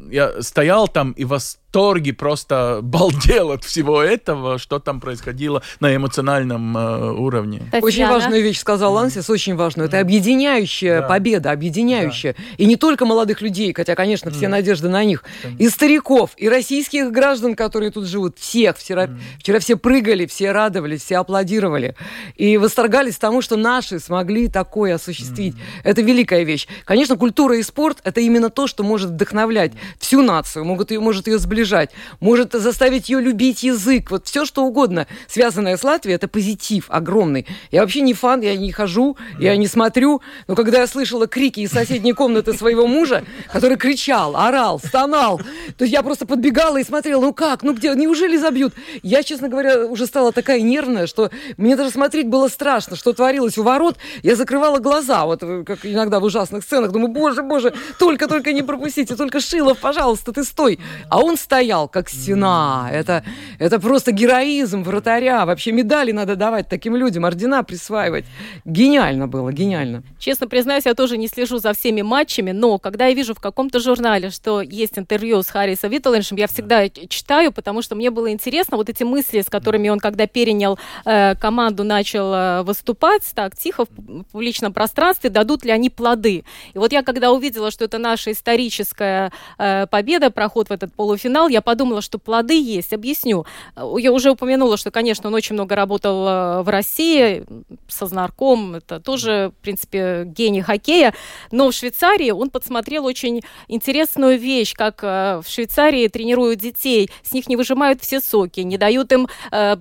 я 0.10 0.42
стоял 0.42 0.88
там 0.88 1.12
и 1.12 1.26
вас 1.26 1.60
восторге, 1.74 2.14
просто 2.14 2.80
балдел 2.84 3.52
от 3.52 3.64
всего 3.64 4.02
этого, 4.02 4.60
что 4.60 4.80
там 4.80 5.00
происходило 5.00 5.64
на 5.80 5.96
эмоциональном 5.96 6.78
э, 6.78 7.12
уровне. 7.12 7.60
Татьяна. 7.72 7.86
Очень 7.86 8.08
важную 8.08 8.44
вещь 8.44 8.60
сказал 8.60 8.98
Ансис, 8.98 9.30
очень 9.30 9.56
важную. 9.56 9.88
Это 9.88 10.00
объединяющая 10.00 11.02
да. 11.02 11.08
победа, 11.08 11.52
объединяющая. 11.52 12.34
Да. 12.34 12.44
И 12.58 12.66
не 12.66 12.76
только 12.76 13.06
молодых 13.06 13.42
людей, 13.42 13.74
хотя, 13.74 13.96
конечно, 13.96 14.30
все 14.30 14.46
mm. 14.46 14.50
надежды 14.50 14.90
на 14.90 15.04
них. 15.04 15.24
И 15.58 15.68
стариков, 15.68 16.32
и 16.38 16.48
российских 16.48 17.12
граждан, 17.12 17.56
которые 17.56 17.92
тут 17.92 18.06
живут. 18.06 18.38
Всех. 18.38 18.78
Вчера, 18.78 19.06
mm. 19.06 19.18
вчера 19.40 19.60
все 19.60 19.76
прыгали, 19.76 20.26
все 20.26 20.52
радовались, 20.52 21.04
все 21.04 21.18
аплодировали. 21.18 21.96
И 22.36 22.58
восторгались 22.58 23.18
тому, 23.18 23.42
что 23.42 23.58
наши 23.58 24.00
смогли 24.00 24.48
такое 24.48 24.96
осуществить. 24.96 25.56
Mm. 25.56 25.60
Это 25.84 26.02
великая 26.02 26.44
вещь. 26.44 26.68
Конечно, 26.86 27.16
культура 27.16 27.58
и 27.58 27.64
спорт– 27.64 27.98
это 28.04 28.22
именно 28.22 28.50
то, 28.50 28.68
что 28.68 28.84
может 28.84 29.12
вдохновлять 29.12 29.72
всю 29.98 30.22
нацию, 30.22 30.66
могут 30.66 30.92
ее, 30.92 31.00
может 31.00 31.28
ее 31.28 31.40
сближать 31.40 31.63
сближать, 31.64 31.92
может 32.20 32.54
заставить 32.54 33.10
ее 33.10 33.22
любить 33.22 33.64
язык, 33.64 34.12
вот 34.12 34.28
все 34.28 34.44
что 34.46 34.66
угодно, 34.66 35.08
связанное 35.28 35.78
с 35.78 35.84
Латвией, 35.84 36.16
это 36.16 36.28
позитив 36.28 36.86
огромный. 36.90 37.48
Я 37.72 37.82
вообще 37.82 38.02
не 38.02 38.14
фан, 38.14 38.42
я 38.42 38.56
не 38.58 38.72
хожу, 38.72 39.16
я 39.40 39.56
не 39.56 39.68
смотрю, 39.68 40.22
но 40.48 40.56
когда 40.56 40.82
я 40.82 40.88
слышала 40.88 41.26
крики 41.26 41.62
из 41.62 41.72
соседней 41.72 42.12
комнаты 42.12 42.54
своего 42.54 42.86
мужа, 42.86 43.24
который 43.52 43.78
кричал, 43.78 44.36
орал, 44.36 44.80
стонал, 44.80 45.40
то 45.78 45.86
я 45.86 46.04
просто 46.04 46.26
подбегала 46.26 46.78
и 46.78 46.84
смотрела, 46.84 47.22
ну 47.22 47.34
как, 47.34 47.64
ну 47.64 47.74
где, 47.74 47.96
неужели 47.96 48.36
забьют? 48.38 48.74
Я, 49.02 49.24
честно 49.24 49.48
говоря, 49.48 49.86
уже 49.86 50.06
стала 50.06 50.34
такая 50.34 50.62
нервная, 50.62 51.08
что 51.08 51.32
мне 51.56 51.78
даже 51.78 51.92
смотреть 51.92 52.28
было 52.28 52.50
страшно, 52.50 52.98
что 52.98 53.14
творилось 53.14 53.58
у 53.58 53.64
ворот. 53.64 53.98
Я 54.22 54.36
закрывала 54.36 54.80
глаза, 54.80 55.26
вот 55.26 55.40
как 55.40 55.86
иногда 55.86 56.20
в 56.20 56.24
ужасных 56.24 56.64
сценах, 56.64 56.92
думаю, 56.92 57.10
боже, 57.10 57.42
боже, 57.42 57.74
только-только 58.00 58.52
не 58.52 58.64
пропустите, 58.64 59.16
только 59.16 59.40
Шилов, 59.40 59.78
пожалуйста, 59.78 60.34
ты 60.34 60.44
стой. 60.44 60.80
А 61.10 61.20
он 61.20 61.38
стоит 61.38 61.53
стоял, 61.54 61.88
как 61.88 62.10
стена. 62.10 62.90
Это, 62.92 63.24
это 63.60 63.80
просто 63.80 64.12
героизм 64.12 64.82
вратаря. 64.82 65.46
Вообще 65.46 65.72
медали 65.72 66.12
надо 66.12 66.36
давать 66.36 66.68
таким 66.68 66.96
людям, 66.96 67.26
ордена 67.26 67.62
присваивать. 67.62 68.26
Гениально 68.66 69.28
было, 69.28 69.52
гениально. 69.52 70.02
Честно 70.18 70.48
признаюсь, 70.48 70.86
я 70.88 70.96
тоже 70.96 71.16
не 71.16 71.28
слежу 71.28 71.60
за 71.60 71.74
всеми 71.74 72.02
матчами, 72.02 72.54
но 72.54 72.80
когда 72.80 73.06
я 73.06 73.14
вижу 73.14 73.36
в 73.36 73.40
каком-то 73.40 73.80
журнале, 73.80 74.32
что 74.32 74.62
есть 74.62 74.98
интервью 74.98 75.44
с 75.44 75.50
Харрисом 75.50 75.92
Виттеленшем, 75.92 76.40
я 76.40 76.48
всегда 76.48 76.90
читаю, 76.90 77.52
потому 77.52 77.84
что 77.84 77.94
мне 77.94 78.10
было 78.10 78.32
интересно 78.32 78.76
вот 78.78 78.90
эти 78.90 79.04
мысли, 79.04 79.42
с 79.42 79.46
которыми 79.48 79.90
он, 79.90 80.00
когда 80.00 80.26
перенял 80.26 80.80
э, 81.06 81.36
команду, 81.36 81.84
начал 81.84 82.34
э, 82.34 82.64
выступать 82.64 83.32
так 83.36 83.56
тихо 83.56 83.86
в 83.86 84.24
публичном 84.32 84.74
пространстве, 84.74 85.30
дадут 85.30 85.66
ли 85.66 85.72
они 85.72 85.92
плоды. 85.92 86.46
И 86.74 86.80
вот 86.80 86.92
я 86.92 87.04
когда 87.04 87.32
увидела, 87.32 87.70
что 87.70 87.86
это 87.86 88.00
наша 88.00 88.32
историческая 88.32 89.32
э, 89.60 89.86
победа, 89.86 90.32
проход 90.32 90.70
в 90.70 90.72
этот 90.72 90.92
полуфинал, 90.96 91.43
сказал, 91.44 91.50
я 91.50 91.62
подумала, 91.62 92.02
что 92.02 92.20
плоды 92.20 92.60
есть. 92.60 92.94
Объясню. 92.94 93.46
Я 93.76 94.12
уже 94.12 94.32
упомянула, 94.32 94.78
что, 94.78 94.92
конечно, 94.92 95.30
он 95.30 95.36
очень 95.36 95.56
много 95.56 95.76
работал 95.76 96.28
э, 96.28 96.62
в 96.62 96.70
России 96.70 97.46
со 97.88 98.06
знарком. 98.06 98.76
Это 98.76 99.00
тоже, 99.00 99.52
в 99.60 99.62
принципе, 99.62 100.24
гений 100.26 100.62
хоккея. 100.62 101.14
Но 101.52 101.70
в 101.70 101.74
Швейцарии 101.74 102.32
он 102.32 102.50
подсмотрел 102.50 103.06
очень 103.06 103.42
интересную 103.68 104.40
вещь, 104.40 104.74
как 104.74 105.04
э, 105.04 105.42
в 105.44 105.50
Швейцарии 105.50 106.08
тренируют 106.08 106.60
детей. 106.60 107.10
С 107.24 107.34
них 107.34 107.50
не 107.50 107.58
выжимают 107.58 108.02
все 108.02 108.20
соки, 108.20 108.62
не 108.62 108.78
дают 108.78 109.12
им 109.12 109.28
э, 109.52 109.78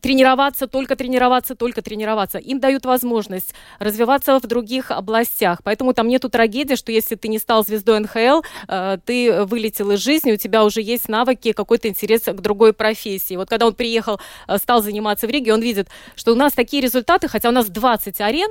тренироваться, 0.00 0.66
только 0.66 0.96
тренироваться, 0.96 1.54
только 1.54 1.82
тренироваться. 1.82 2.38
Им 2.38 2.60
дают 2.60 2.84
возможность 2.84 3.54
развиваться 3.78 4.38
в 4.38 4.46
других 4.46 4.90
областях. 4.90 5.60
Поэтому 5.64 5.92
там 5.94 6.08
нету 6.08 6.28
трагедии, 6.28 6.76
что 6.76 6.92
если 6.92 7.16
ты 7.16 7.28
не 7.28 7.38
стал 7.38 7.64
звездой 7.64 8.00
НХЛ, 8.00 8.42
э, 8.68 8.98
ты 9.04 9.44
вылетел 9.44 9.90
из 9.90 10.00
жизни, 10.00 10.32
у 10.32 10.36
тебя 10.36 10.64
уже 10.64 10.80
есть 10.80 11.08
навыки, 11.08 11.52
какой-то 11.52 11.88
интерес 11.88 12.22
к 12.22 12.40
другой 12.40 12.72
профессии. 12.72 13.36
Вот 13.36 13.48
когда 13.48 13.66
он 13.66 13.74
приехал, 13.74 14.20
э, 14.46 14.58
стал 14.58 14.82
заниматься 14.82 15.26
в 15.26 15.30
Риге, 15.30 15.52
он 15.52 15.60
видит, 15.60 15.88
что 16.14 16.32
у 16.32 16.36
нас 16.36 16.52
такие 16.52 16.82
результаты, 16.82 17.28
хотя 17.28 17.48
у 17.48 17.52
нас 17.52 17.66
20 17.66 18.20
арен, 18.20 18.50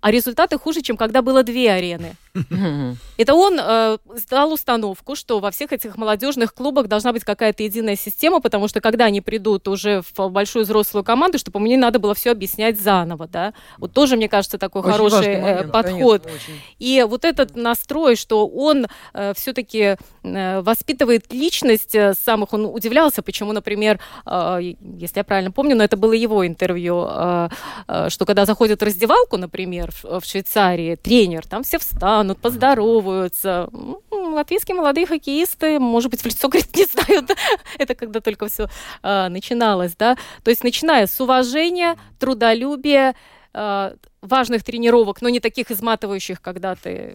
а 0.00 0.10
результаты 0.10 0.58
хуже, 0.58 0.82
чем 0.82 0.96
когда 0.96 1.22
было 1.22 1.42
две 1.42 1.70
арены. 1.70 2.16
Это 3.16 3.34
он 3.34 3.58
э, 3.60 3.98
дал 4.28 4.52
установку, 4.52 5.14
что 5.14 5.38
во 5.38 5.52
всех 5.52 5.72
этих 5.72 5.96
молодежных 5.96 6.52
клубах 6.52 6.88
должна 6.88 7.12
быть 7.12 7.24
какая-то 7.24 7.62
единая 7.62 7.94
система, 7.94 8.40
потому 8.40 8.66
что 8.66 8.80
когда 8.80 9.04
они 9.04 9.20
придут 9.20 9.68
уже 9.68 10.02
в 10.02 10.28
большую 10.30 10.64
взрослую 10.64 11.04
команду, 11.04 11.38
чтобы 11.38 11.60
мне 11.60 11.76
надо 11.76 12.00
было 12.00 12.14
все 12.14 12.32
объяснять 12.32 12.80
заново, 12.80 13.28
да. 13.28 13.54
Вот 13.78 13.92
тоже, 13.92 14.16
мне 14.16 14.28
кажется, 14.28 14.58
такой 14.58 14.82
Очень 14.82 14.92
хороший 14.92 15.26
э, 15.26 15.40
момент, 15.40 15.72
подход. 15.72 16.22
конечно, 16.22 16.52
очень. 16.52 16.60
И 16.80 17.06
вот 17.08 17.24
этот 17.24 17.54
настрой, 17.54 18.16
что 18.16 18.48
он 18.48 18.86
э, 19.12 19.32
все-таки 19.36 19.96
э, 20.24 20.60
воспитывает 20.60 21.32
личность 21.32 21.94
э, 21.94 22.14
самых, 22.14 22.52
он 22.52 22.66
удивлялся, 22.66 23.22
почему, 23.22 23.52
например, 23.52 24.00
э, 24.26 24.74
если 24.98 25.18
я 25.18 25.24
правильно 25.24 25.52
помню, 25.52 25.76
но 25.76 25.84
это 25.84 25.96
было 25.96 26.12
его 26.12 26.44
интервью, 26.44 27.06
э, 27.08 27.48
э, 27.86 28.08
что 28.10 28.26
когда 28.26 28.44
заходит 28.44 28.80
в 28.80 28.84
раздевалку, 28.84 29.36
например, 29.36 29.92
в, 29.92 30.20
в 30.20 30.24
Швейцарии, 30.24 30.96
тренер, 30.96 31.46
там 31.46 31.62
все 31.62 31.78
встанут, 31.78 32.23
поздороваются. 32.34 33.68
М, 33.72 33.98
Латвийские 34.34 34.76
молодые 34.76 35.06
хоккеисты, 35.06 35.78
может 35.78 36.10
быть, 36.10 36.22
в 36.22 36.26
лицо, 36.26 36.48
говорит, 36.48 36.74
не 36.76 36.84
знают. 36.86 37.30
это 37.78 37.94
когда 37.94 38.20
только 38.20 38.48
все 38.48 38.68
начиналось, 39.02 39.94
да. 39.96 40.16
То 40.42 40.50
есть 40.50 40.64
начиная 40.64 41.06
с 41.06 41.20
уважения, 41.20 41.96
трудолюбия, 42.18 43.14
э, 43.52 43.94
важных 44.22 44.64
тренировок, 44.64 45.20
но 45.22 45.28
не 45.28 45.40
таких 45.40 45.70
изматывающих, 45.70 46.40
когда 46.40 46.74
ты 46.74 47.14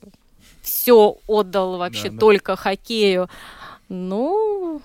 все 0.62 1.18
отдал 1.28 1.78
вообще 1.78 2.10
Да, 2.10 2.14
да. 2.14 2.20
только 2.20 2.56
хоккею. 2.56 3.30
Ну, 3.90 4.82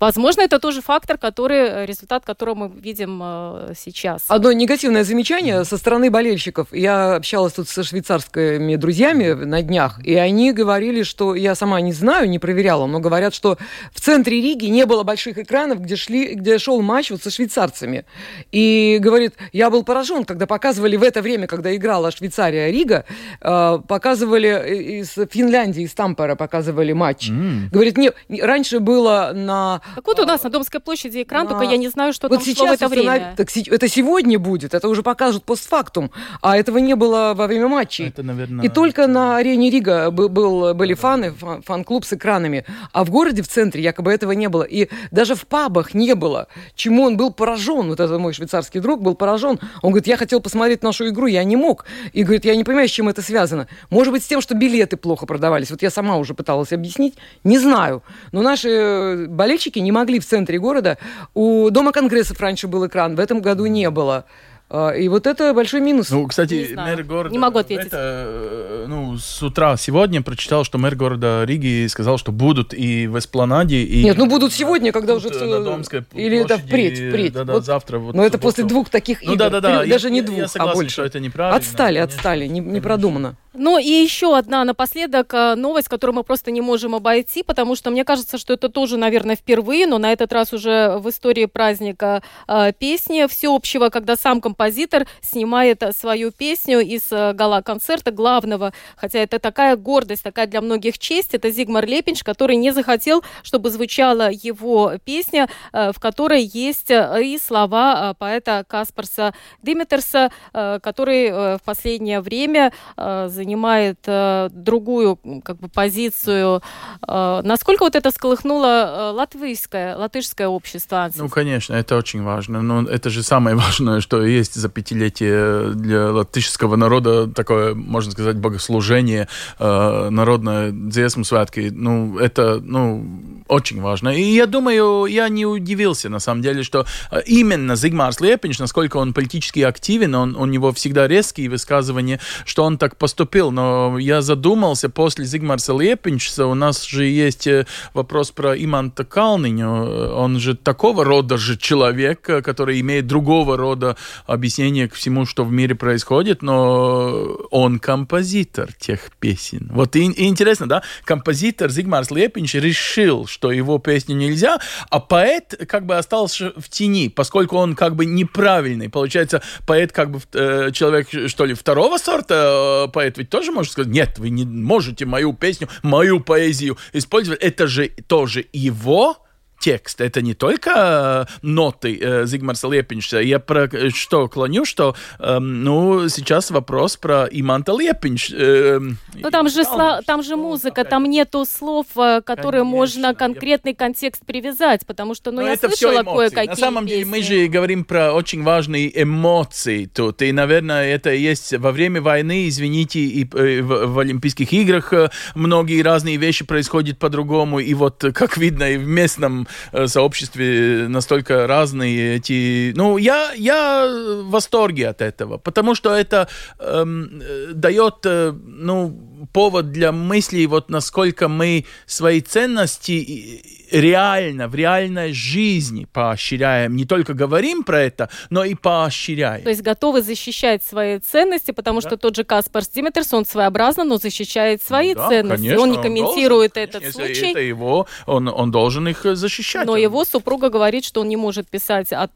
возможно, 0.00 0.42
это 0.42 0.58
тоже 0.58 0.80
фактор, 0.82 1.18
который, 1.18 1.56
э, 1.58 1.86
результат 1.86 2.24
которого 2.24 2.54
мы 2.54 2.68
видим 2.68 3.20
э, 3.22 3.72
сейчас. 3.76 4.24
Одно 4.28 4.52
негативное 4.52 5.04
замечание 5.04 5.64
со 5.64 5.76
стороны 5.76 6.10
болельщиков. 6.10 6.68
Я 6.72 7.16
общалась 7.16 7.52
тут 7.52 7.68
со 7.68 7.82
швейцарскими 7.82 8.76
друзьями 8.76 9.32
на 9.32 9.62
днях, 9.62 10.00
и 10.04 10.14
они 10.14 10.52
говорили, 10.52 11.02
что 11.02 11.34
я 11.34 11.54
сама 11.54 11.80
не 11.80 11.92
знаю, 11.92 12.28
не 12.28 12.38
проверяла, 12.38 12.86
но 12.86 13.00
говорят, 13.00 13.34
что 13.34 13.58
в 13.92 14.00
центре 14.00 14.40
Риги 14.40 14.66
не 14.66 14.86
было 14.86 15.02
больших 15.02 15.38
экранов, 15.38 15.80
где, 15.80 15.96
шли, 15.96 16.34
где 16.34 16.58
шел 16.58 16.80
матч 16.82 17.10
вот 17.10 17.22
со 17.22 17.30
швейцарцами. 17.30 18.04
И 18.52 18.98
говорит, 19.00 19.34
я 19.52 19.70
был 19.70 19.82
поражен, 19.84 20.24
когда 20.24 20.46
показывали 20.46 20.96
в 20.96 21.02
это 21.02 21.22
время, 21.22 21.46
когда 21.46 21.74
играла 21.74 22.10
Швейцария-Рига, 22.10 23.04
э, 23.40 23.78
показывали 23.88 25.00
из 25.00 25.14
Финляндии, 25.30 25.82
из 25.82 25.94
Тампера 25.94 26.34
показывали 26.34 26.92
матч. 26.92 27.30
Говорит, 27.70 27.96
не, 27.98 28.12
не- 28.28 28.42
раньше 28.42 28.80
было 28.80 29.32
на 29.34 29.73
Так 29.94 30.06
вот 30.06 30.18
у 30.20 30.24
нас 30.24 30.42
на 30.42 30.50
Домской 30.50 30.80
площади 30.80 31.22
экран, 31.22 31.44
на- 31.44 31.50
только 31.50 31.64
я 31.64 31.76
не 31.76 31.88
знаю, 31.88 32.12
что 32.12 32.28
вот 32.28 32.36
там 32.36 32.44
шло 32.44 32.52
в 32.52 32.56
сейчас 32.56 32.74
это 32.76 32.86
установ- 32.86 32.90
время. 32.90 33.34
Так 33.36 33.48
это 33.68 33.88
сегодня 33.88 34.38
будет, 34.38 34.74
это 34.74 34.88
уже 34.88 35.02
покажут 35.02 35.44
постфактум, 35.44 36.10
а 36.42 36.56
этого 36.56 36.78
не 36.78 36.94
было 36.94 37.34
во 37.36 37.46
время 37.46 37.68
матчей. 37.68 38.08
Это, 38.08 38.22
наверное, 38.22 38.64
И 38.64 38.68
только 38.68 39.06
на 39.06 39.36
арене 39.36 39.70
Рига 39.70 40.10
бы- 40.10 40.28
был, 40.28 40.74
были 40.74 40.94
фаны, 40.94 41.32
фан- 41.32 41.62
фан-клуб 41.62 42.04
с 42.04 42.12
экранами, 42.12 42.64
а 42.92 43.04
в 43.04 43.10
городе, 43.10 43.42
в 43.42 43.48
центре, 43.48 43.82
якобы 43.82 44.12
этого 44.12 44.32
не 44.32 44.48
было. 44.48 44.62
И 44.62 44.88
даже 45.10 45.34
в 45.34 45.46
пабах 45.46 45.94
не 45.94 46.14
было, 46.14 46.46
чему 46.74 47.04
он 47.04 47.16
был 47.16 47.32
поражен. 47.32 47.88
Вот 47.88 48.00
этот 48.00 48.18
мой 48.20 48.32
швейцарский 48.32 48.80
друг 48.80 49.02
был 49.02 49.14
поражен. 49.14 49.58
Он 49.82 49.90
говорит, 49.90 50.06
я 50.06 50.16
хотел 50.16 50.40
посмотреть 50.40 50.82
нашу 50.82 51.08
игру, 51.08 51.26
я 51.26 51.44
не 51.44 51.56
мог. 51.56 51.84
И 52.12 52.22
говорит, 52.22 52.44
я 52.44 52.56
не 52.56 52.64
понимаю, 52.64 52.88
с 52.88 52.90
чем 52.92 53.08
это 53.08 53.22
связано. 53.22 53.66
Может 53.90 54.12
быть, 54.12 54.22
с 54.22 54.26
тем, 54.26 54.40
что 54.40 54.54
билеты 54.54 54.96
плохо 54.96 55.26
продавались. 55.26 55.70
Вот 55.70 55.82
я 55.82 55.90
сама 55.90 56.16
уже 56.16 56.34
пыталась 56.34 56.72
объяснить, 56.72 57.14
не 57.44 57.58
знаю. 57.58 58.02
Но 58.32 58.42
наши 58.42 58.68
э, 58.70 59.26
болельщики 59.64 59.78
не 59.78 59.92
могли 59.92 60.18
в 60.20 60.26
центре 60.26 60.58
города. 60.58 60.98
У 61.34 61.70
Дома 61.70 61.92
конгрессов 61.92 62.40
раньше 62.40 62.68
был 62.68 62.86
экран, 62.86 63.16
в 63.16 63.20
этом 63.20 63.40
году 63.40 63.66
не 63.66 63.90
было. 63.90 64.24
А, 64.70 64.90
И 64.92 65.08
вот 65.08 65.26
это 65.26 65.52
большой 65.54 65.80
минус. 65.80 66.10
Ну, 66.10 66.26
кстати, 66.26 66.68
Не 66.70 66.74
мэр 66.76 67.02
города... 67.04 67.30
Не 67.30 67.38
могу 67.38 67.58
ответить. 67.58 67.86
Это, 67.88 67.98
э, 68.00 68.84
ну, 68.88 69.16
с 69.18 69.42
утра 69.42 69.76
сегодня 69.76 70.22
прочитал, 70.22 70.64
что 70.64 70.78
мэр 70.78 70.96
города 70.96 71.44
Риги 71.44 71.86
сказал, 71.88 72.16
что 72.18 72.32
будут 72.32 72.72
и 72.74 73.06
в 73.06 73.16
Эспланаде, 73.18 73.82
и... 73.82 74.02
Нет, 74.04 74.16
ну 74.16 74.26
будут 74.26 74.52
сегодня, 74.52 74.90
когда 74.92 75.14
уже 75.14 75.28
Тут, 75.28 75.36
всё- 75.36 75.44
э, 75.46 75.58
на 75.58 75.64
Домской 75.64 76.04
Или 76.14 76.38
это 76.38 76.48
площади, 76.56 76.66
впредь, 76.68 76.98
впредь. 76.98 77.32
Да, 77.34 77.44
да, 77.44 77.52
Вот. 77.54 77.64
завтра. 77.64 77.98
Вот 77.98 78.14
Но 78.14 78.24
это 78.24 78.38
после 78.38 78.64
двух 78.64 78.88
таких 78.88 79.22
Ну 79.22 79.32
игр. 79.34 79.38
да, 79.38 79.50
да, 79.50 79.60
да. 79.60 79.84
Даже 79.86 80.08
Я- 80.08 80.12
не 80.14 80.22
двух, 80.22 80.38
я 80.38 80.44
а 80.44 80.48
согласен, 80.48 80.74
больше. 80.78 80.92
что 80.92 81.04
это 81.04 81.20
неправильно. 81.20 81.56
Отстали, 81.58 81.98
конечно. 81.98 82.14
отстали, 82.16 82.46
не, 82.46 82.52
не 82.52 82.60
Конечно. 82.60 82.82
продумано. 82.82 83.36
Ну 83.56 83.78
и 83.78 83.86
еще 83.86 84.36
одна 84.36 84.64
напоследок 84.64 85.32
э, 85.32 85.54
новость, 85.54 85.86
которую 85.86 86.16
мы 86.16 86.24
просто 86.24 86.50
не 86.50 86.60
можем 86.60 86.92
обойти, 86.92 87.44
потому 87.44 87.76
что 87.76 87.92
мне 87.92 88.04
кажется, 88.04 88.36
что 88.36 88.54
это 88.54 88.68
тоже, 88.68 88.96
наверное, 88.96 89.36
впервые, 89.36 89.86
но 89.86 89.98
на 89.98 90.12
этот 90.12 90.32
раз 90.32 90.52
уже 90.52 90.98
в 90.98 91.08
истории 91.08 91.46
праздника 91.46 92.24
э, 92.48 92.72
песни 92.76 93.28
всеобщего, 93.28 93.90
когда 93.90 94.16
сам 94.16 94.40
композитор 94.40 95.06
снимает 95.22 95.84
свою 95.96 96.32
песню 96.32 96.80
из 96.80 97.12
э, 97.12 97.32
гала-концерта 97.32 98.10
главного, 98.10 98.72
хотя 98.96 99.20
это 99.20 99.38
такая 99.38 99.76
гордость, 99.76 100.24
такая 100.24 100.48
для 100.48 100.60
многих 100.60 100.98
честь, 100.98 101.32
это 101.32 101.48
Зигмар 101.52 101.86
Лепинч, 101.86 102.24
который 102.24 102.56
не 102.56 102.72
захотел, 102.72 103.22
чтобы 103.44 103.70
звучала 103.70 104.30
его 104.32 104.94
песня, 105.04 105.48
э, 105.72 105.92
в 105.92 106.00
которой 106.00 106.42
есть 106.42 106.90
э, 106.90 107.22
и 107.22 107.38
слова 107.38 108.16
поэта 108.18 108.64
Каспарса 108.66 109.32
Димитерса, 109.62 110.32
э, 110.52 110.80
который 110.82 111.30
в 111.30 111.60
последнее 111.64 112.20
время 112.20 112.72
э, 112.96 113.28
занимает 113.44 113.98
э, 114.06 114.48
другую 114.52 115.18
как 115.44 115.58
бы 115.58 115.68
позицию. 115.68 116.62
Э, 117.06 117.42
Насколько 117.44 117.82
вот 117.84 117.94
это 117.94 118.10
сколыхнуло 118.10 118.66
э, 118.66 119.10
латвийское, 119.12 119.96
латышское 119.96 120.48
общество? 120.48 121.10
Ну, 121.14 121.28
конечно, 121.28 121.74
это 121.74 121.96
очень 121.96 122.22
важно. 122.22 122.62
Но 122.62 122.88
это 122.88 123.10
же 123.10 123.22
самое 123.22 123.56
важное, 123.64 124.00
что 124.00 124.24
есть 124.24 124.54
за 124.54 124.68
пятилетие 124.68 125.74
для 125.74 126.10
латышского 126.10 126.76
народа 126.76 127.26
такое, 127.28 127.74
можно 127.74 128.12
сказать, 128.12 128.36
богослужение, 128.36 129.28
э, 129.58 130.08
народное 130.10 130.70
дзесму 130.72 131.24
святки. 131.24 131.70
Ну, 131.72 132.18
это, 132.18 132.60
ну, 132.62 133.04
очень 133.48 133.80
важно. 133.80 134.08
И 134.08 134.22
я 134.22 134.46
думаю, 134.46 135.06
я 135.06 135.28
не 135.28 135.46
удивился, 135.46 136.08
на 136.08 136.18
самом 136.18 136.42
деле, 136.42 136.62
что 136.62 136.86
э, 137.10 137.22
именно 137.26 137.76
Зигмарс 137.76 138.20
Лепинч, 138.20 138.58
насколько 138.58 138.96
он 138.96 139.12
политически 139.12 139.60
активен, 139.60 140.14
он, 140.14 140.36
у 140.36 140.46
него 140.46 140.72
всегда 140.72 141.06
резкие 141.06 141.50
высказывания, 141.50 142.20
что 142.46 142.64
он 142.64 142.78
так 142.78 142.96
поступил. 142.96 143.50
Но 143.50 143.98
я 143.98 144.22
задумался, 144.22 144.88
после 144.88 145.24
Зигмарса 145.24 145.72
Лепинча 145.72 146.46
у 146.46 146.54
нас 146.54 146.84
же 146.84 147.04
есть 147.04 147.46
э, 147.46 147.66
вопрос 147.92 148.30
про 148.30 148.56
Иманта 148.56 149.04
Калниню. 149.04 150.14
Он 150.14 150.38
же 150.40 150.56
такого 150.56 151.04
рода 151.04 151.36
же 151.36 151.58
человек, 151.58 152.28
э, 152.30 152.40
который 152.40 152.80
имеет 152.80 153.06
другого 153.06 153.56
рода 153.56 153.96
объяснение 154.26 154.88
к 154.88 154.94
всему, 154.94 155.26
что 155.26 155.44
в 155.44 155.52
мире 155.52 155.74
происходит, 155.74 156.42
но 156.42 157.36
он 157.50 157.78
композитор 157.78 158.72
тех 158.72 159.10
песен. 159.20 159.68
Вот 159.72 159.96
и, 159.96 160.04
и 160.04 160.28
интересно, 160.28 160.68
да? 160.68 160.82
Композитор 161.04 161.70
Зигмарс 161.70 162.10
Лепинч 162.10 162.54
решил, 162.54 163.26
что 163.34 163.50
его 163.50 163.78
песню 163.78 164.14
нельзя, 164.14 164.58
а 164.90 165.00
поэт 165.00 165.66
как 165.68 165.86
бы 165.86 165.96
остался 165.96 166.52
в 166.56 166.68
тени, 166.68 167.08
поскольку 167.08 167.56
он 167.56 167.74
как 167.74 167.96
бы 167.96 168.06
неправильный. 168.06 168.88
Получается, 168.88 169.42
поэт 169.66 169.90
как 169.90 170.12
бы 170.12 170.20
э, 170.32 170.70
человек, 170.72 171.08
что 171.28 171.44
ли, 171.44 171.54
второго 171.54 171.98
сорта 171.98 172.86
э, 172.86 172.92
поэт 172.92 173.18
ведь 173.18 173.30
тоже 173.30 173.50
может 173.50 173.72
сказать, 173.72 173.92
нет, 173.92 174.18
вы 174.20 174.30
не 174.30 174.44
можете 174.44 175.04
мою 175.04 175.32
песню, 175.32 175.68
мою 175.82 176.20
поэзию 176.20 176.78
использовать. 176.92 177.40
Это 177.40 177.66
же 177.66 177.88
тоже 177.88 178.46
его 178.52 179.23
текст. 179.64 180.00
Это 180.02 180.20
не 180.20 180.34
только 180.34 181.26
э, 181.30 181.36
ноты 181.42 181.98
э, 182.00 182.26
Зигмарса 182.26 182.68
Лепинча. 182.68 183.20
Я 183.20 183.38
про 183.38 183.64
э, 183.64 183.88
что 183.90 184.28
клоню, 184.28 184.66
что 184.66 184.94
эм, 185.18 185.64
ну, 185.64 186.08
сейчас 186.10 186.50
вопрос 186.50 186.96
про 186.98 187.24
Иманта 187.30 187.72
Лепинч. 187.72 188.30
эм, 188.30 188.98
Ну 189.14 189.30
там 189.30 189.48
же, 189.48 189.62
сла- 189.62 190.02
там 190.04 190.22
же 190.22 190.36
музыка, 190.36 190.82
опять- 190.82 190.90
там 190.90 191.04
нету 191.04 191.46
слов, 191.46 191.86
которые 191.94 192.62
Конечно, 192.62 192.64
можно 192.64 193.06
я- 193.06 193.14
конкретный 193.14 193.74
контекст 193.74 194.26
привязать, 194.26 194.84
потому 194.86 195.14
что, 195.14 195.30
ну, 195.30 195.40
Но 195.40 195.46
я 195.48 195.54
это 195.54 195.68
слышала 195.68 196.02
эмоции. 196.02 196.18
кое-какие 196.34 196.48
На 196.50 196.56
самом 196.56 196.86
деле 196.86 197.04
мы 197.06 197.18
песни. 197.20 197.42
же 197.44 197.46
говорим 197.48 197.84
про 197.84 198.12
очень 198.12 198.42
важные 198.42 198.90
эмоции 199.02 199.86
тут. 199.86 200.20
И, 200.22 200.30
наверное, 200.32 200.84
это 200.94 201.10
есть 201.10 201.54
во 201.56 201.72
время 201.72 202.02
войны, 202.02 202.48
извините, 202.48 203.00
и 203.00 203.24
в, 203.24 203.86
в 203.86 203.98
Олимпийских 203.98 204.52
играх 204.52 204.92
многие 205.34 205.80
разные 205.82 206.16
вещи 206.18 206.44
происходят 206.44 206.98
по-другому. 206.98 207.60
И 207.60 207.72
вот, 207.74 208.04
как 208.14 208.36
видно, 208.36 208.70
и 208.72 208.76
в 208.76 208.86
местном 208.86 209.46
сообществе 209.86 210.86
настолько 210.88 211.46
разные 211.46 212.16
эти... 212.16 212.72
Ну, 212.76 212.96
я, 212.98 213.32
я 213.32 213.86
в 213.86 214.30
восторге 214.30 214.88
от 214.88 215.00
этого, 215.00 215.38
потому 215.38 215.74
что 215.74 215.94
это 215.94 216.28
эм, 216.58 217.20
э, 217.22 217.52
дает, 217.54 217.94
э, 218.04 218.32
ну, 218.32 219.13
повод 219.32 219.70
для 219.72 219.92
мыслей, 219.92 220.46
вот 220.46 220.70
насколько 220.70 221.28
мы 221.28 221.64
свои 221.86 222.20
ценности 222.20 223.42
реально, 223.70 224.48
в 224.48 224.54
реальной 224.54 225.12
жизни 225.12 225.86
поощряем. 225.92 226.76
Не 226.76 226.84
только 226.84 227.14
говорим 227.14 227.64
про 227.64 227.80
это, 227.82 228.08
но 228.30 228.44
и 228.44 228.54
поощряем. 228.54 229.42
То 229.42 229.50
есть 229.50 229.62
готовы 229.62 230.02
защищать 230.02 230.62
свои 230.62 230.98
ценности, 230.98 231.50
потому 231.50 231.80
что 231.80 231.96
тот 231.96 232.16
же 232.16 232.24
Каспар 232.24 232.62
Димитерс, 232.72 233.12
он 233.12 233.26
своеобразно, 233.26 233.84
но 233.84 233.96
защищает 233.96 234.62
свои 234.62 234.94
Да, 234.94 235.08
ценности. 235.08 235.42
конечно, 235.42 235.62
он 235.62 235.70
не 235.72 235.82
комментирует 235.82 236.54
должен, 236.54 236.68
этот 236.68 236.82
конечно, 236.82 237.04
случай. 237.04 237.30
Это 237.30 237.40
его, 237.40 237.86
он, 238.06 238.28
он 238.28 238.50
должен 238.50 238.86
их 238.88 239.04
э, 239.06 239.14
защищать. 239.14 239.66
Но 239.66 239.72
Он- 239.72 239.80
его 239.80 240.04
супруга 240.04 240.50
говорит, 240.50 240.84
что 240.84 241.00
он 241.00 241.08
не 241.08 241.16
может 241.16 241.48
писать, 241.48 241.88
э, 241.92 242.06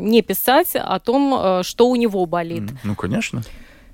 не 0.00 0.22
писать 0.22 0.70
о 0.74 0.98
том, 1.00 1.34
э, 1.36 1.62
что 1.64 1.88
у 1.88 1.96
него 1.96 2.24
болит. 2.26 2.64
Ну, 2.84 2.94
конечно. 2.94 3.42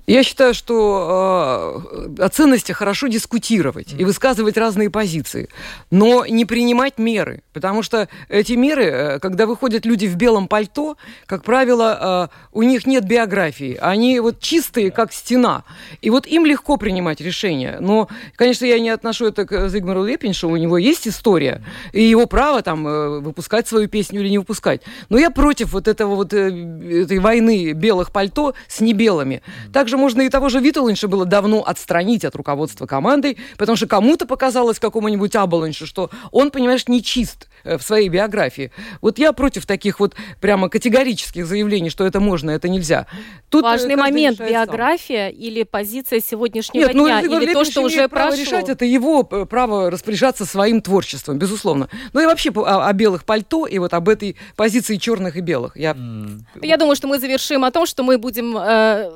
Я 0.08 0.22
считаю, 0.22 0.54
что 0.54 1.84
э, 2.18 2.24
о 2.24 2.28
ценности 2.30 2.72
хорошо 2.72 3.08
дискутировать 3.08 3.92
и 3.92 4.06
высказывать 4.06 4.56
разные 4.56 4.88
позиции, 4.88 5.50
но 5.90 6.24
не 6.24 6.46
принимать 6.46 6.96
меры, 6.96 7.42
потому 7.52 7.82
что 7.82 8.08
эти 8.30 8.54
меры, 8.54 8.84
э, 8.84 9.18
когда 9.18 9.44
выходят 9.44 9.84
люди 9.84 10.06
в 10.06 10.16
белом 10.16 10.48
пальто, 10.48 10.96
как 11.26 11.44
правило, 11.44 12.30
э, 12.32 12.36
у 12.52 12.62
них 12.62 12.86
нет 12.86 13.04
биографии, 13.04 13.76
они 13.82 14.18
вот 14.20 14.40
чистые, 14.40 14.90
как 14.90 15.12
стена, 15.12 15.64
и 16.00 16.08
вот 16.08 16.26
им 16.26 16.46
легко 16.46 16.78
принимать 16.78 17.20
решения. 17.20 17.76
Но, 17.78 18.08
конечно, 18.34 18.64
я 18.64 18.80
не 18.80 18.88
отношу 18.88 19.26
это 19.26 19.44
к 19.44 19.68
Зигмару 19.68 20.04
Лепиншу, 20.04 20.48
у 20.48 20.56
него 20.56 20.78
есть 20.78 21.06
история, 21.06 21.62
и 21.92 22.02
его 22.02 22.24
право 22.24 22.62
там 22.62 22.88
э, 22.88 23.20
выпускать 23.20 23.68
свою 23.68 23.88
песню 23.88 24.22
или 24.22 24.30
не 24.30 24.38
выпускать. 24.38 24.80
Но 25.10 25.18
я 25.18 25.28
против 25.28 25.74
вот 25.74 25.86
этого 25.86 26.14
вот 26.14 26.32
э, 26.32 27.02
этой 27.02 27.18
войны 27.18 27.72
белых 27.72 28.10
пальто 28.10 28.54
с 28.68 28.80
небелыми. 28.80 29.42
Также 29.70 29.97
можно 29.98 30.22
и 30.22 30.28
того 30.28 30.48
же 30.48 30.60
Виталинша 30.60 31.08
было 31.08 31.26
давно 31.26 31.62
отстранить 31.62 32.24
от 32.24 32.34
руководства 32.36 32.86
командой, 32.86 33.36
потому 33.58 33.76
что 33.76 33.86
кому-то 33.86 34.26
показалось, 34.26 34.78
какому-нибудь 34.78 35.36
Абаланшу, 35.36 35.86
что 35.86 36.10
он, 36.32 36.50
понимаешь, 36.50 36.88
не 36.88 37.02
чист 37.02 37.48
э, 37.64 37.76
в 37.76 37.82
своей 37.82 38.08
биографии. 38.08 38.72
Вот 39.00 39.18
я 39.18 39.32
против 39.32 39.66
таких 39.66 40.00
вот 40.00 40.14
прямо 40.40 40.68
категорических 40.68 41.46
заявлений, 41.46 41.90
что 41.90 42.04
это 42.04 42.20
можно, 42.20 42.50
это 42.50 42.68
нельзя. 42.68 43.06
Тут 43.50 43.64
э, 43.64 43.68
Важный 43.68 43.96
момент, 43.96 44.38
биография 44.40 45.30
сам. 45.30 45.38
или 45.38 45.62
позиция 45.64 46.20
сегодняшнего 46.20 46.86
Нет, 46.86 46.94
ну, 46.94 47.06
дня, 47.06 47.22
ну, 47.24 47.40
или 47.40 47.52
то, 47.52 47.64
что 47.64 47.82
уже 47.82 48.08
право 48.08 48.28
прошло. 48.30 48.44
решать, 48.44 48.68
это 48.68 48.84
его 48.84 49.26
э, 49.30 49.44
право 49.46 49.90
распоряжаться 49.90 50.44
своим 50.44 50.80
творчеством, 50.80 51.38
безусловно. 51.38 51.88
Ну 52.12 52.20
и 52.20 52.26
вообще 52.26 52.50
о, 52.50 52.88
о 52.88 52.92
белых 52.92 53.24
пальто 53.24 53.66
и 53.66 53.78
вот 53.78 53.94
об 53.94 54.08
этой 54.08 54.36
позиции 54.56 54.96
черных 54.96 55.36
и 55.36 55.40
белых. 55.40 55.76
Я, 55.76 55.92
mm. 55.92 56.40
я 56.62 56.76
думаю, 56.76 56.96
что 56.96 57.08
мы 57.08 57.18
завершим 57.18 57.64
о 57.64 57.70
том, 57.70 57.86
что 57.86 58.02
мы 58.02 58.18
будем 58.18 58.56
э, 58.56 59.10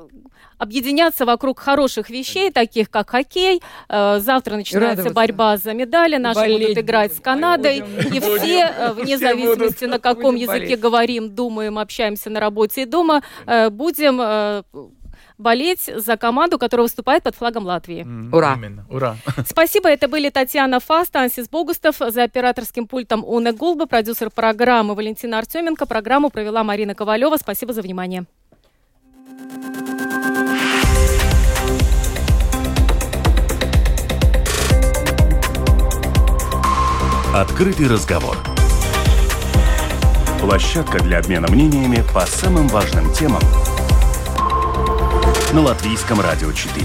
объединяться 0.59 1.25
вокруг 1.25 1.61
хороших 1.61 2.11
вещей, 2.11 2.51
таких 2.51 2.91
как 2.91 3.11
хоккей. 3.11 3.63
Э, 3.89 4.19
завтра 4.21 4.57
начинается 4.57 5.11
борьба 5.11 5.57
за 5.57 5.73
медали. 5.75 6.17
Наши 6.17 6.41
болеть 6.41 6.69
будут 6.69 6.79
играть 6.79 7.11
будем. 7.11 7.21
с 7.21 7.25
Канадой. 7.25 7.81
Будем. 7.81 8.13
И 8.13 8.21
все, 8.21 8.75
э, 8.77 8.93
вне 8.93 9.19
зависимости, 9.19 9.85
на 9.85 9.99
каком 9.99 10.35
языке 10.35 10.61
болеть. 10.61 10.81
говорим, 10.81 11.35
думаем, 11.35 11.79
общаемся 11.79 12.31
на 12.31 12.41
работе 12.41 12.83
и 12.83 12.85
дома, 12.85 13.23
э, 13.47 13.71
будем 13.71 14.65
болеть 15.43 15.91
за 15.95 16.17
команду, 16.17 16.59
которая 16.59 16.85
выступает 16.85 17.23
под 17.23 17.35
флагом 17.35 17.67
Латвии. 17.67 18.05
Mm, 18.05 18.35
Ура! 18.35 18.55
Именно. 18.55 18.87
Ура! 18.89 19.17
Спасибо. 19.47 19.89
Это 19.89 20.09
были 20.09 20.31
Татьяна 20.31 20.81
Фаст, 20.81 21.15
Ансис 21.17 21.49
Богустов, 21.49 21.97
за 21.99 22.23
операторским 22.23 22.87
пультом 22.87 23.25
Уна 23.25 23.53
Гулба, 23.53 23.87
продюсер 23.87 24.31
программы 24.31 24.95
Валентина 24.95 25.39
Артеменко. 25.39 25.87
Программу 25.87 26.31
провела 26.31 26.65
Марина 26.65 26.95
Ковалева. 26.95 27.37
Спасибо 27.37 27.73
за 27.73 27.83
внимание. 27.83 28.25
Открытый 37.35 37.89
разговор. 37.89 38.37
Площадка 40.39 41.01
для 41.01 41.19
обмена 41.19 41.49
мнениями 41.49 42.05
по 42.13 42.27
самым 42.27 42.69
важным 42.69 43.11
темам 43.15 43.41
на 45.55 45.63
Латвийском 45.63 46.21
радио 46.21 46.53
4. 46.53 46.85